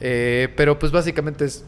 [0.00, 1.64] Eh, pero pues básicamente es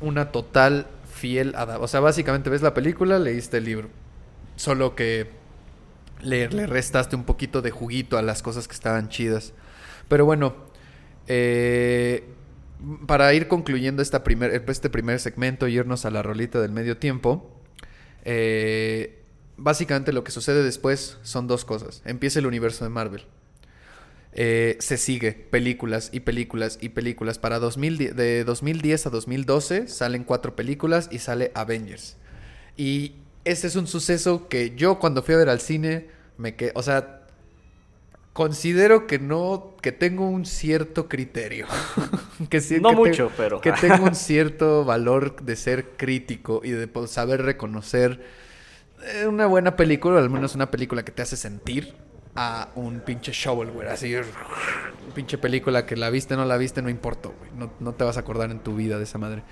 [0.00, 3.88] una total fiel O sea, básicamente ves la película, leíste el libro.
[4.56, 5.28] Solo que
[6.22, 9.54] le, le restaste un poquito de juguito a las cosas que estaban chidas.
[10.08, 10.54] Pero bueno,
[11.28, 12.24] eh,
[13.06, 16.96] para ir concluyendo esta primer, este primer segmento y irnos a la rolita del medio
[16.98, 17.50] tiempo,
[18.24, 19.19] eh,
[19.62, 22.02] básicamente lo que sucede después son dos cosas.
[22.04, 23.26] Empieza el universo de Marvel.
[24.32, 27.38] Eh, se sigue películas y películas y películas.
[27.38, 32.16] Para 2010, de 2010 a 2012 salen cuatro películas y sale Avengers.
[32.76, 36.08] Y ese es un suceso que yo cuando fui a ver al cine
[36.38, 37.26] me quedé, o sea,
[38.32, 41.66] considero que no, que tengo un cierto criterio.
[42.48, 46.60] que sí- No que mucho, te- pero- Que tengo un cierto valor de ser crítico
[46.64, 48.24] y de saber reconocer
[49.28, 51.94] una buena película, o al menos una película que te hace sentir
[52.34, 54.14] a un pinche shovelware, así,
[55.14, 58.16] pinche película que la viste, no la viste, no importa, güey, no, no te vas
[58.16, 59.42] a acordar en tu vida de esa madre.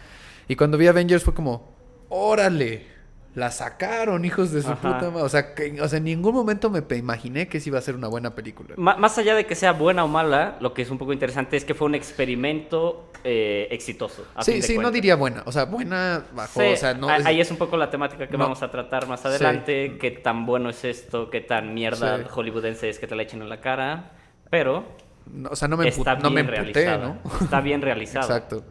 [0.46, 1.76] Y cuando vi Avengers fue como,
[2.08, 2.86] órale,
[3.34, 4.80] la sacaron, hijos de su Ajá.
[4.80, 5.22] puta madre.
[5.22, 7.94] O sea, que, o sea, en ningún momento me imaginé que sí iba a ser
[7.94, 8.74] una buena película.
[8.76, 11.64] Más allá de que sea buena o mala, lo que es un poco interesante es
[11.64, 14.24] que fue un experimento eh, exitoso.
[14.40, 17.14] Sí, sí, no diría buena, o sea, buena bajo, Sí, o sea, no...
[17.14, 18.44] es- Ahí es un poco la temática que No.
[18.44, 19.28] vamos a tratar más Sí.
[19.28, 19.98] adelante.
[20.00, 22.24] Qué tan bueno es esto, qué tan mierda Sí.
[22.30, 24.12] hollywoodense es que te la echen en la cara.
[24.50, 24.84] Pero
[25.32, 27.20] no, o sea, no me, está empu- no me bien emputé, realizada.
[27.22, 27.44] ¿no?
[27.44, 28.24] Está bien realizada.
[28.26, 28.64] Exacto.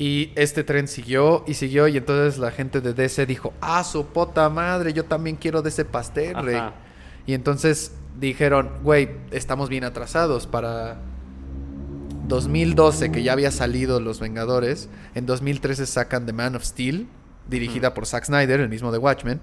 [0.00, 4.06] Y este tren siguió y siguió y entonces la gente de DC dijo, ah, su
[4.06, 6.58] puta madre, yo también quiero de ese pastel, rey.
[7.26, 11.02] Y entonces dijeron, güey, estamos bien atrasados para
[12.28, 14.88] 2012, que ya había salido Los Vengadores.
[15.14, 17.06] En 2013 sacan The Man of Steel,
[17.50, 19.42] dirigida por Zack Snyder, el mismo de Watchmen.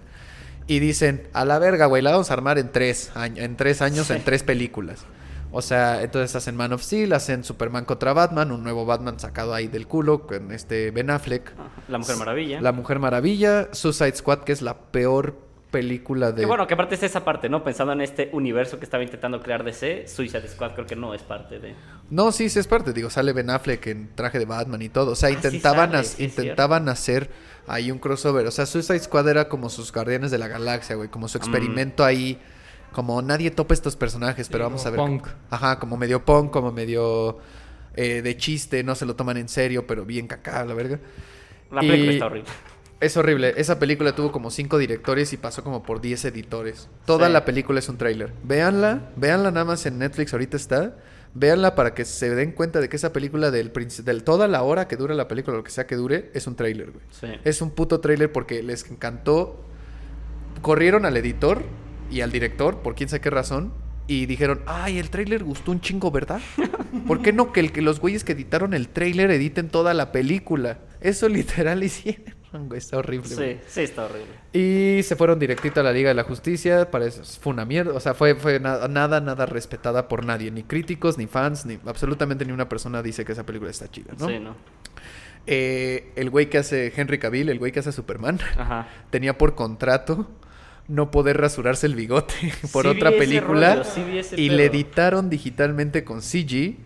[0.66, 3.84] Y dicen, a la verga, güey, la vamos a armar en tres, años, en tres
[3.84, 5.06] años, en tres películas.
[5.58, 9.56] O sea, entonces hacen Man of Steel, hacen Superman contra Batman, un nuevo Batman sacado
[9.56, 11.52] ahí del culo con este Ben Affleck.
[11.88, 12.62] La Mujer Maravilla.
[12.62, 15.36] La Mujer Maravilla, Suicide Squad, que es la peor
[15.72, 16.42] película de...
[16.42, 17.64] Que bueno, que aparte es esa parte, ¿no?
[17.64, 21.24] Pensando en este universo que estaba intentando crear DC, Suicide Squad creo que no es
[21.24, 21.74] parte de...
[22.12, 22.94] No, sí, sí es parte.
[22.94, 25.14] Digo, sale Ben Affleck en traje de Batman y todo.
[25.14, 27.32] O sea, Ah, sí intentaban, sale, sí intentaban hacer
[27.66, 28.46] ahí un crossover.
[28.46, 31.10] O sea, Suicide Squad era como sus Guardianes de la Galaxia, güey.
[31.10, 32.40] Como su experimento ahí.
[32.92, 34.98] Como nadie topa estos personajes, pero Sí, vamos a ver.
[35.00, 35.28] como punk.
[35.50, 37.38] Ajá, como medio punk, como medio
[37.96, 38.84] eh, de chiste.
[38.84, 41.00] No se lo toman en serio, pero bien cacá, la verga.
[41.72, 42.50] La película Y- está horrible.
[43.00, 43.54] Es horrible.
[43.58, 46.90] Esa película tuvo como cinco directores y pasó como por 10 editores.
[47.06, 47.34] Toda Sí.
[47.34, 48.34] la película es un tráiler.
[48.44, 50.96] Véanla, véanla nada más en Netflix, ahorita está.
[51.36, 53.72] Véanla para que se den cuenta de que esa película del,
[54.04, 56.56] del toda la hora que dura la película, lo que sea que dure, es un
[56.56, 57.04] tráiler, güey.
[57.12, 57.28] Sí.
[57.44, 59.64] Es un puto tráiler porque les encantó.
[60.64, 61.62] Corrieron al editor
[62.12, 63.74] y al director, por quién sabe qué razón,
[64.08, 66.40] y dijeron, ay, el tráiler gustó un chingo, ¿verdad?
[67.08, 70.12] ¿Por qué no que, el, que los güeyes que editaron el tráiler editen toda la
[70.14, 70.80] película?
[71.02, 72.34] Eso literal hicieron,
[72.74, 73.28] está horrible.
[73.28, 74.32] Sí, sí, está horrible.
[74.54, 76.90] Y se fueron directito a la Liga de la Justicia.
[76.90, 77.92] Parece, fue una mierda.
[77.94, 80.52] O sea, fue, fue na- nada, nada respetada por nadie.
[80.52, 84.14] Ni críticos, ni fans, ni absolutamente ni una persona dice que esa película está chida,
[84.18, 84.28] ¿no?
[84.30, 84.56] Sí, ¿no?
[85.46, 88.88] Eh, el güey que hace Henry Cavill, el güey que hace Superman, Ajá.
[89.10, 90.30] tenía por contrato
[90.88, 92.34] no poder rasurarse el bigote
[92.72, 93.76] por Sí otra película.
[93.76, 94.02] rollo, sí
[94.36, 94.58] y pedo.
[94.58, 96.78] le editaron digitalmente con CG.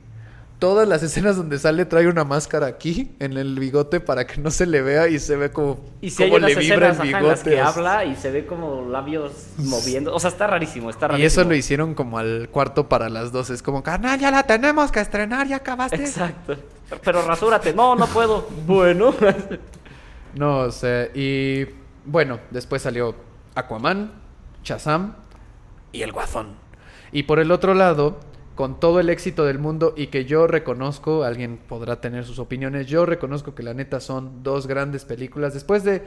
[0.59, 4.51] Todas las escenas donde sale trae una máscara aquí en el bigote para que no
[4.51, 7.41] se le vea y se ve como, Y si como unas escenas ajá, en las
[7.43, 10.13] que habla y se ve como labios moviendo.
[10.13, 11.25] O sea, está rarísimo, está Y rarísimo.
[11.27, 13.49] eso lo hicieron como al cuarto para las dos.
[13.49, 15.95] Es como, carnal, ya la tenemos que estrenar, ya acabaste.
[15.95, 16.55] Exacto.
[17.03, 17.73] Pero rasúrate.
[17.73, 18.47] No, no puedo.
[18.67, 19.15] Bueno.
[20.35, 21.65] No, o sea, y
[22.05, 23.15] bueno, después salió
[23.55, 24.11] Aquaman,
[24.63, 25.15] Shazam
[25.91, 26.55] y el Guazón.
[27.11, 28.19] Y por el otro lado,
[28.55, 32.87] con todo el éxito del mundo y que yo reconozco, alguien podrá tener sus opiniones,
[32.87, 35.53] yo reconozco que la neta son dos grandes películas.
[35.53, 36.03] Después de,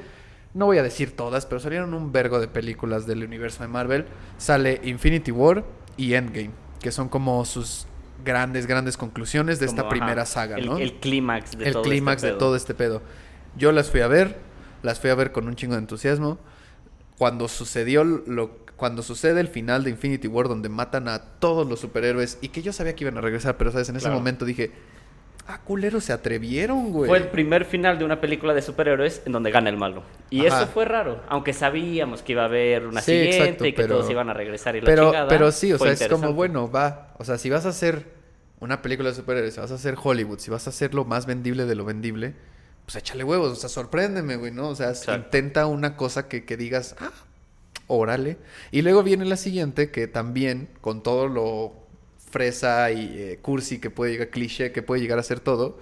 [0.55, 4.07] no voy a decir todas, pero salieron un vergo de películas del universo de Marvel.
[4.39, 5.65] Sale Infinity War
[5.97, 7.87] y Endgame, que son como sus
[8.25, 10.79] grandes, grandes conclusiones de esta primera ajá, saga, el, ¿no?
[10.79, 12.39] El clímax de el todo clímax este de pedo.
[12.39, 13.03] todo este pedo.
[13.57, 14.39] Yo las fui a ver,
[14.83, 16.39] las fui a ver con un chingo de entusiasmo.
[17.19, 21.79] Cuando sucedió lo cuando sucede el final de Infinity War donde matan a todos los
[21.79, 24.17] superhéroes y que yo sabía que iban a regresar, pero sabes, en ese Claro.
[24.19, 24.73] momento dije,
[25.47, 27.09] ah, culeros, se atrevieron, güey.
[27.09, 30.03] Fue el primer final de una película de superhéroes en donde gana el malo.
[30.29, 30.63] Y Ajá.
[30.63, 31.23] eso fue raro.
[31.29, 34.29] Aunque sabíamos que iba a haber una Sí, siguiente exacto, y que pero- todos iban
[34.29, 35.29] a regresar y la pero, chingada.
[35.29, 37.15] pero sí, o sea, es como, bueno, va.
[37.19, 38.09] O sea, si vas a hacer
[38.59, 41.27] una película de superhéroes, si vas a hacer Hollywood, si vas a hacer lo más
[41.27, 42.35] vendible de lo vendible,
[42.85, 44.69] pues échale huevos, o sea, sorpréndeme, güey, ¿no?
[44.69, 45.15] O sea, Exacto.
[45.15, 47.11] intenta una cosa que, que digas, ah,
[47.87, 48.37] órale.
[48.71, 51.73] Y luego viene la siguiente, que también, con todo lo
[52.31, 55.79] fresa y eh, cursi que puede llegar, cliché que puede llegar a ser todo,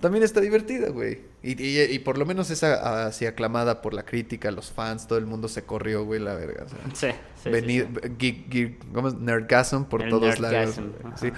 [0.00, 1.20] también está divertida, güey.
[1.42, 5.18] Y, y- y por lo menos es así aclamada por la crítica, los fans, todo
[5.18, 6.64] el mundo se corrió, güey, la verga.
[6.64, 6.78] o sea.
[6.94, 8.08] Sí, sí, sí, Venid- sí.
[8.18, 9.14] geek- geek- ¿cómo es?
[9.14, 10.80] Nerdgasm por El todos lados.
[11.20, 11.30] Sí.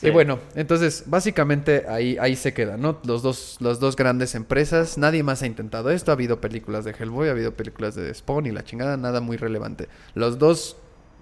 [0.00, 0.08] Sí.
[0.08, 2.98] Y bueno, entonces, básicamente ahí, ahí se queda, ¿no?
[3.04, 6.90] Los dos, las dos grandes empresas, nadie más ha intentado esto, ha habido películas de
[6.92, 9.88] Hellboy, ha habido películas de Spawn y la chingada, nada muy relevante.
[10.14, 10.76] Los dos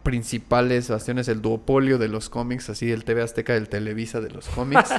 [0.05, 4.47] principales bastiones, el duopolio de los cómics, así el TV Azteca, el Televisa de los
[4.49, 4.91] cómics,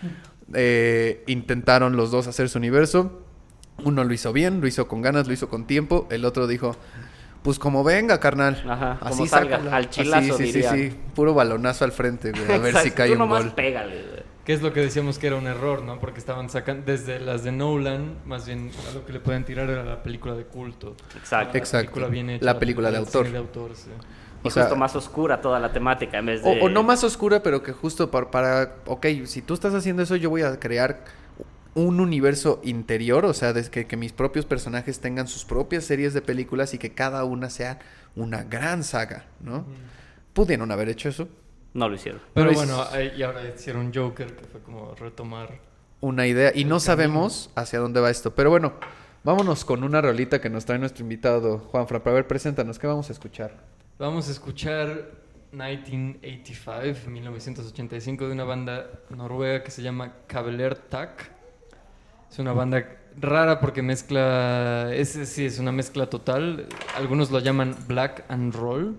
[0.54, 3.20] eh, intentaron los dos hacer su universo.
[3.84, 6.08] Uno lo hizo bien, lo hizo con ganas, lo hizo con tiempo.
[6.10, 6.76] El otro dijo,
[7.44, 8.60] pues como venga, carnal.
[8.68, 9.76] Ajá, como salga, sácala".
[9.76, 10.96] al chilazo, Así, sí, sí, sí.
[11.14, 12.50] Puro balonazo al frente, güey.
[12.52, 13.52] A ver si cae tú un nomás gol.
[13.54, 14.24] pégale, güey.
[14.44, 16.00] Que es lo que decíamos que era un error, ¿no?
[16.00, 19.70] Porque estaban sacando, desde las de Nolan, más bien a lo que le pueden tirar
[19.70, 20.96] era la película de culto.
[21.16, 21.52] Exacto.
[21.54, 21.90] La Exacto.
[21.92, 23.22] película bien hecha, La película de autor.
[23.26, 23.88] cine de autor, sí.
[24.42, 26.60] Y O sea- justo más oscura toda la temática en vez de...
[26.60, 30.02] O, o no más oscura, pero que justo para, para, ok, si tú estás haciendo
[30.02, 31.04] eso, yo voy a crear
[31.74, 36.14] un universo interior, o sea, de que, que mis propios personajes tengan sus propias series
[36.14, 37.78] de películas y que cada una sea
[38.16, 39.64] una gran saga, ¿no?
[40.32, 41.28] Pudieron haber hecho eso.
[41.72, 42.20] No lo hicieron.
[42.34, 45.58] Pero Pero es- bueno, y ahora hicieron Joker, que fue como retomar.
[46.00, 46.80] Una idea y no camino.
[46.80, 48.34] sabemos hacia dónde va esto.
[48.34, 48.74] Pero bueno,
[49.24, 52.02] vámonos con una rolita que nos trae nuestro invitado, Juanfra.
[52.04, 53.56] Para ver, preséntanos, ¿qué vamos a escuchar?
[53.98, 55.10] Vamos a escuchar
[55.52, 61.33] 1985, 1985, de una banda noruega que se llama Kabeler Tak.
[62.34, 62.84] Es una banda
[63.20, 66.66] rara porque mezcla, es, sí, es una mezcla total.
[66.96, 68.96] Algunos lo llaman black and roll.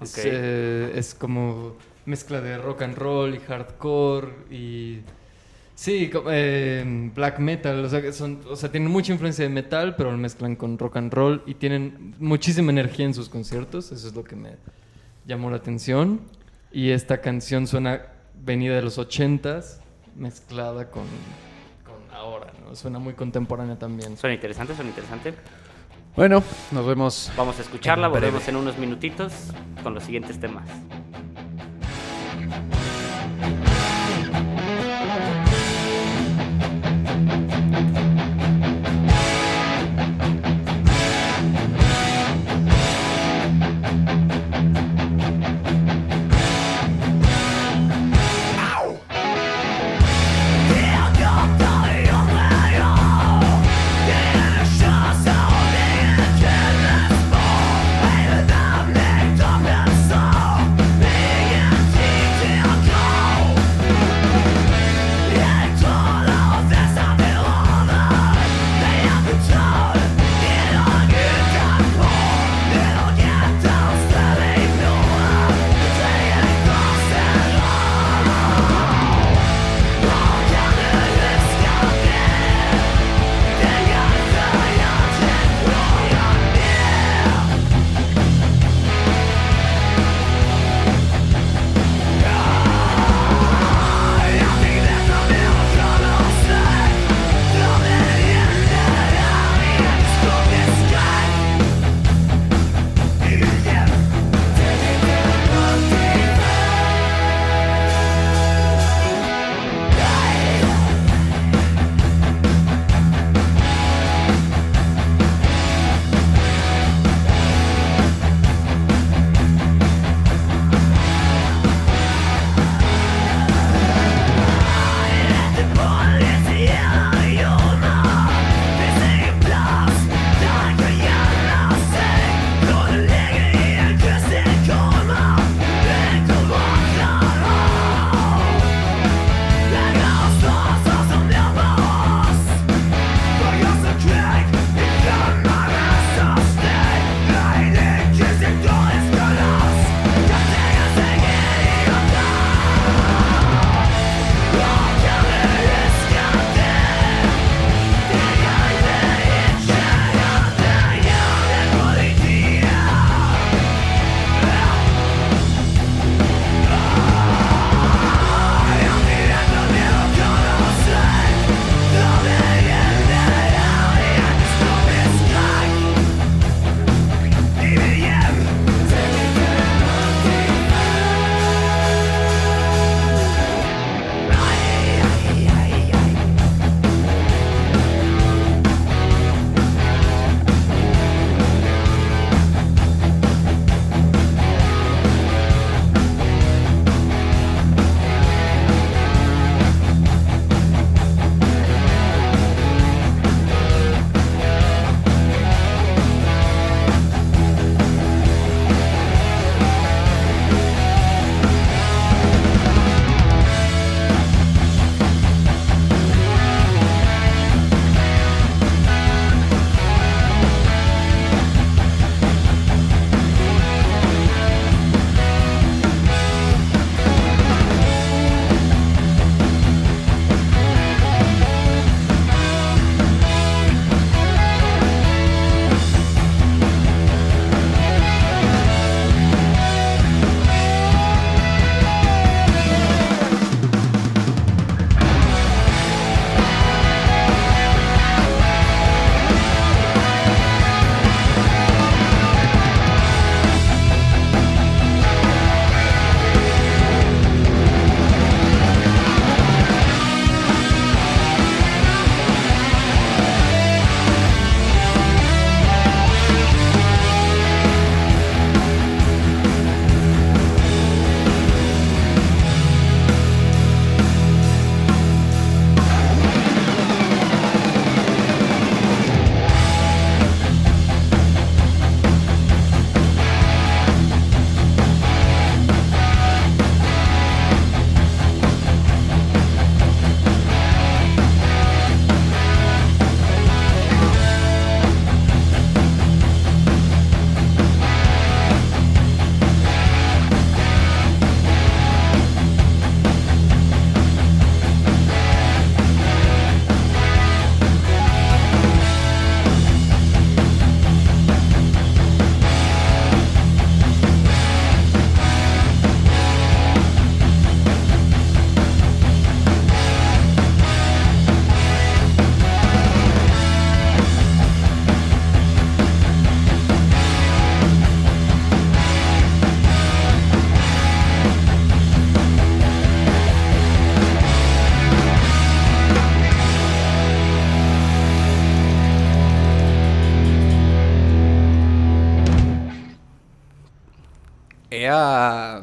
[0.00, 0.24] Es, Ok.
[0.24, 1.76] eh, es como
[2.06, 5.00] mezcla de rock and roll y hardcore y
[5.74, 7.84] sí, eh, black metal.
[7.84, 10.96] O sea, son, o sea, tienen mucha influencia de metal, pero lo mezclan con rock
[10.96, 13.92] and roll y tienen muchísima energía en sus conciertos.
[13.92, 14.52] Eso es lo que me
[15.26, 16.22] llamó la atención.
[16.72, 18.00] Y esta canción suena
[18.42, 19.80] venida de los 80s,
[20.16, 21.02] mezclada con
[22.16, 22.74] ahora, ¿no?
[22.74, 24.16] Suena muy contemporánea también.
[24.16, 25.34] Suena interesante, suena interesante.
[26.16, 26.42] Bueno,
[26.72, 27.30] nos vemos.
[27.36, 28.26] Vamos a escucharla, En breve.
[28.28, 29.32] volvemos en unos minutitos
[29.82, 30.66] con los siguientes temas.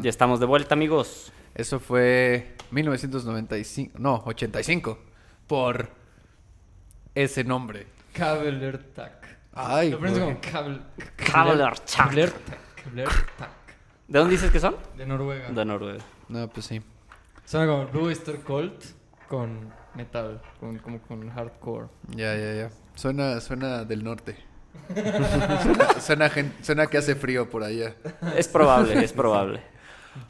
[0.04, 1.32] Ya estamos de vuelta, amigos.
[1.56, 5.00] Eso fue 1995, no, 85,
[5.48, 5.88] por
[7.16, 7.88] ese nombre.
[8.12, 9.38] Kabelertak.
[9.54, 10.36] Ay, Lo pronuncia güey.
[10.42, 10.82] como Kabel...
[11.16, 11.96] Kabelertak.
[11.96, 12.60] Kabelertak.
[12.84, 13.50] Kabelertak.
[14.10, 14.76] ¿De dónde dices que son?
[14.98, 15.50] De Noruega.
[15.52, 16.04] De Noruega.
[16.28, 16.82] No, pues sí.
[17.46, 18.84] Suena como Blue Oyster Cult
[19.30, 21.88] con metal, con, como con hardcore.
[22.10, 22.70] Ya, ya, ya.
[22.96, 24.36] Suena, suena del norte.
[24.94, 27.96] suena, suena, gen- suena que hace frío por allá.
[28.36, 29.62] Es probable, es probable.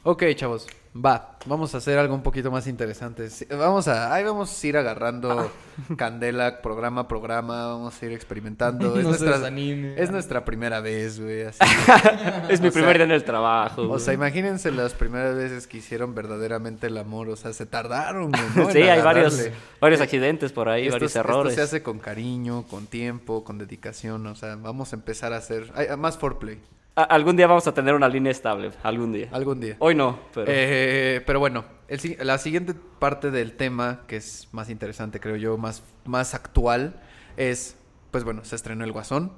[0.02, 0.66] Ok, chavos.
[0.96, 3.28] Va, vamos a hacer algo un poquito más interesante.
[3.50, 5.50] Vamos a, ahí vamos a ir agarrando
[5.96, 8.96] candela programa a programa, vamos a ir experimentando.
[8.96, 9.48] Es, No nuestra,
[9.96, 11.42] es nuestra primera vez, güey.
[11.42, 11.58] así.
[12.48, 13.82] Es mi O sea- primer día en el trabajo.
[13.82, 14.00] O güey.
[14.00, 17.28] sea, imagínense las primeras veces que hicieron verdaderamente el amor.
[17.28, 18.70] O sea, se tardaron, güey, ¿no?
[18.70, 19.58] sí, en hay varios, agarrarle.
[19.80, 21.54] varios accidentes por ahí, Esto, varios esto errores.
[21.56, 24.24] se hace con cariño, con tiempo, con dedicación.
[24.28, 26.60] O sea, vamos a empezar a hacer ay, más foreplay.
[26.96, 29.28] Algún día vamos a tener una línea estable, algún día.
[29.32, 29.76] Algún día.
[29.80, 30.46] Hoy no, pero...
[30.48, 35.58] Eh, pero bueno, el la siguiente parte del tema, que es más interesante, creo yo,
[35.58, 37.00] más, más actual,
[37.36, 37.76] es,
[38.12, 39.32] pues bueno, se estrenó El Guasón.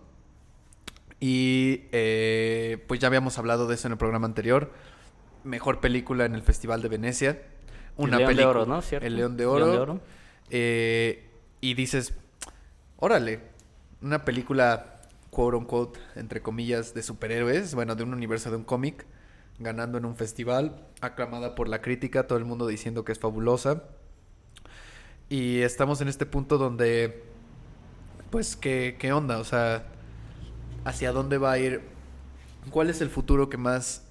[1.19, 4.71] Y eh, pues ya habíamos hablado de eso en el programa anterior.
[5.45, 7.43] Mejor película en el Festival de Venecia.
[7.97, 8.83] El León de Oro, ¿no?
[8.83, 9.07] ¿Cierto?
[9.07, 9.73] El León de León Oro.
[9.73, 10.01] de Oro.
[10.51, 11.31] Eh,
[11.63, 12.13] y dices,
[12.99, 13.41] órale,
[14.03, 14.96] una película,
[15.37, 19.05] quote unquote, entre comillas, de superhéroes, bueno, de un universo de un cómic,
[19.59, 23.85] ganando en un festival, aclamada por la crítica, todo el mundo diciendo que es fabulosa.
[25.29, 27.23] Y estamos en este punto donde,
[28.31, 29.39] pues, ¿qué, qué onda?
[29.39, 29.85] O sea,
[30.87, 31.83] ¿hacia dónde va a ir?
[32.71, 34.07] ¿Cuál es el futuro que más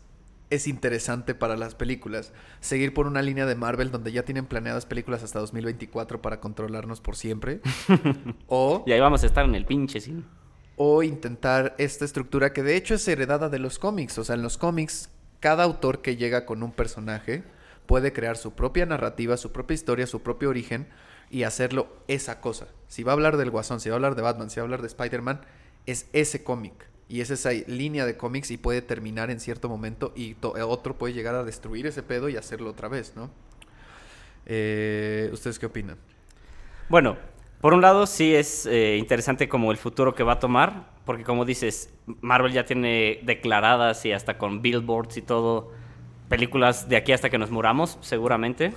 [0.52, 2.34] es interesante para las películas?
[2.60, 7.02] Seguir por una línea de Marvel donde ya tienen planeadas películas hasta 2024 para controlarnos
[7.02, 7.62] por siempre.
[8.48, 10.22] o, Y ahí vamos a estar en el pinche cine.
[10.78, 14.18] O intentar esta estructura que de hecho es heredada de los cómics.
[14.18, 15.10] O sea, en los cómics,
[15.40, 17.44] cada autor que llega con un personaje
[17.86, 20.88] puede crear su propia narrativa, su propia historia, su propio origen
[21.30, 22.68] y hacerlo esa cosa.
[22.88, 24.66] Si va a hablar del Guasón, si va a hablar de Batman, si va a
[24.66, 25.42] hablar de Spider-Man,
[25.86, 26.74] es ese cómic.
[27.08, 30.98] Y es esa línea de cómics y puede terminar en cierto momento y to- otro
[30.98, 33.30] puede llegar a destruir ese pedo y hacerlo otra vez, ¿no?
[34.48, 35.98] Eh, ¿Ustedes qué opinan?
[36.90, 37.18] Bueno,
[37.66, 41.24] por un lado sí es eh, interesante como el futuro que va a tomar, porque
[41.24, 41.92] como dices,
[42.22, 45.72] Marvel ya tiene declaradas y hasta con billboards y todo,
[46.30, 48.72] películas de aquí hasta que nos muramos, seguramente.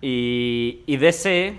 [0.00, 1.58] Y, y DC,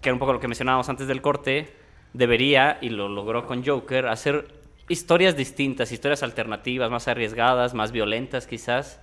[0.00, 1.76] que era un poco lo que mencionábamos antes del corte,
[2.14, 4.54] debería, y lo logró con Joker, hacer
[4.88, 9.02] historias distintas, historias alternativas, más arriesgadas, más violentas quizás.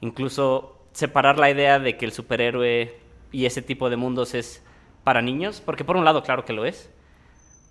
[0.00, 2.98] Incluso separar la idea de que el superhéroe
[3.30, 4.64] y ese tipo de mundos es
[5.08, 6.90] para niños, porque por un lado claro que lo es,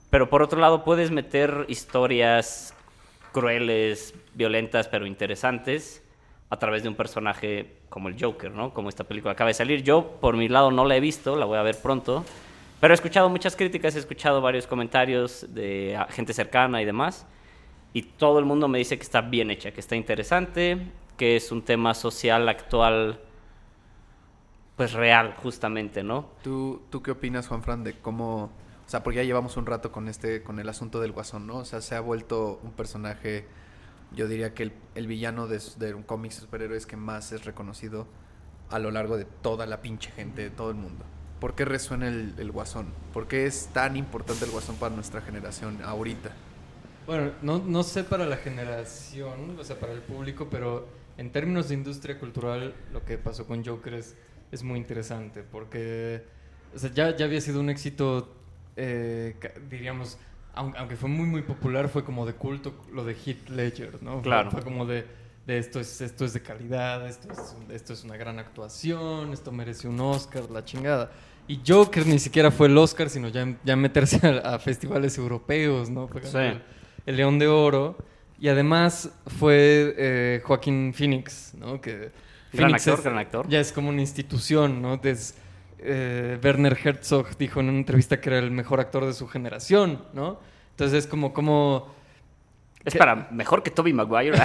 [0.10, 2.74] pero por otro lado puedes meter historias
[3.32, 6.04] crueles, violentas, pero interesantes
[6.50, 8.74] a través de un personaje como el Joker, ¿no?
[8.74, 9.84] Como esta película acaba de salir.
[9.84, 12.26] Yo, por mi lado, no la he visto, la voy a ver pronto,
[12.80, 17.28] pero he escuchado muchas críticas, he escuchado varios comentarios de gente cercana y demás,
[17.94, 20.80] y todo el mundo me dice que está bien hecha, que está interesante,
[21.18, 23.20] que es un tema social actual,
[24.78, 26.30] pues real, justamente, ¿no?
[26.44, 28.52] ¿Tú, ¿Tú qué opinas, Juan Fran, de cómo...
[28.86, 31.58] O sea, porque ya llevamos un rato con este, con el asunto del guasón, ¿no?
[31.58, 33.46] O sea, se ha vuelto un personaje,
[34.16, 38.08] yo diría que el, el villano de, de un cómic superhéroes que más es reconocido
[38.70, 41.04] a lo largo de toda la pinche gente, de todo el mundo.
[41.40, 42.88] ¿Por qué resuena el, el guasón?
[43.14, 46.32] ¿Por qué es tan importante el guasón para nuestra generación ahorita?
[47.06, 51.70] Bueno, no, no sé para la generación, o sea, para el público, pero en términos
[51.70, 54.16] de industria cultural, lo que pasó con Joker es,
[54.52, 56.24] es muy interesante, porque
[56.76, 58.36] o sea, ya, ya había sido un éxito,
[58.76, 59.36] eh,
[59.70, 60.18] diríamos,
[60.56, 64.14] aun- aunque fue muy, muy popular, fue como de culto lo de Heath Ledger, ¿no?
[64.16, 64.52] Fue- Claro.
[64.52, 65.06] Fue, como de,
[65.46, 69.52] de esto, es, esto es de calidad, esto es, esto es una gran actuación, esto
[69.52, 71.12] merece un Oscar, la chingada.
[71.48, 75.90] Y Joker ni siquiera fue el Oscar, sino ya, ya meterse a, a festivales europeos,
[75.90, 76.08] ¿no?
[76.10, 76.38] Fue Sí.
[76.38, 76.62] el-
[77.06, 77.98] el León de Oro.
[78.40, 81.80] Y además fue eh, Joaquín Phoenix, ¿no?
[81.82, 82.12] Que
[82.54, 83.48] Gran Phoenix actor, es- gran actor.
[83.50, 84.98] Ya es como una institución, ¿no?
[84.98, 85.36] Des-
[85.80, 90.02] eh, Werner Herzog dijo en una entrevista que era el mejor actor de su generación,
[90.14, 90.40] ¿no?
[90.72, 91.94] Entonces es como, como
[92.86, 94.38] Es para mejor que Toby Maguire.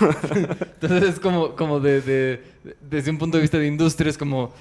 [0.00, 4.18] Entonces es como, como de, de- de- desde un punto de vista de industria, es
[4.18, 4.52] como,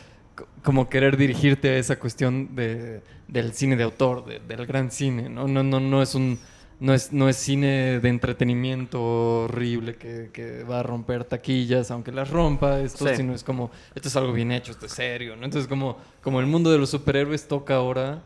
[0.64, 5.30] como querer dirigirte a esa cuestión de, del cine de autor, de- del gran cine,
[5.30, 5.48] ¿no?
[5.48, 6.40] No, no, no es un
[6.80, 12.12] no es, no es cine de entretenimiento horrible que, que va a romper taquillas, aunque
[12.12, 13.16] las rompa, esto, Sí.
[13.18, 15.46] sino es como, esto es algo bien hecho, esto es serio, ¿no?
[15.46, 18.24] Entonces como, como el mundo de los superhéroes toca ahora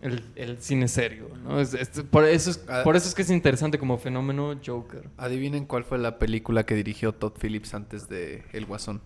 [0.00, 1.60] el, el cine serio, ¿no?
[1.60, 2.82] Es- es- por, eso es, Ah.
[2.84, 5.08] por eso es que es interesante como fenómeno Joker.
[5.16, 9.00] Adivinen cuál fue la película que dirigió Todd Phillips antes de El Guasón.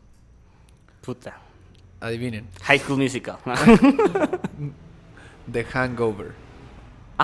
[1.01, 1.41] Puta.
[2.01, 2.47] Adivinen.
[2.63, 3.37] High School Musical.
[5.53, 6.33] The Hangover.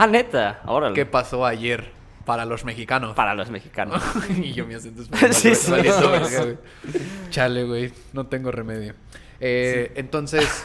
[0.02, 0.62] Ah, neta.
[0.66, 0.94] Órale.
[0.94, 1.92] ¿Qué pasó ayer
[2.24, 3.14] para los mexicanos?
[3.14, 4.02] Para los mexicanos.
[4.36, 5.30] y yo me acento español.
[5.34, 5.70] Sí, sí.
[5.70, 6.58] valiendo.
[7.30, 7.92] Chale, güey.
[8.12, 8.94] No tengo remedio.
[9.40, 10.64] Eh, Entonces,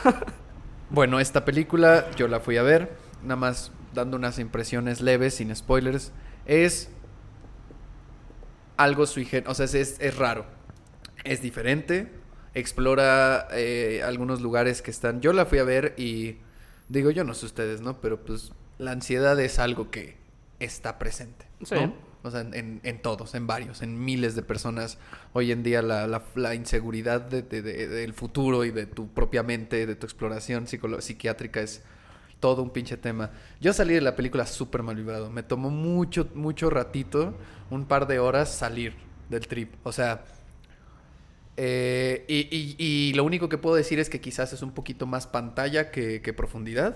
[0.90, 2.92] bueno, esta película yo la fui a ver.
[3.24, 6.12] Nada más dando unas impresiones leves, sin spoilers.
[6.46, 6.90] Es
[8.78, 10.46] algo sui O sea, es, es- es raro.
[11.24, 12.12] Es diferente.
[12.54, 15.22] Explora eh, algunos lugares que están.
[15.22, 16.38] Yo la fui a ver y.
[16.90, 18.02] Digo, yo no sé ustedes, ¿no?
[18.02, 18.52] Pero pues
[18.82, 20.16] la ansiedad es algo que
[20.60, 21.46] está presente.
[21.64, 21.76] Sí.
[21.76, 21.94] ¿no?
[22.24, 24.98] O sea, en, todos, en varios, en miles de personas.
[25.34, 29.08] Hoy en día la, la- la inseguridad de- de- de- del futuro y de tu
[29.08, 31.82] propia mente, de tu exploración psiquiátrica es
[32.40, 33.32] todo un pinche tema.
[33.60, 35.30] Yo salí de la película súper mal vibrado.
[35.32, 37.36] Me tomó mucho, mucho ratito,
[37.72, 38.94] un par de horas salir
[39.30, 39.74] del trip.
[39.84, 40.24] O sea,
[41.58, 45.06] eh, y, y- y lo único que puedo decir es que quizás es un poquito
[45.06, 46.96] más pantalla que, que profundidad.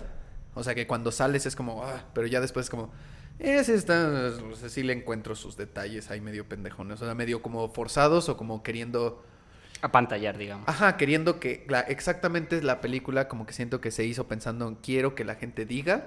[0.56, 2.92] O sea, que cuando sales es como, ah, pero ya después es como,
[3.40, 7.02] ese está, o sea, sí le encuentro sus detalles ahí medio pendejones.
[7.02, 9.24] O sea, medio como forzados o como queriendo,
[9.82, 10.68] A pantallar, digamos.
[10.68, 14.76] ajá, queriendo que la, exactamente la película como que siento que se hizo pensando en
[14.76, 16.06] quiero que la gente diga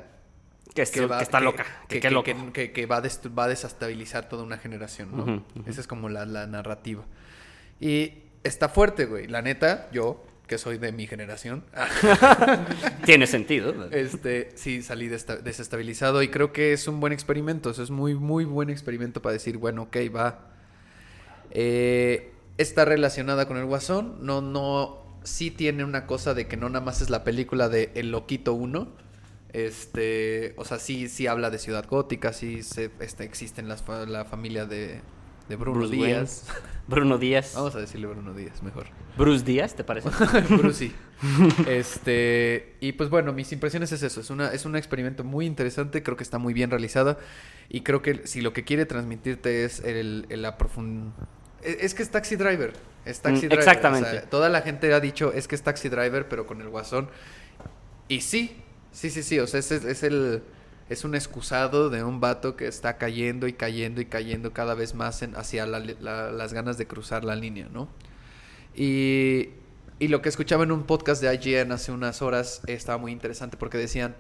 [0.75, 1.65] que, es- que está loca.
[1.89, 5.15] Que, que, que- que- que- que va, a dest- va a desestabilizar toda una generación,
[5.15, 5.45] ¿no?
[5.67, 7.05] Esa es como la, la narrativa.
[7.81, 9.27] Y está fuerte, güey.
[9.29, 11.63] La neta, yo, que soy de mi generación,
[13.05, 13.89] Tiene sentido.
[13.93, 17.71] este, sí, salí desestabilizado y creo que es un buen experimento.
[17.71, 20.51] Eso es muy, muy buen experimento para decir, bueno, ok, va.
[21.51, 24.17] Eh, está relacionada con el Guasón.
[24.27, 27.93] No, no, sí tiene una cosa de que no nada más es la película de
[27.95, 28.89] El Loquito 1.
[29.53, 34.25] Este, o sea, sí, sí habla de Ciudad Gótica, sí se, este, existen las, la
[34.25, 35.01] familia de,
[35.49, 36.45] de Bruno Bruce Díaz.
[36.89, 37.53] Bruno Díaz.
[37.55, 38.87] Vamos a decirle Bruno Díaz, mejor.
[39.17, 40.09] Bruce Díaz, ¿te parece?
[40.51, 40.93] Brucey.
[41.67, 46.03] Este, y pues bueno, mis impresiones es eso, es una es un experimento muy interesante,
[46.03, 47.19] creo que está muy bien realizado
[47.69, 51.13] y creo que si lo que quiere transmitirte es el, el la profun-
[51.63, 52.73] es, es que es Taxi Driver,
[53.05, 53.59] es Taxi Mm, Driver.
[53.59, 54.09] exactamente.
[54.09, 56.69] o sea, toda la gente ha dicho es que es Taxi Driver, pero con el
[56.69, 57.09] Guasón.
[58.09, 58.57] Y sí,
[58.93, 60.43] sí, sí, sí, o sea, es, es el
[60.89, 64.95] es un excusado de un vato que está cayendo y cayendo y cayendo cada vez
[64.95, 67.89] más en- hacia la- la- las ganas de cruzar la línea, ¿no?
[68.75, 69.51] Y,
[69.99, 73.57] y lo que escuchaba en un podcast de IGN hace unas horas estaba muy interesante
[73.57, 74.17] porque decían,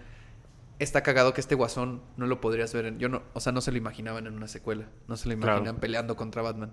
[0.78, 2.98] está cagado que este guasón no lo podrías ver en...
[2.98, 5.58] Yo no, o sea, no se lo imaginaban en una secuela, no se lo Claro.
[5.58, 6.72] imaginan peleando contra Batman.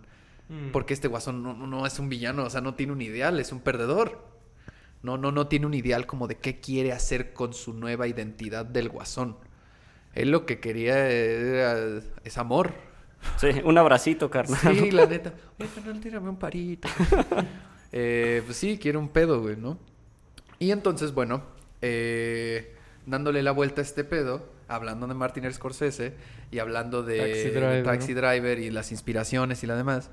[0.50, 0.72] Mm.
[0.72, 3.40] Porque este guasón no, no- no es un villano, o sea, no tiene un ideal,
[3.40, 4.26] es un perdedor.
[5.04, 8.66] No, no, no tiene un ideal como de qué quiere hacer con su nueva identidad
[8.66, 9.38] del guasón.
[10.16, 12.74] Él lo que quería era, es amor.
[13.38, 14.60] Sí, un abracito, carnal.
[14.60, 15.34] Sí, la neta.
[15.60, 16.88] Oye, carnal, tírame un parito.
[17.98, 19.80] Eh, pues sí, quiero un pedo, güey, ¿no?
[20.60, 21.44] Y entonces, bueno,
[21.82, 26.14] eh, dándole la vuelta a este pedo, hablando de Martin Scorsese
[26.52, 28.22] y hablando de Taxi de Driver, Taxi ¿no?
[28.22, 30.10] Driver y las inspiraciones y la demás,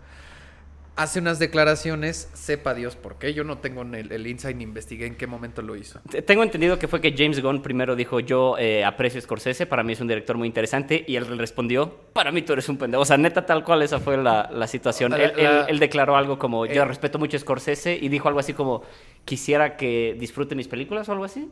[0.95, 3.33] hace unas declaraciones, sepa Dios por qué.
[3.35, 6.01] Yo no tengo el, el insight ni investigué en qué momento lo hizo.
[6.11, 9.67] Te- Tengo entendido que fue que James Gunn primero dijo, yo eh, aprecio a Scorsese,
[9.67, 12.77] para mí es un director muy interesante, y él respondió, para mí tú eres un
[12.77, 13.03] pendejo.
[13.03, 15.13] O sea, neta, tal cual esa fue la, la situación.
[15.13, 16.85] La- él, la- él- él declaró algo como, yo Eh.
[16.85, 18.83] respeto mucho a Scorsese, y dijo algo así como,
[19.25, 21.49] quisiera que disfrute mis películas o algo así.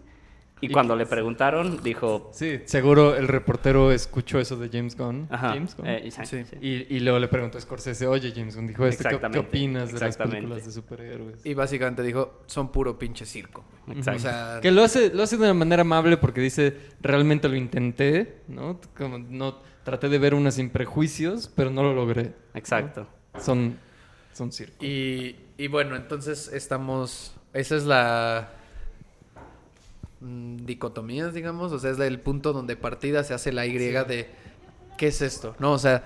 [0.62, 4.96] Y, Y cuando que- le preguntaron, dijo, Sí, seguro el reportero escuchó eso de James
[4.96, 5.26] Gunn.
[5.30, 5.48] ajá.
[5.54, 5.86] James Gunn.
[5.86, 6.44] eh, exacto, Sí.
[6.44, 6.56] sí.
[6.60, 10.00] Y, y luego le preguntó a Scorsese, oye James Gunn dijo esto, ¿qué, opinas de
[10.00, 11.44] las películas de superhéroes?
[11.46, 13.64] Y básicamente dijo, son puro pinche circo.
[13.88, 14.18] Exacto.
[14.18, 17.56] O sea, Que lo hace, lo hace de una manera amable porque dice, realmente lo
[17.56, 18.78] intenté, ¿no?
[18.96, 22.34] Como no traté de ver una sin prejuicios, pero no lo logré.
[22.54, 23.06] Exacto.
[23.38, 23.78] Son,
[24.34, 24.84] son circo.
[24.84, 27.34] Y, y bueno, entonces estamos.
[27.54, 28.50] Esa es la.
[30.20, 31.72] Mm, dicotomías, digamos.
[31.72, 34.28] O sea, es el punto donde partida se hace la Y de.
[34.96, 35.54] ¿Qué es esto?
[35.58, 36.04] No, o sea.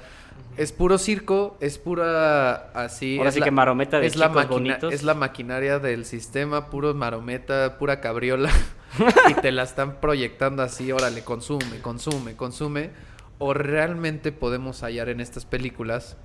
[0.56, 3.18] Es puro circo, es pura así.
[3.18, 4.92] Ahora es sí que marometa de es la bonitos.
[4.92, 8.50] Es la maquinaria del sistema, puro marometa, pura cabriola.
[9.30, 12.90] y te la están proyectando así, órale, consume, consume, consume.
[13.38, 16.16] O realmente podemos hallar en estas películas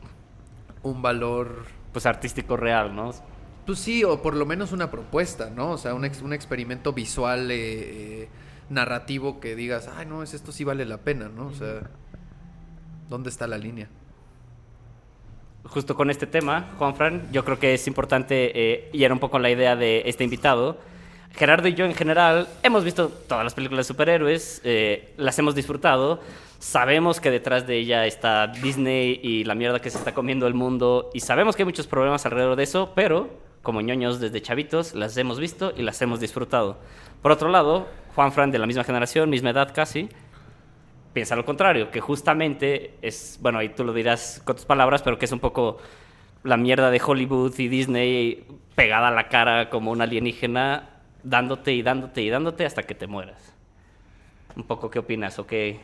[0.83, 3.11] un valor Pues artístico real, ¿no?
[3.69, 5.73] Pues sí, o por lo menos una propuesta, ¿no?
[5.73, 8.29] O sea, un, un experimento visual, eh, eh,
[8.67, 11.45] narrativo que digas, ay, no, es esto sí vale la pena, ¿no?
[11.45, 11.87] O sea,
[13.09, 13.87] ¿dónde está la línea?
[15.65, 19.19] justo con este tema, Juan Fran, yo creo que es importante, eh, y era un
[19.19, 20.79] poco la idea de este invitado,
[21.35, 25.53] Gerardo y yo en general hemos visto todas las películas de superhéroes, eh, las hemos
[25.53, 26.21] disfrutado,
[26.57, 30.55] sabemos que detrás de ella está Disney y la mierda que se está comiendo el
[30.55, 34.95] mundo y sabemos que hay muchos problemas alrededor de eso, pero como ñoños desde chavitos
[34.95, 36.79] las hemos visto y las hemos disfrutado.
[37.21, 40.09] Por otro lado, Juan Fran de la misma generación, misma edad casi,
[41.13, 45.19] piensa lo contrario, que justamente es, bueno, ahí tú lo dirás con tus palabras, pero
[45.19, 45.77] que es un poco
[46.41, 50.89] la mierda de Hollywood y Disney pegada a la cara como un alienígena,
[51.21, 53.53] dándote y dándote y dándote hasta que te mueras.
[54.55, 55.79] Un poco, ¿qué opinas o qué?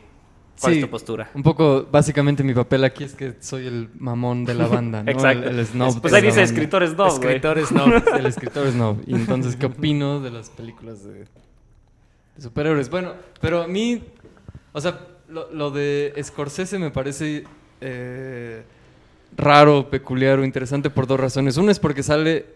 [0.60, 1.30] ¿Cuál Sí, es tu postura?
[1.34, 5.10] Un poco, básicamente mi papel aquí es que soy el mamón de la banda, ¿no?
[5.10, 5.48] Exacto.
[5.48, 6.42] El, el snob Pues ahí dice banda.
[6.44, 7.14] escritores no, güey.
[7.14, 7.84] Escritores no.
[8.16, 8.98] El escritor snob.
[9.06, 11.26] Y entonces, ¿qué opino de las películas de, de
[12.42, 12.88] superhéroes?
[12.90, 14.02] Bueno, pero a mí,
[14.72, 17.44] o sea, lo, lo de Scorsese me parece
[17.80, 18.62] eh,
[19.36, 21.56] raro, peculiar o interesante por dos razones.
[21.58, 22.46] Una es porque sale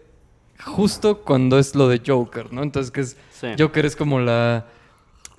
[0.65, 2.63] justo cuando es lo de Joker, ¿no?
[2.63, 3.47] Entonces, que es Sí.
[3.57, 4.65] Joker es como la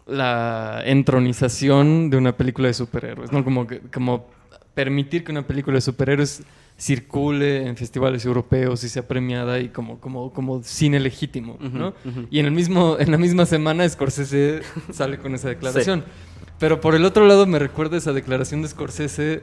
[0.07, 3.45] la entronización de una película de superhéroes, ¿no?
[3.45, 4.27] Como, como
[4.75, 6.43] permitir que una película de superhéroes
[6.77, 11.95] circule en festivales europeos y sea premiada y como, como, como cine legítimo, ¿no?
[12.31, 14.63] Y en, el mismo, en la misma semana Scorsese
[14.93, 16.05] sale con esa declaración.
[16.59, 19.43] Pero por el otro lado me recuerda esa declaración de Scorsese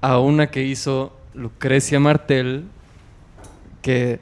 [0.00, 2.64] a una que hizo Lucrecia Martel,
[3.82, 4.18] que,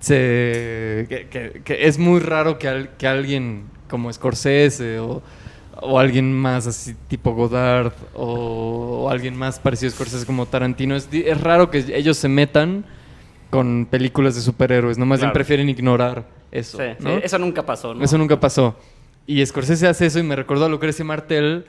[0.00, 5.22] se, que, que- que es muy raro que, al- que alguien como Scorsese o,
[5.80, 10.96] o alguien más así tipo Godard o, o alguien más parecido a Scorsese como Tarantino,
[10.96, 12.84] es, es raro que ellos se metan
[13.50, 15.34] con películas de superhéroes, no más bien Claro.
[15.34, 16.78] prefieren ignorar eso.
[16.78, 17.10] Sí, ¿no?
[17.16, 18.02] sí, eso nunca pasó, ¿no?
[18.02, 18.74] Eso nunca pasó.
[19.26, 21.66] Y Scorsese hace eso y me recordó a Lucrecia Martel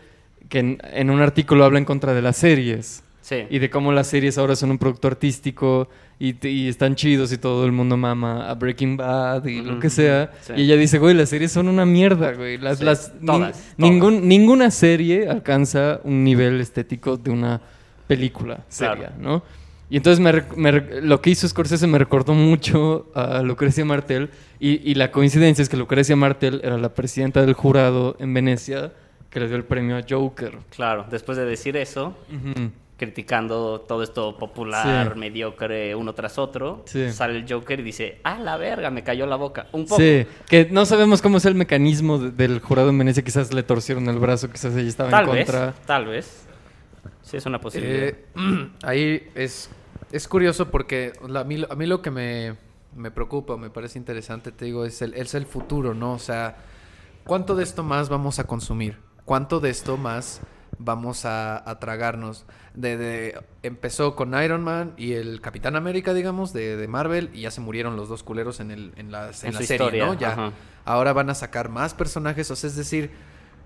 [0.49, 3.45] que en, en un artículo habla en contra de las series Sí.
[3.49, 5.87] y de cómo las series ahora son un producto artístico
[6.19, 9.89] y, y están chidos y todo el mundo mama a Breaking Bad y lo que
[9.89, 10.29] sea.
[10.41, 10.53] sí.
[10.57, 12.57] Y ella dice, güey, las series son una mierda, güey.
[12.57, 14.25] Las, Sí, las, nin- todas, ningún- todas.
[14.25, 17.61] ninguna serie alcanza un nivel estético de una
[18.07, 19.13] película seria, Claro.
[19.19, 19.43] ¿no?
[19.89, 20.71] Y entonces me me
[21.01, 24.29] lo que hizo Scorsese me recordó mucho a Lucrecia Martel
[24.59, 28.91] y, y la coincidencia es que Lucrecia Martel era la presidenta del jurado en Venecia
[29.29, 30.57] que le dio el premio a Joker.
[30.75, 32.69] Claro, después de decir eso, Ujú.
[33.05, 35.19] Criticando todo esto popular, Sí.
[35.19, 37.11] mediocre, uno tras otro, Sí.
[37.11, 39.67] sale el Joker y dice, ah, la verga, me cayó la boca.
[39.71, 39.97] Un poco.
[40.01, 43.23] Sí, que no sabemos cómo es el mecanismo de- del jurado en Venecia.
[43.23, 45.73] Quizás le torcieron el brazo, quizás ella estaba Tal en vez, contra.
[45.85, 46.47] tal vez.
[47.21, 48.09] Sí, es una posibilidad.
[48.09, 48.25] Eh,
[48.83, 49.69] ahí es,
[50.11, 52.55] es curioso porque la- a, mí, a mí lo que me,
[52.95, 56.13] me preocupa, me parece interesante, te digo, es el, es el futuro, ¿no?
[56.13, 56.57] O sea,
[57.25, 58.97] ¿cuánto de esto más vamos a consumir?
[59.25, 60.41] ¿Cuánto de esto más
[60.77, 62.45] vamos a, a tragarnos?
[62.75, 67.41] De, de- empezó con Iron Man y el Capitán América, digamos, de, de Marvel, y
[67.41, 69.85] ya se murieron los dos culeros en, el, en la, en En la su serie,
[69.85, 70.13] historia, ¿no?
[70.15, 70.31] Ya.
[70.31, 70.51] ajá.
[70.83, 73.11] Ahora van a sacar más personajes, o sea, es decir,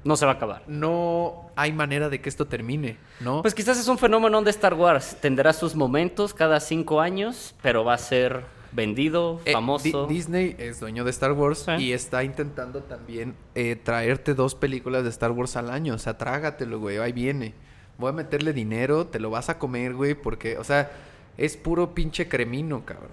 [0.04, 0.64] no se va a acabar.
[0.68, 3.42] no hay manera de que esto termine, ¿no?
[3.42, 5.18] Pues quizás es un fenómeno de Star Wars.
[5.22, 8.44] Tendrá sus momentos cada cinco años, pero va a ser
[8.74, 10.06] vendido, Eh, famoso.
[10.06, 11.72] Di- Disney es dueño de Star Wars Sí.
[11.86, 15.96] y está intentando también eh, traerte dos películas de Star Wars al año.
[15.96, 16.98] O sea, trágatelo, güey.
[16.98, 17.54] Ahí viene.
[17.98, 20.92] Voy a meterle dinero, te lo vas a comer, güey, porque, o sea,
[21.38, 23.12] es puro pinche cremino, cabrón.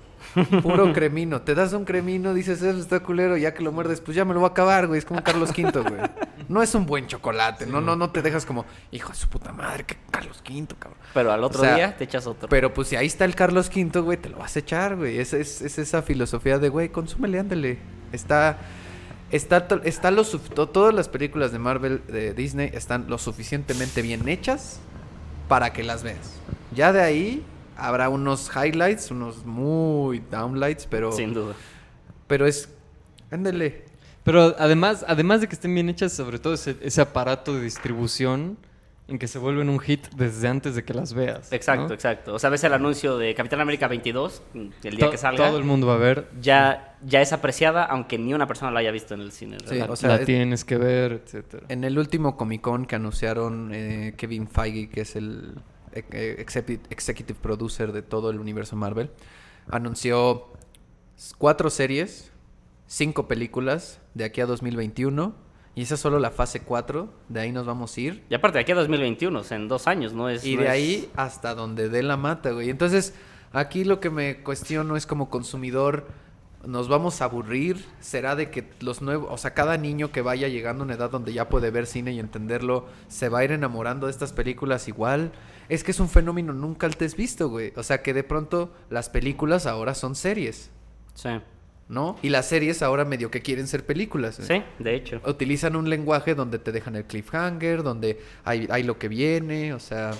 [0.62, 1.42] Puro cremino.
[1.42, 4.32] Te das un cremino, dices, eso está culero, ya que lo muerdes, pues ya me
[4.32, 4.98] lo voy a acabar, güey.
[4.98, 6.00] Es como Carlos V, güey.
[6.48, 9.52] No es un buen chocolate, no, no, no te dejas como, hijo de su puta
[9.52, 10.98] madre, que Carlos V, cabrón.
[11.12, 12.48] Pero al otro O sea, día te echas otro.
[12.48, 15.18] Pero pues si ahí está el Carlos V, güey, te lo vas a echar, güey.
[15.18, 17.78] Es, es, es esa filosofía de, güey, consúmele, ándale.
[18.12, 18.58] Está,
[19.36, 24.78] está, está lo todas las películas de Marvel, de Disney, están lo suficientemente bien hechas
[25.48, 26.34] para que las veas.
[26.74, 27.44] Ya de ahí
[27.76, 31.54] habrá unos highlights, unos muy downlights, pero, Sin duda.
[32.26, 32.68] pero es,
[33.30, 33.84] ándale.
[34.22, 38.56] Pero además, además de que estén bien hechas, sobre todo ese, ese aparato de distribución
[39.06, 41.50] en que se vuelven un hit desde antes de que las veas.
[41.50, 41.56] ¿no?
[41.56, 42.34] Exacto, exacto.
[42.34, 45.58] O sea, ves el anuncio de Capitán América 22, el día To- que salga, Todo
[45.58, 46.30] el mundo va a ver.
[46.40, 49.58] ya, ya es apreciada, aunque ni una persona la haya visto en el cine.
[49.66, 51.66] Sí, o sea, la es- tienes que ver, etcétera.
[51.68, 55.54] En el último Comic Con que anunciaron eh, Kevin Feige, que es el
[55.92, 59.10] eh, eh, execu- executive producer de todo el universo Marvel,
[59.68, 60.48] anunció
[61.38, 62.32] cuatro series,
[62.86, 65.34] cinco películas de aquí a 2021.
[65.76, 68.24] Y esa es solo la fase 4, de ahí nos vamos a ir.
[68.30, 70.28] Y aparte, de aquí a 2021, o sea, en dos años, ¿no?
[70.28, 72.70] Es, Y no de es- ahí hasta donde dé la mata, güey.
[72.70, 73.14] Entonces,
[73.52, 76.06] aquí lo que me cuestiono es como consumidor,
[76.64, 77.84] ¿nos vamos a aburrir?
[78.00, 81.10] ¿Será de que los nuevos, o sea, cada niño que vaya llegando a una edad
[81.10, 84.86] donde ya puede ver cine y entenderlo, se va a ir enamorando de estas películas
[84.86, 85.32] igual?
[85.68, 87.72] Es que es un fenómeno nunca antes visto, güey.
[87.76, 90.70] O sea, que de pronto las películas ahora son series.
[91.14, 91.30] Sí.
[91.88, 92.16] ¿No?
[92.22, 94.38] Y las series ahora medio que quieren ser películas.
[94.40, 94.44] ¿eh?
[94.46, 95.20] Sí, de hecho.
[95.26, 99.80] Utilizan un lenguaje donde te dejan el cliffhanger, donde hay, hay lo que viene, o
[99.80, 100.12] sea...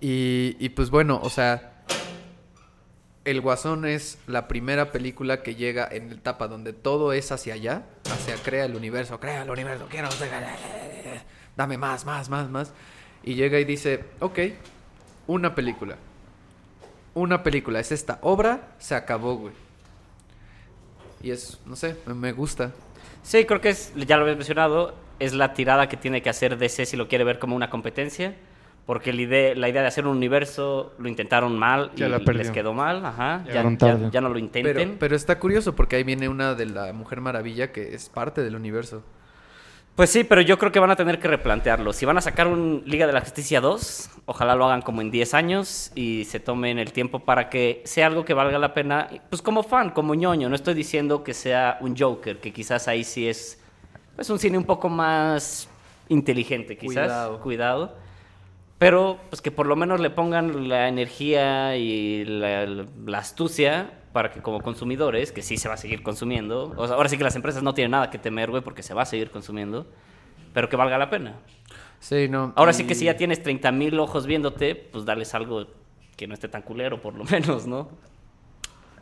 [0.00, 1.70] Y, y pues bueno, o sea...
[3.24, 7.54] El Guasón es la primera película que llega en la etapa donde todo es hacia
[7.54, 10.10] allá, hacia crea el universo, crea el universo, quiero,
[11.56, 12.74] dame más, más, más, más.
[13.22, 14.38] Y llega y dice, ok,
[15.26, 15.96] una película.
[17.14, 19.54] Una película, es esta obra, se acabó, güey.
[21.24, 22.72] Y es, no sé, me- gusta.
[23.22, 26.58] Sí, creo que es, ya lo habéis mencionado, es la tirada que tiene que hacer
[26.58, 28.34] DC si lo quiere ver como una competencia.
[28.84, 32.50] Porque la idea, la idea de hacer un universo lo intentaron mal Ya y les
[32.50, 33.06] quedó mal.
[33.06, 33.42] Ajá.
[33.46, 34.74] Ya, ya- ya no lo intenten.
[34.90, 38.42] Pero, pero está curioso porque ahí viene una de la Mujer Maravilla que es parte
[38.42, 39.02] del universo.
[39.96, 41.92] Pues sí, pero yo creo que van a tener que replantearlo.
[41.92, 45.12] Si van a sacar un Liga de la Justicia 2, ojalá lo hagan como en
[45.12, 49.08] 10 años y se tomen el tiempo para que sea algo que valga la pena.
[49.30, 50.48] Pues como fan, como ñoño.
[50.48, 53.60] No estoy diciendo que sea un Joker, que quizás ahí sí es
[54.16, 55.68] pues un cine un poco más
[56.08, 57.06] inteligente, quizás.
[57.06, 57.40] Cuidado.
[57.40, 57.96] Cuidado.
[58.78, 64.30] Pero pues que por lo menos le pongan la energía y la, la astucia para
[64.30, 67.24] que como consumidores, que sí se va a seguir consumiendo, o sea, ahora sí que
[67.24, 69.86] las empresas no tienen nada que temer, güey, porque se va a seguir consumiendo,
[70.54, 71.34] pero que valga la pena.
[72.00, 72.52] Sí, no.
[72.56, 75.66] Ahora y- sí que si ya tienes 30 mil ojos viéndote, pues darles algo
[76.16, 77.90] que no esté tan culero, por lo menos, ¿no?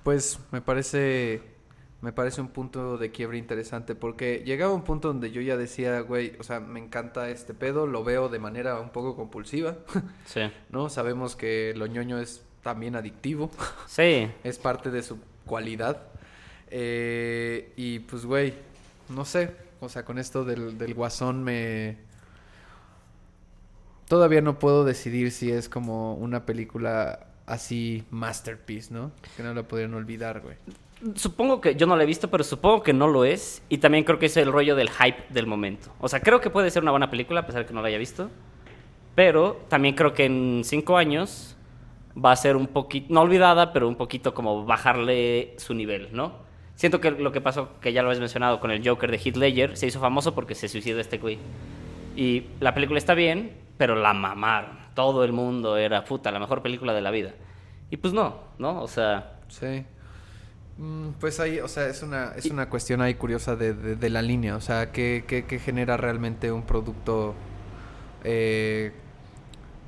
[0.02, 1.42] Pues me parece.
[2.00, 3.94] Me parece un punto de quiebre interesante.
[3.94, 7.86] Porque llegaba un punto donde yo ya decía, güey, o sea, me encanta este pedo,
[7.86, 9.76] lo veo de manera un poco compulsiva.
[10.24, 10.40] Sí.
[10.70, 10.88] ¿No?
[10.88, 13.50] Sabemos que lo ñoño es también adictivo.
[13.86, 14.30] Sí.
[14.42, 16.02] es parte de su cualidad.
[16.70, 18.54] Eh, y pues, güey,
[19.10, 19.54] no sé.
[19.80, 21.98] O sea, con esto del, del guasón me.
[24.08, 29.10] Todavía no puedo decidir si es como una película así masterpiece, ¿no?
[29.36, 30.56] Que no la podrían olvidar, güey.
[31.16, 33.62] Supongo que yo no la he visto, pero supongo que no lo es.
[33.68, 35.92] Y también creo que es el rollo del hype del momento.
[36.00, 37.88] O sea, creo que puede ser una buena película, a pesar de que no la
[37.88, 38.30] haya visto.
[39.14, 41.56] Pero también creo que en cinco años
[42.16, 46.32] va a ser un poquito, no olvidada, pero un poquito como bajarle su nivel, ¿no?
[46.74, 49.36] Siento que lo que pasó, que ya lo habéis mencionado con el Joker de Heath
[49.36, 51.38] Ledger, se hizo famoso porque se suicidó este güey.
[52.16, 54.78] Y la película está bien, pero la mamaron.
[54.94, 57.32] Todo el mundo era, puta, la mejor película de la vida.
[57.90, 58.82] Y pues no, ¿no?
[58.82, 59.84] O sea, Sí.
[60.78, 64.10] Mm, Pues ahí, o sea, es una, es una cuestión ahí curiosa de, de- de
[64.10, 64.56] la línea.
[64.56, 67.34] O sea, ¿qué, qué- qué genera realmente un producto
[68.24, 68.92] eh,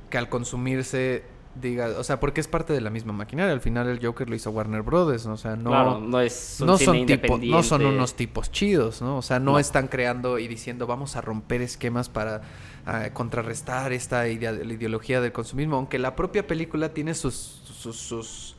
[0.09, 1.23] que al consumirse
[1.55, 1.89] diga...
[1.97, 3.51] O sea, porque es parte de la misma maquinaria.
[3.53, 5.33] Al final el Joker lo hizo Warner Brothers, ¿no?
[5.33, 5.69] O sea, no...
[5.69, 9.17] claro, no es un no cine son, tipo- no son unos tipos chidos, ¿no?
[9.17, 9.59] O sea, no, No.
[9.59, 12.41] están creando y diciendo vamos a romper esquemas para
[12.85, 17.97] ah, contrarrestar esta idea, la ideología del consumismo, aunque la propia película tiene sus sus,
[17.97, 18.54] sus,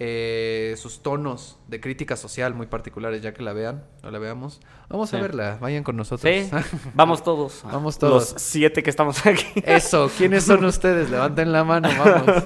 [0.00, 4.60] eh, sus tonos de crítica social muy particulares, ya que la vean o la veamos.
[4.88, 6.32] Vamos a verla, vayan con nosotros.
[6.32, 6.48] Sí,
[6.94, 7.62] vamos todos.
[7.64, 8.32] Vamos todos.
[8.32, 9.44] Los siete que estamos aquí.
[9.64, 11.10] Eso, ¿quiénes son ustedes?
[11.10, 12.44] Levanten la mano, vamos.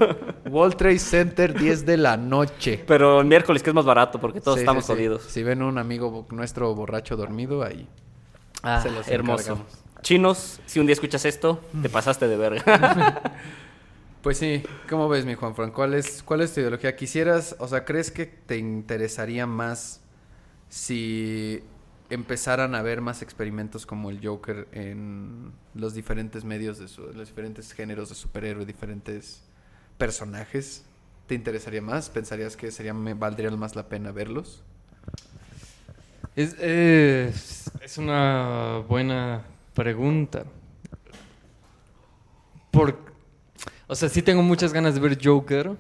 [0.51, 2.83] World Trade Center, 10 de la noche.
[2.87, 5.23] Pero el miércoles que es más barato porque todos Sí, estamos jodidos.
[5.23, 7.87] Si ven un amigo nuestro borracho dormido, ahí
[8.63, 9.43] Ah, se los hermoso.
[9.43, 9.79] encargamos.
[10.03, 13.23] Chinos, si un día escuchas esto, te pasaste de verga.
[14.23, 15.73] Pues sí, ¿cómo ves, mi Juan Fran?
[15.73, 16.95] ¿Cuál es, ¿Cuál es tu ideología?
[16.95, 20.01] ¿Quisieras, o sea, crees que te interesaría más
[20.69, 21.63] si
[22.11, 27.29] empezaran a haber más experimentos como el Joker en los diferentes medios, de su- los
[27.29, 29.43] diferentes géneros de superhéroe, diferentes
[29.99, 30.85] personajes?
[31.27, 32.11] ¿Te interesaría más?
[32.11, 34.63] ¿Pensarías que sería, me valdría más la pena verlos?
[36.37, 39.43] Es, es- es una buena
[39.75, 40.45] pregunta.
[42.71, 43.12] Por,
[43.93, 45.73] o sea, sí tengo muchas ganas de ver Joker,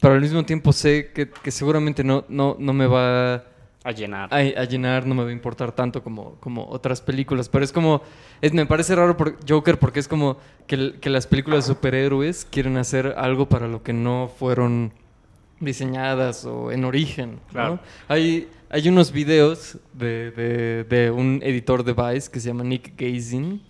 [0.00, 3.44] pero al mismo tiempo sé que, que seguramente no, no, no me va
[3.84, 4.32] A llenar.
[4.32, 7.48] a, a llenar, no me va a importar tanto como, como otras películas.
[7.48, 8.02] Pero es como,
[8.40, 10.36] es, me parece raro por Joker porque es como
[10.66, 14.92] que, que las películas de superhéroes quieren hacer algo para lo que no fueron
[15.60, 17.32] diseñadas o en origen.
[17.34, 17.40] ¿no?
[17.50, 17.78] Claro.
[18.08, 22.92] Hay, hay unos videos de, de- de un editor de Vice que se llama Nick
[22.96, 23.62] Gazin,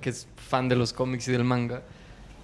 [0.00, 1.82] que es fan de los cómics y del manga.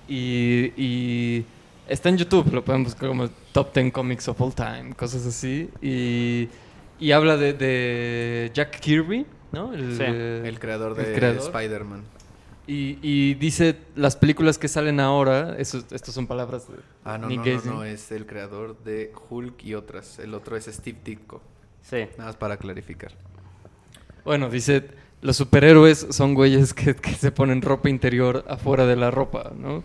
[0.08, 1.44] Y, y
[1.88, 5.68] está en YouTube, lo pueden buscar como Top 10 Comics of All Time, cosas así.
[5.82, 6.48] Y,
[6.98, 9.72] y habla de, de Jack Kirby, ¿no?
[9.72, 11.36] El, Sí, eh, El creador de.
[11.38, 12.04] Spider-Man.
[12.68, 16.74] Y, y dice las películas que salen ahora, eso, estas son palabras de
[17.04, 20.18] Ah, no, Nick no, no, es el creador de Hulk y otras.
[20.18, 21.40] El otro es Steve Ditko.
[21.82, 22.08] Sí.
[22.18, 23.12] Nada más para clarificar.
[24.24, 24.88] Bueno, dice,
[25.22, 29.82] los superhéroes son güeyes que, que se ponen ropa interior afuera de la ropa, ¿no?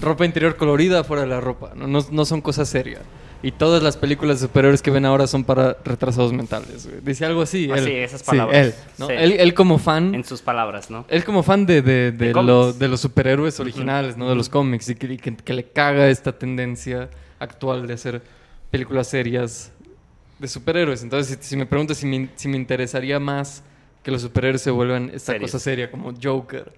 [0.00, 1.86] ropa interior colorida afuera de la ropa, ¿no?
[1.86, 3.00] No, no son cosas serias.
[3.44, 6.86] y todas las películas de superhéroes que ven ahora son para retrasados mentales.
[6.86, 7.00] güey.
[7.02, 7.68] Dice algo así.
[7.72, 7.84] Ah, él.
[7.84, 8.66] sí, esas Sí, palabras.
[8.66, 9.06] él, ¿no?
[9.08, 9.12] Sí.
[9.16, 11.04] él, él como fan, En sus palabras, ¿no?
[11.08, 14.28] él como fan de, de, de De lo- de los superhéroes originales, ¿no?
[14.28, 17.08] De los cómics y que, y que- que le caga esta tendencia
[17.40, 18.22] actual de hacer
[18.70, 19.72] películas serias
[20.38, 21.02] de superhéroes.
[21.02, 23.62] Entonces, si, si me preguntas si me, si me interesaría más
[24.02, 26.72] que los superhéroes se vuelvan esta cosa seria como Joker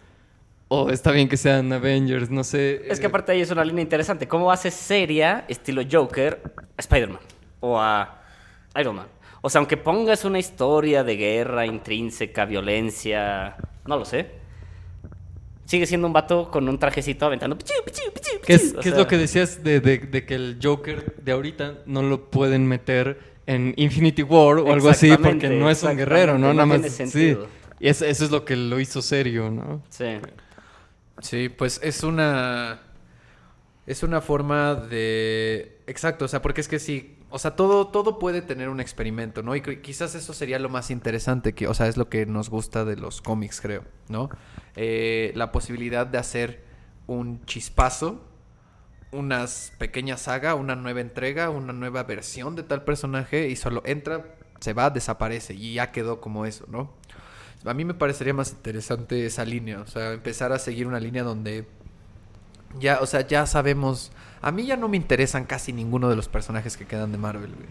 [0.69, 2.83] o está bien que sean Avengers, no sé.
[2.89, 4.27] Es que aparte ahí es una línea interesante.
[4.27, 6.41] ¿Cómo hace seria, estilo Joker,
[6.77, 7.21] a Spider-Man?
[7.61, 8.23] O a
[8.81, 9.07] Iron Man.
[9.43, 13.57] O sea, aunque pongas una historia de guerra intrínseca, violencia,
[13.87, 14.31] no lo sé.
[15.67, 17.57] Sigue siendo un vato con un trajecito aventando.
[17.57, 21.79] pichiu, pichiu, ¿Qué es, lo que decías de, de- de que el Joker de ahorita
[21.87, 26.39] no lo pueden meter en Infinity War o algo así porque no es un guerrero,
[26.39, 26.53] ¿no?
[26.55, 26.81] Nada más.
[26.93, 27.37] sí.
[27.81, 29.83] Y es- eso es lo que lo hizo serio, ¿no?
[29.91, 30.07] Sí.
[31.21, 32.81] Sí, pues es una.
[33.87, 35.79] Es una forma de.
[35.87, 37.19] Exacto, o sea, porque es que sí.
[37.31, 39.57] O sea, todo, todo puede tener un experimento, ¿no?
[39.57, 42.49] Y qui- quizás eso sería lo más interesante, que, o sea, es lo que nos
[42.49, 44.31] gusta de los cómics, creo, ¿no?
[44.77, 46.63] Eh, la posibilidad de hacer
[47.09, 48.25] un chispazo,
[49.15, 49.47] una
[49.79, 54.73] pequeña saga, una nueva entrega, una nueva versión de tal personaje y solo entra, se
[54.73, 56.93] va, desaparece y ya quedó como eso, ¿no?
[57.65, 61.23] A mí me parecería más interesante esa línea, o sea, empezar a seguir una línea
[61.23, 61.67] donde
[62.79, 64.13] ya, o sea, ya sabemos.
[64.43, 67.55] A mí ya no me interesan casi ninguno de los personajes que quedan de Marvel,
[67.55, 67.69] güey.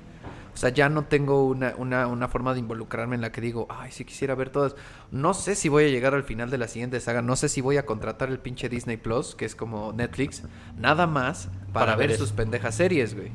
[0.54, 3.66] O sea, ya no tengo una, una, una forma de involucrarme en la que digo,
[3.70, 4.76] ay, sí quisiera ver todas.
[5.12, 7.24] No sé si voy a llegar al final de la siguiente saga.
[7.24, 10.44] No sé si voy a contratar el pinche Disney Plus, que es como Netflix,
[10.78, 13.32] nada más para, Para ver, ver sus pendejas series, güey.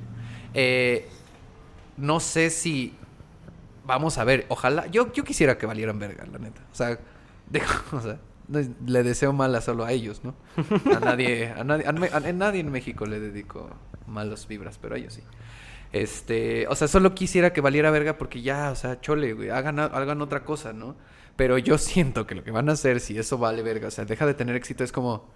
[0.54, 1.08] Eh,
[1.96, 2.94] no sé si.
[3.84, 4.86] Vamos a ver, ojalá.
[4.86, 6.60] Yo, yo quisiera que valieran verga, la neta.
[6.72, 6.98] O sea,
[7.50, 8.18] dejo, o sea,
[8.86, 10.34] le deseo mala solo a ellos, ¿no?
[10.94, 13.70] A nadie, a nadie, a, a nadie en México le dedico
[14.06, 15.22] malas vibras, pero a ellos sí.
[15.92, 19.78] Este, o sea, solo quisiera que valiera verga porque ya, o sea, chole, güey, hagan,
[19.78, 20.96] hagan otra cosa, ¿no?
[21.36, 24.04] Pero yo siento que lo que van a hacer, si eso vale verga, o sea,
[24.04, 25.32] deja de tener éxito, es como.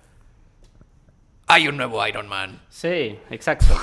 [1.47, 2.63] Hay un nuevo Iron Man.
[2.69, 3.75] Sí, exacto.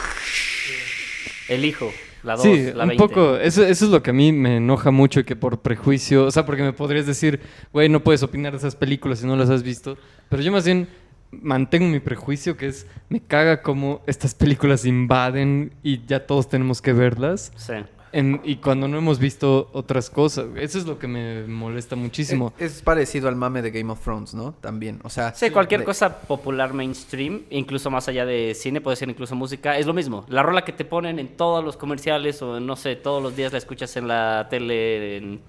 [1.47, 1.91] El hijo,
[2.23, 3.07] la 2, sí, la un 20.
[3.07, 3.37] poco.
[3.37, 6.25] Eso, eso es lo que a mí me enoja mucho y que por prejuicio.
[6.25, 7.39] O sea, porque me podrías decir,
[7.71, 9.97] güey, no puedes opinar de esas películas si no las has visto.
[10.29, 10.87] Pero yo más bien
[11.31, 16.81] mantengo mi prejuicio, que es, me caga cómo estas películas invaden y ya todos tenemos
[16.81, 17.51] que verlas.
[17.55, 17.73] Sí.
[18.11, 20.47] En- y cuando no hemos visto otras cosas.
[20.55, 22.53] Eso es lo que me molesta muchísimo.
[22.57, 24.53] Es, es parecido al mame de Game of Thrones, ¿no?
[24.53, 25.31] También, o sea...
[25.35, 29.77] Sí, cualquier de- cosa popular mainstream, incluso más allá de cine, puede ser incluso música,
[29.77, 30.25] es lo mismo.
[30.27, 33.51] La rola que te ponen en todos los comerciales o no sé, todos los días
[33.51, 35.41] la escuchas en la tele, en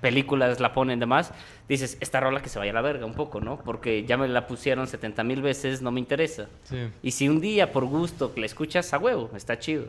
[0.00, 1.32] películas la ponen demás,
[1.68, 3.58] dices, esta rola que se vaya a la verga un poco, ¿no?
[3.58, 6.46] Porque ya me la pusieron 70 mil veces, no me interesa.
[6.64, 6.76] Sí.
[7.02, 9.84] Y si un día por gusto que la escuchas a huevo, está chido.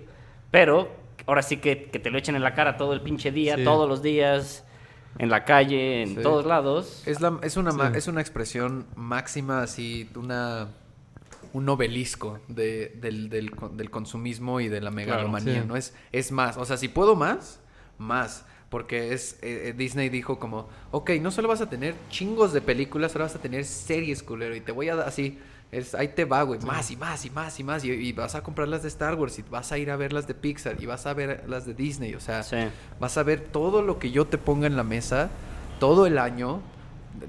[0.51, 0.89] Pero
[1.27, 3.63] ahora sí que, que te lo echen en la cara todo el pinche día, Sí.
[3.63, 4.63] todos los días,
[5.17, 6.21] en la calle, en Sí.
[6.23, 7.03] todos lados.
[7.05, 10.69] Es, la, es, una, ma- es una expresión máxima, así, una,
[11.53, 15.67] un obelisco de, del, del, con- del consumismo y de la megalomanía, sí.
[15.67, 15.75] ¿no?
[15.75, 17.59] Es, es más, o sea, si puedo más,
[17.97, 18.45] más.
[18.69, 22.61] Porque es eh, eh, Disney dijo como, ok, no solo vas a tener chingos de
[22.61, 25.39] películas, ahora vas a tener series, culero, y te voy a dar así,
[25.71, 28.35] es, ahí te va, güey, más y más y más y más, y, y vas
[28.35, 30.75] a comprar las de Star Wars, y vas a ir a ver las de Pixar,
[30.81, 32.57] y vas a ver las de Disney, o sea, Sí.
[32.99, 35.29] Vas a ver todo lo que yo te ponga en la mesa
[35.79, 36.61] todo el año.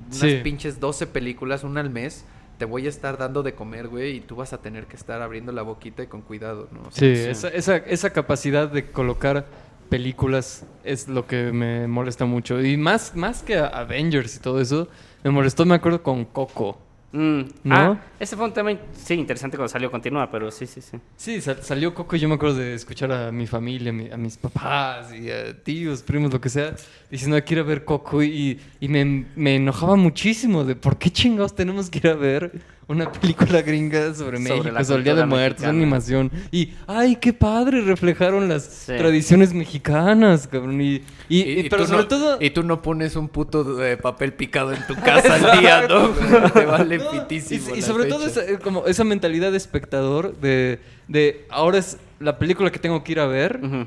[0.08, 0.40] Unas Sí.
[0.44, 2.24] pinches 12 películas, una al mes.
[2.58, 5.22] Te voy a estar dando de comer, güey, y tú vas a tener que estar
[5.22, 6.80] abriendo la boquita y con cuidado, ¿no?
[6.88, 9.46] O sea, Sí, Esa, esa, esa capacidad de colocar
[9.90, 12.62] películas es lo que me molesta mucho.
[12.64, 14.88] Y más, más que Avengers y todo eso,
[15.22, 16.78] me molestó, me acuerdo, con Coco.
[17.12, 17.74] Mm, ¿No?
[17.76, 20.96] Ah, ese fue un tema, sí, interesante cuando salió, continúa, pero sí, sí, sí.
[21.16, 24.10] Sí, sal- salió Coco y yo me acuerdo de escuchar a mi familia, a, mi-
[24.12, 26.76] a mis papás y a tíos, primos, lo que sea,
[27.10, 31.10] diciendo que ir a ver Coco y, y me, me enojaba muchísimo de por qué
[31.10, 32.52] chingados tenemos que ir a ver
[32.88, 34.40] una película gringa sobre, Sobre
[34.72, 35.78] México, sobre el Día de Muertos, una mexicana.
[35.78, 36.30] animación.
[36.50, 38.94] Y, ay, qué padre, reflejaron las Sí.
[38.98, 40.80] tradiciones mexicanas, cabrón.
[40.80, 42.38] Y, y- y- pero sobre no, todo...
[42.40, 46.08] y tú no pones un puto de papel picado en tu casa al día, ¿no?
[46.52, 47.76] Te vale No, pitísimo.
[47.76, 52.38] Y, sobre todo esa, eh, como esa mentalidad de espectador de, de ahora es la
[52.38, 53.86] película que tengo que ir a ver Ujú.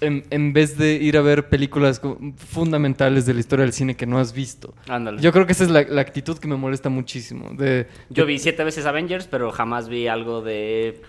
[0.00, 2.00] En, en vez de ir a ver películas
[2.48, 4.74] fundamentales de la historia del cine que no has visto.
[4.88, 5.20] Ándale.
[5.20, 7.50] Yo creo que esa es la, la actitud que me molesta muchísimo.
[7.56, 11.02] De, Yo vi siete veces Avengers, pero jamás vi algo de...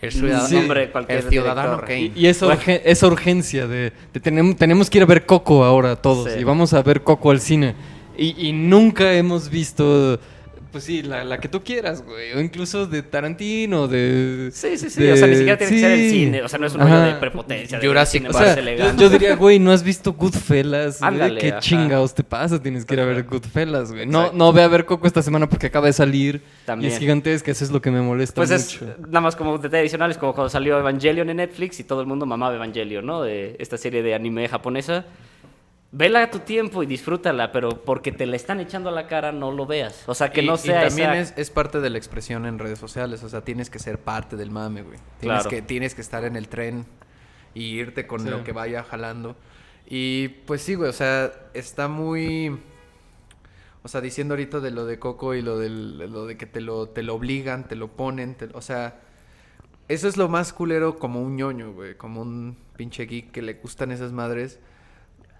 [0.00, 1.88] El ciudadano, ciudadano, nombre, cualquier el ciudadano director.
[1.88, 2.12] Kane.
[2.14, 2.62] y, y esa, Bueno.
[2.66, 6.38] esa urgencia de, de tenem- tenemos que ir a ver Coco ahora todos Sí.
[6.38, 7.74] y vamos a ver Coco al cine.
[8.16, 10.20] Y, y nunca hemos visto
[10.70, 12.32] Pues sí, la, la que tú quieras, güey.
[12.34, 14.50] O incluso de Tarantino, de...
[14.52, 15.02] Sí, sí, sí.
[15.02, 16.42] de- O sea, ni siquiera tiene que ser el cine.
[16.42, 17.78] O sea, no es un rollo de prepotencia.
[17.78, 19.02] de Jurassic O sea, yo, elegante.
[19.02, 21.00] yo diría, güey, ¿no has visto Goodfellas?
[21.02, 21.60] Ándale, ¿Qué ajá.
[21.60, 22.60] chingados te pasa?
[22.62, 24.06] Tienes que ir a ver Goodfellas, güey.
[24.06, 24.36] No, Exacto.
[24.38, 26.42] no ve a ver Coco esta semana porque acaba de salir.
[26.66, 26.90] También.
[26.90, 28.94] Y es gigantesca, eso es lo que me molesta Pues es mucho.
[29.06, 32.06] nada más como detalle adicional, es como cuando salió Evangelion en Netflix y todo el
[32.06, 33.22] mundo mamaba Evangelion, ¿no?
[33.22, 35.06] De esta serie de anime japonesa.
[35.90, 39.32] Vela a tu tiempo y disfrútala, pero porque te la están echando a la cara,
[39.32, 40.04] no lo veas.
[40.06, 42.44] O sea, que y, no y sea también esa- es, es parte de la expresión
[42.44, 44.98] en redes sociales, o sea, tienes que ser parte del mame, güey.
[45.20, 45.48] Tienes, Claro.
[45.50, 46.84] que, tienes que estar en el tren
[47.54, 48.28] y irte con Sí.
[48.28, 49.34] lo que vaya jalando.
[49.86, 52.58] Y pues sí, güey, o sea, está muy...
[53.82, 56.60] O sea, diciendo ahorita de lo de Coco y lo, del, lo de que te
[56.60, 59.00] lo, te lo obligan, te lo ponen, te- o sea...
[59.88, 63.54] Eso es lo más culero como un ñoño, güey, como un pinche geek que le
[63.54, 64.58] gustan esas madres.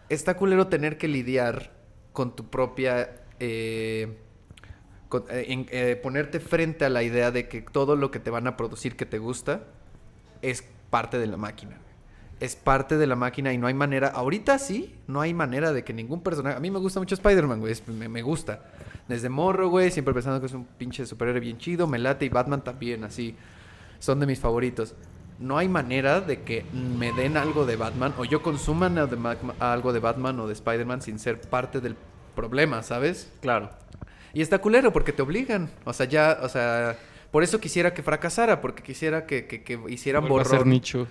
[0.09, 1.72] Está culero tener que lidiar
[2.12, 3.10] con tu propia...
[3.40, 4.16] eh,
[5.30, 8.56] eh, eh, ponerte frente a la idea de que todo lo que te van a
[8.56, 9.62] producir que te gusta
[10.43, 11.78] es parte de la máquina.
[12.40, 15.82] Es parte de la máquina y no hay manera, ahorita sí, no hay manera de
[15.82, 16.56] que ningún personaje...
[16.56, 18.64] A mí me gusta mucho Spider-Man, güey, me, me gusta.
[19.09, 22.28] Desde morro, güey, siempre pensando que es un pinche superhéroe bien chido, me late y
[22.28, 23.35] Batman también, así.
[23.98, 24.94] Son de mis favoritos.
[25.39, 29.16] No hay manera de que me den algo de Batman o yo consuman a- de
[29.16, 31.97] Ma- algo de Batman o de Spider-Man sin ser parte del
[32.35, 33.31] problema, ¿sabes?
[33.40, 33.70] Claro.
[34.35, 35.70] Y está culero porque te obligan.
[35.85, 36.98] O sea, ya, o sea,
[37.31, 40.70] por eso quisiera que fracasara, porque quisiera que, que, que hicieran Vuelve a ser borrón.
[40.70, 41.06] nicho.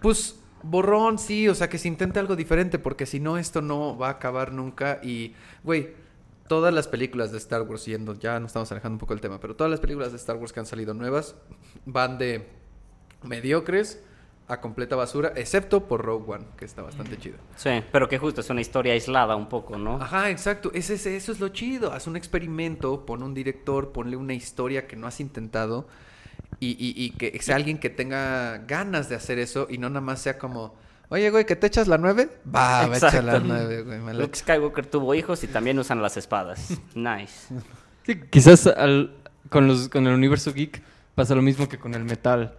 [0.00, 3.96] Pues borrón, sí, o sea, que se intente algo diferente, porque si no, esto no
[3.98, 5.00] va a acabar nunca.
[5.02, 5.90] Y, güey,
[6.48, 9.38] todas las películas de Star Wars, yendo, ya nos estamos alejando un poco del tema,
[9.38, 11.36] pero todas las películas de Star Wars que han salido nuevas
[11.84, 12.48] van de
[13.26, 14.02] mediocres
[14.48, 17.36] a completa basura, excepto por Rogue One, que está bastante chido.
[17.56, 20.00] Sí, pero que justo es una historia aislada un poco, ¿no?
[20.00, 20.70] Ajá, exacto.
[20.72, 21.92] Ese, ese- eso es lo chido.
[21.92, 25.88] Haz un experimento, pon un director, ponle una historia que no has intentado
[26.60, 30.00] y, y- y que sea alguien que tenga ganas de hacer eso y no nada
[30.00, 30.76] más sea como,
[31.08, 32.28] oye, güey, ¿que te echas la nueve?
[32.46, 33.40] Va, va a echar la Exacto.
[33.48, 33.98] nueve, güey.
[33.98, 36.68] me la Luke Skywalker tuvo hijos y también usan las espadas.
[36.94, 37.52] Nice.
[38.04, 39.12] Sí, quizás al-
[39.50, 40.80] con, los, con el universo geek
[41.16, 42.56] pasa lo mismo que con el metal.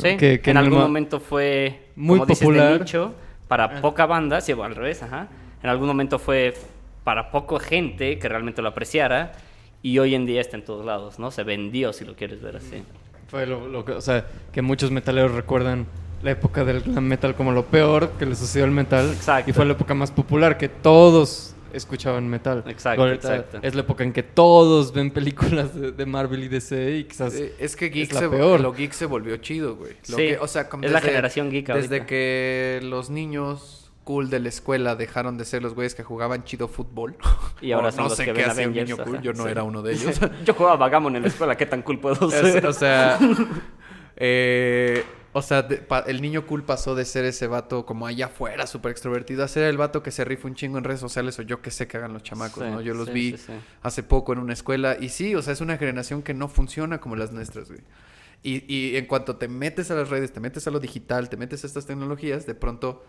[0.00, 2.80] Sí, Que- que en algún ma- momento fue Muy como dices, de popular.
[2.80, 3.14] nicho
[3.48, 5.28] para poca banda, sí, al revés, ajá.
[5.62, 6.54] En algún momento fue
[7.04, 9.32] para poco gente que realmente lo apreciara
[9.82, 11.30] y hoy en día está en todos lados, ¿no?
[11.30, 12.82] Se vendió, si lo quieres ver así.
[13.28, 15.86] Fue lo, lo que, o sea, que muchos metaleros recuerdan
[16.22, 19.10] la época del glam metal como lo peor que le sucedió al metal.
[19.12, 19.48] Exacto.
[19.50, 22.64] Y fue la época más popular que todos escuchaban metal.
[22.66, 23.58] Exacto, exacto.
[23.62, 27.34] Es la época en que todos ven películas de, de Marvel y DC y quizás...
[27.34, 28.60] Eh, Es que geek es la se, peor.
[28.60, 29.92] lo geek se volvió chido, güey.
[30.08, 32.06] Lo Sí, que- o sea, como es la generación geek Desde ahorita.
[32.06, 36.66] que los niños cool de la escuela dejaron de ser los güeyes que jugaban chido
[36.68, 37.16] fútbol.
[37.60, 39.22] Y ahora O son no los sé que qué ven hacía un niño cool, ajá,
[39.22, 39.50] yo no sí.
[39.50, 40.18] era uno de ellos.
[40.44, 42.66] Yo jugaba Vagamon en la escuela, ¿qué tan cool puedo ser?
[42.66, 43.18] o sea,
[44.16, 48.26] eh, o sea, de- pa- el niño cool pasó de ser ese vato como allá
[48.26, 51.38] afuera, súper extrovertido, a ser el vato que se rifa un chingo en redes sociales
[51.38, 52.80] o yo que sé que hagan los chamacos, Sí, ¿no?
[52.80, 53.52] Yo los sí, vi sí,
[53.82, 56.98] hace poco en una escuela y sí, o sea, es una generación que no funciona
[57.00, 57.80] como las nuestras, güey.
[58.42, 61.36] Y, y en cuanto te metes a las redes, te metes a lo digital, te
[61.36, 63.04] metes a estas tecnologías, de pronto,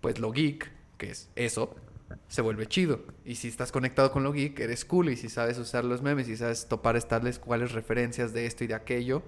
[0.00, 1.74] pues lo geek, que es eso,
[2.28, 3.00] se vuelve chido.
[3.24, 5.10] Y si estás conectado con lo geek, eres cool.
[5.10, 8.66] Y si sabes usar los memes y sabes topar estas cuáles referencias de esto y
[8.66, 9.22] de aquello,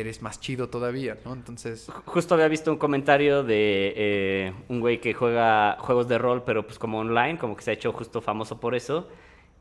[0.00, 1.32] eres más chido todavía, ¿no?
[1.32, 6.42] Entonces, Justo había visto un comentario de eh, un güey que juega juegos de rol,
[6.44, 9.08] pero pues como online, como que se ha hecho justo famoso por eso.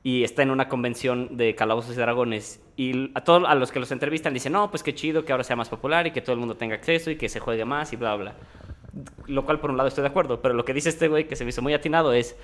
[0.04, 2.62] Y está en una convención de calabozos y dragones.
[2.76, 5.44] Y a todos a los que los entrevistan dicen, no, pues qué chido que ahora
[5.44, 7.92] sea más popular y que todo el mundo tenga acceso y que se juegue más
[7.92, 8.36] y bla, bla.
[9.26, 11.36] Lo cual por un lado estoy de acuerdo, pero lo que dice este güey que
[11.36, 12.36] se me hizo muy atinado es,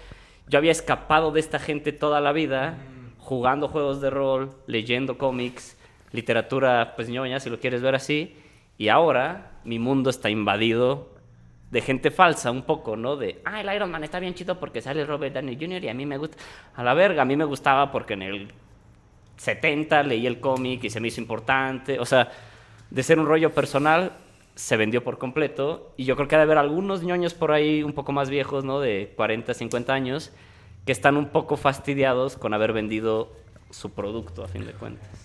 [0.47, 2.77] yo había escapado de esta gente toda la vida,
[3.19, 5.77] jugando juegos de rol, leyendo cómics,
[6.11, 8.35] literatura, pues ñoña, si lo quieres ver así,
[8.77, 11.09] y ahora mi mundo está invadido
[11.71, 13.15] de gente falsa un poco, ¿no?
[13.15, 15.83] De, ah, el Iron Man está bien chido porque sale Robert Downey Jr.
[15.85, 16.37] y a mí me gusta.
[16.75, 18.47] A la verga, a mí me gustaba porque en el
[19.37, 21.99] 70 leí el cómic y se me hizo importante.
[21.99, 22.29] O sea,
[22.89, 24.11] de ser un rollo personal,
[24.55, 25.93] se vendió por completo.
[25.95, 28.65] Y yo creo que ha de haber algunos ñoños por ahí un poco más viejos,
[28.65, 28.81] ¿no?
[28.81, 30.33] De 40, 50 años,
[30.85, 33.31] que están un poco fastidiados con haber vendido
[33.69, 35.20] su producto, a fin de cuentas.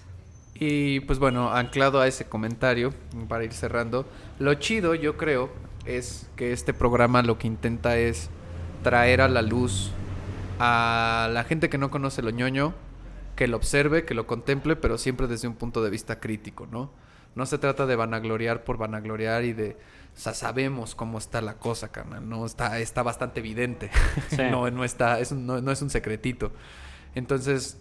[0.59, 2.95] Y pues bueno, anclado a ese comentario,
[3.29, 4.07] para ir cerrando,
[4.39, 5.51] lo chido yo creo
[5.85, 8.31] es que este programa lo que intenta es
[8.83, 9.91] traer a la luz
[10.59, 12.75] a la gente que no conoce lo ñoño,
[13.37, 16.91] que lo observe, que lo contemple, pero siempre desde un punto de vista crítico, ¿no?
[17.35, 19.77] No se trata de vanagloriar por vanagloriar y de...
[20.17, 22.47] O sea, sabemos cómo está la cosa, carnal, ¿no?
[22.47, 23.91] Está, está bastante evidente.
[24.31, 24.39] Sí.
[24.51, 26.53] no, no, está, es un- no, no es un secretito.
[27.15, 27.79] Entonces,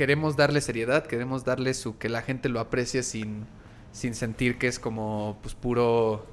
[0.00, 3.44] queremos darle seriedad, queremos darle su que la gente lo aprecie sin,
[3.92, 6.24] sin sentir que es como pues puro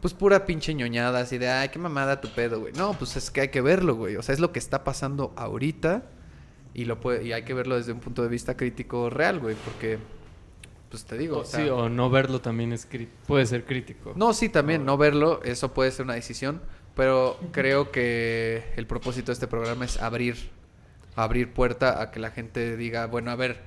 [0.00, 2.72] pues pura pinche ñoñada así de ay qué mamada tu pedo, güey.
[2.72, 4.16] No, pues es que hay que verlo, güey.
[4.16, 6.02] O sea, es lo que está pasando ahorita
[6.74, 9.54] y lo puede y hay que verlo desde un punto de vista crítico real, güey,
[9.64, 9.98] porque
[10.90, 12.88] pues te digo, O, o sea, sí, o no verlo también es
[13.28, 14.14] puede ser crítico.
[14.16, 16.60] no, sí, también, no verlo, eso puede ser una decisión,
[16.96, 20.57] pero creo que el propósito de este programa es abrir,
[21.24, 23.58] abrir puerta a que la gente diga, bueno, a ver,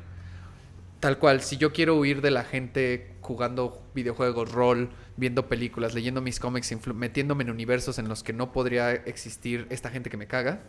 [1.02, 6.22] tal cual, si yo quiero huir de la gente jugando videojuegos, rol, viendo películas, leyendo
[6.22, 10.28] mis cómics, metiéndome en universos en los que no podría existir esta gente que me
[10.28, 10.62] caga,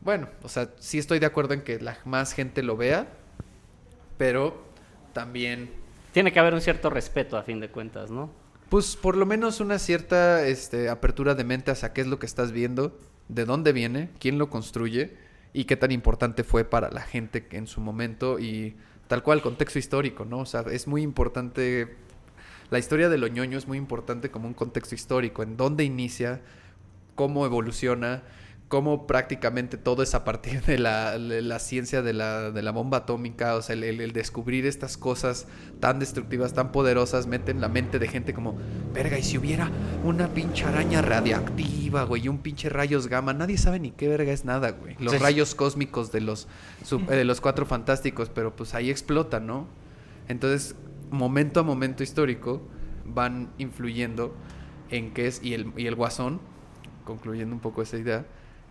[0.00, 3.06] bueno, o sea, sí estoy de acuerdo en que la más gente lo vea,
[4.18, 4.64] pero
[5.12, 5.70] también
[6.12, 8.30] Tiene que haber un cierto respeto a fin de cuentas, ¿no?
[8.68, 12.26] Pues por lo menos una cierta este, apertura de mente hacia qué es lo que
[12.26, 12.98] estás viendo,
[13.28, 15.23] de dónde viene, quién lo construye
[15.54, 18.76] y qué tan importante fue para la gente en su momento y
[19.06, 20.40] tal cual contexto histórico, ¿no?
[20.40, 21.96] O sea, es muy importante,
[22.70, 26.42] la historia de lo ñoño es muy importante como un contexto histórico, en dónde inicia,
[27.14, 28.24] cómo evoluciona,
[28.68, 32.72] cómo prácticamente todo es a partir de la, de la ciencia de la, de la
[32.72, 35.46] bomba atómica, o sea, el, descubrir estas cosas
[35.80, 38.56] tan destructivas, tan poderosas, meten la mente de gente como,
[38.92, 39.70] verga, y si hubiera
[40.02, 44.32] una pinche araña radiactiva, güey, y un pinche rayos gamma, nadie sabe ni qué verga
[44.32, 44.96] es nada, güey.
[44.98, 45.18] Los Sí.
[45.18, 46.48] rayos cósmicos de los,
[46.84, 49.66] sub- eh, de los cuatro fantásticos, pero pues ahí explota, ¿no?
[50.26, 50.74] Entonces,
[51.10, 52.62] momento a momento histórico,
[53.04, 54.34] van influyendo
[54.90, 56.40] en qué es, y el, y el guasón,
[57.04, 58.24] concluyendo un poco esa idea,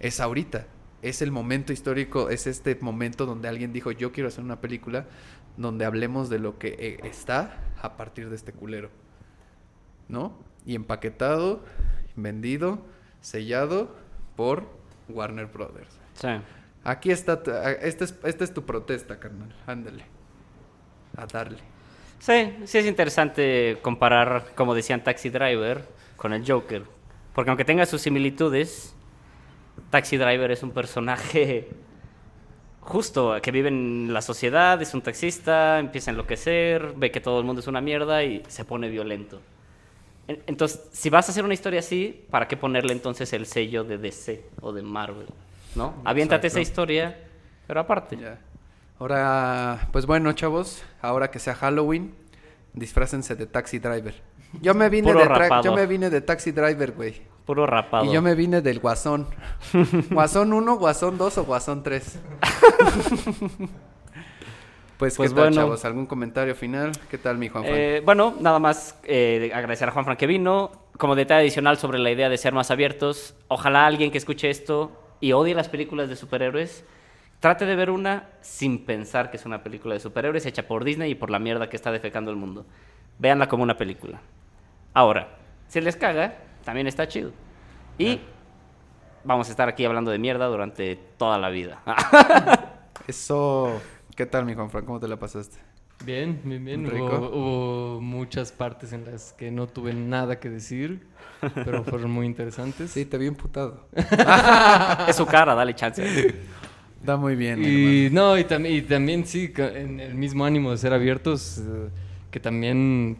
[0.03, 0.67] es ahorita.
[1.01, 5.05] Es el momento histórico, es este momento donde alguien dijo, yo quiero hacer una película
[5.57, 8.89] donde hablemos de lo que eh, está a partir de este culero.
[10.07, 10.33] ¿No?
[10.65, 11.63] Y empaquetado,
[12.15, 12.79] vendido,
[13.21, 13.93] sellado
[14.35, 14.65] por
[15.09, 15.89] Warner Brothers.
[16.13, 16.27] Sí.
[16.85, 19.53] Aquí está, tu- a- esta es, esta es tu protesta, carnal.
[19.67, 20.05] Ándale.
[21.17, 21.59] A darle.
[22.19, 25.85] Sí, sí es interesante comparar, como decían Taxi Driver,
[26.15, 26.83] con el Joker.
[27.35, 28.95] Porque aunque tenga sus similitudes,
[29.89, 31.67] Taxi Driver es un personaje
[32.81, 37.39] justo, que vive en la sociedad, es un taxista, empieza a enloquecer, ve que todo
[37.39, 39.41] el mundo es una mierda y se pone violento.
[40.27, 43.83] En- Entonces, si vas a hacer una historia así, ¿para qué ponerle entonces el sello
[43.83, 45.27] de DC o de Marvel?
[45.75, 45.95] ¿No?
[46.03, 46.81] Aviéntate esa Exacto.
[46.81, 47.19] historia,
[47.67, 48.17] pero aparte.
[48.17, 48.39] Ya.
[48.99, 52.13] Ahora, pues bueno, chavos, ahora que sea Halloween,
[52.73, 54.13] disfrácense de taxi driver.
[54.61, 57.21] Yo me vine Puro de yo me vine de taxi driver, güey.
[57.45, 58.05] Puro rapado.
[58.05, 59.27] Y yo me vine del Guasón.
[60.11, 62.19] Guasón 1, Guasón 2 o Guasón 3.
[64.97, 65.55] pues, Pues ¿qué tal, bueno.
[65.55, 65.83] chavos?
[65.85, 66.91] ¿Algún comentario final?
[67.09, 67.65] ¿Qué tal, mi Juan?
[67.67, 70.71] Eh, bueno, nada más eh, agradecer a Juan Fran que vino.
[70.97, 74.91] Como detalle adicional sobre la idea de ser más abiertos, ojalá alguien que escuche esto
[75.19, 76.85] y odie las películas de superhéroes,
[77.39, 81.11] trate de ver una sin pensar que es una película de superhéroes hecha por Disney
[81.11, 82.65] y por la mierda que está defecando el mundo.
[83.17, 84.21] Véanla como una película.
[84.93, 85.29] Ahora,
[85.67, 87.31] si les caga, también está chido.
[87.97, 88.19] Y
[89.23, 91.81] vamos a estar aquí hablando de mierda durante toda la vida.
[93.07, 93.81] Eso...
[94.15, 94.85] ¿Qué tal, mi Juan Fran?
[94.85, 95.57] ¿Cómo te la pasaste?
[96.05, 96.85] Bien, bien, bien.
[96.87, 97.05] Rico.
[97.05, 97.29] Hubo,
[97.95, 101.07] hubo muchas partes en las que no tuve nada que decir,
[101.55, 102.91] pero fueron muy interesantes.
[102.91, 103.87] Sí, te vi imputado.
[105.07, 106.35] es su cara, dale chance.
[107.01, 110.77] Da muy bien, Y no, y, tam- y también sí, en el mismo ánimo de
[110.77, 111.89] ser abiertos, eh,
[112.31, 113.17] que también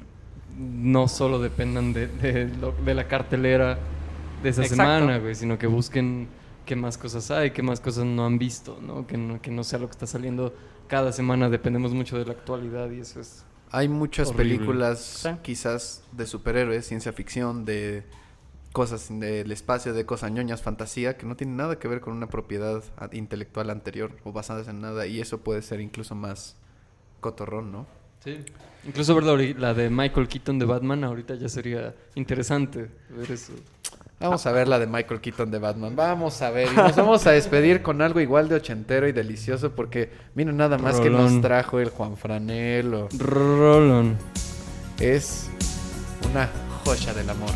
[0.57, 3.77] no solo dependan de, de lo- de la cartelera
[4.43, 4.83] de esa Exacto.
[4.83, 6.27] semana, güey, sino que busquen
[6.65, 9.05] qué más cosas hay, qué más cosas no han visto, ¿no?
[9.07, 10.53] Que no, que no sea lo que está saliendo
[10.87, 13.45] cada semana, dependemos mucho de la actualidad y eso es...
[13.71, 14.55] Hay muchas Horrible.
[14.57, 15.29] películas, Sí.
[15.41, 18.03] quizás de superhéroes, ciencia ficción, de
[18.71, 22.27] cosas del espacio, de cosas ñoñas, fantasía, que no tienen nada que ver con una
[22.27, 25.07] propiedad intelectual anterior o basadas en nada.
[25.07, 26.55] Y eso puede ser incluso más
[27.19, 27.87] cotorrón, ¿no?
[28.23, 28.43] Sí.
[28.85, 33.53] Incluso ver la, de Michael Keaton de Batman ahorita ya sería interesante ver eso.
[34.19, 35.95] Vamos a ver la de Michael Keaton de Batman.
[35.95, 36.69] Vamos a ver.
[36.71, 40.77] Y nos vamos a despedir con algo igual de ochentero y delicioso porque miren nada
[40.77, 43.09] más que nos trajo el Juan Franelo.
[43.17, 44.17] Rolón.
[44.99, 45.49] Es
[46.31, 46.49] una
[46.85, 47.51] joya del amor.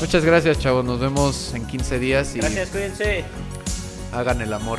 [0.00, 0.84] Muchas gracias, chavos.
[0.84, 3.24] Nos vemos en 15 días y Gracias, cuídense.
[4.12, 4.78] hagan el amor.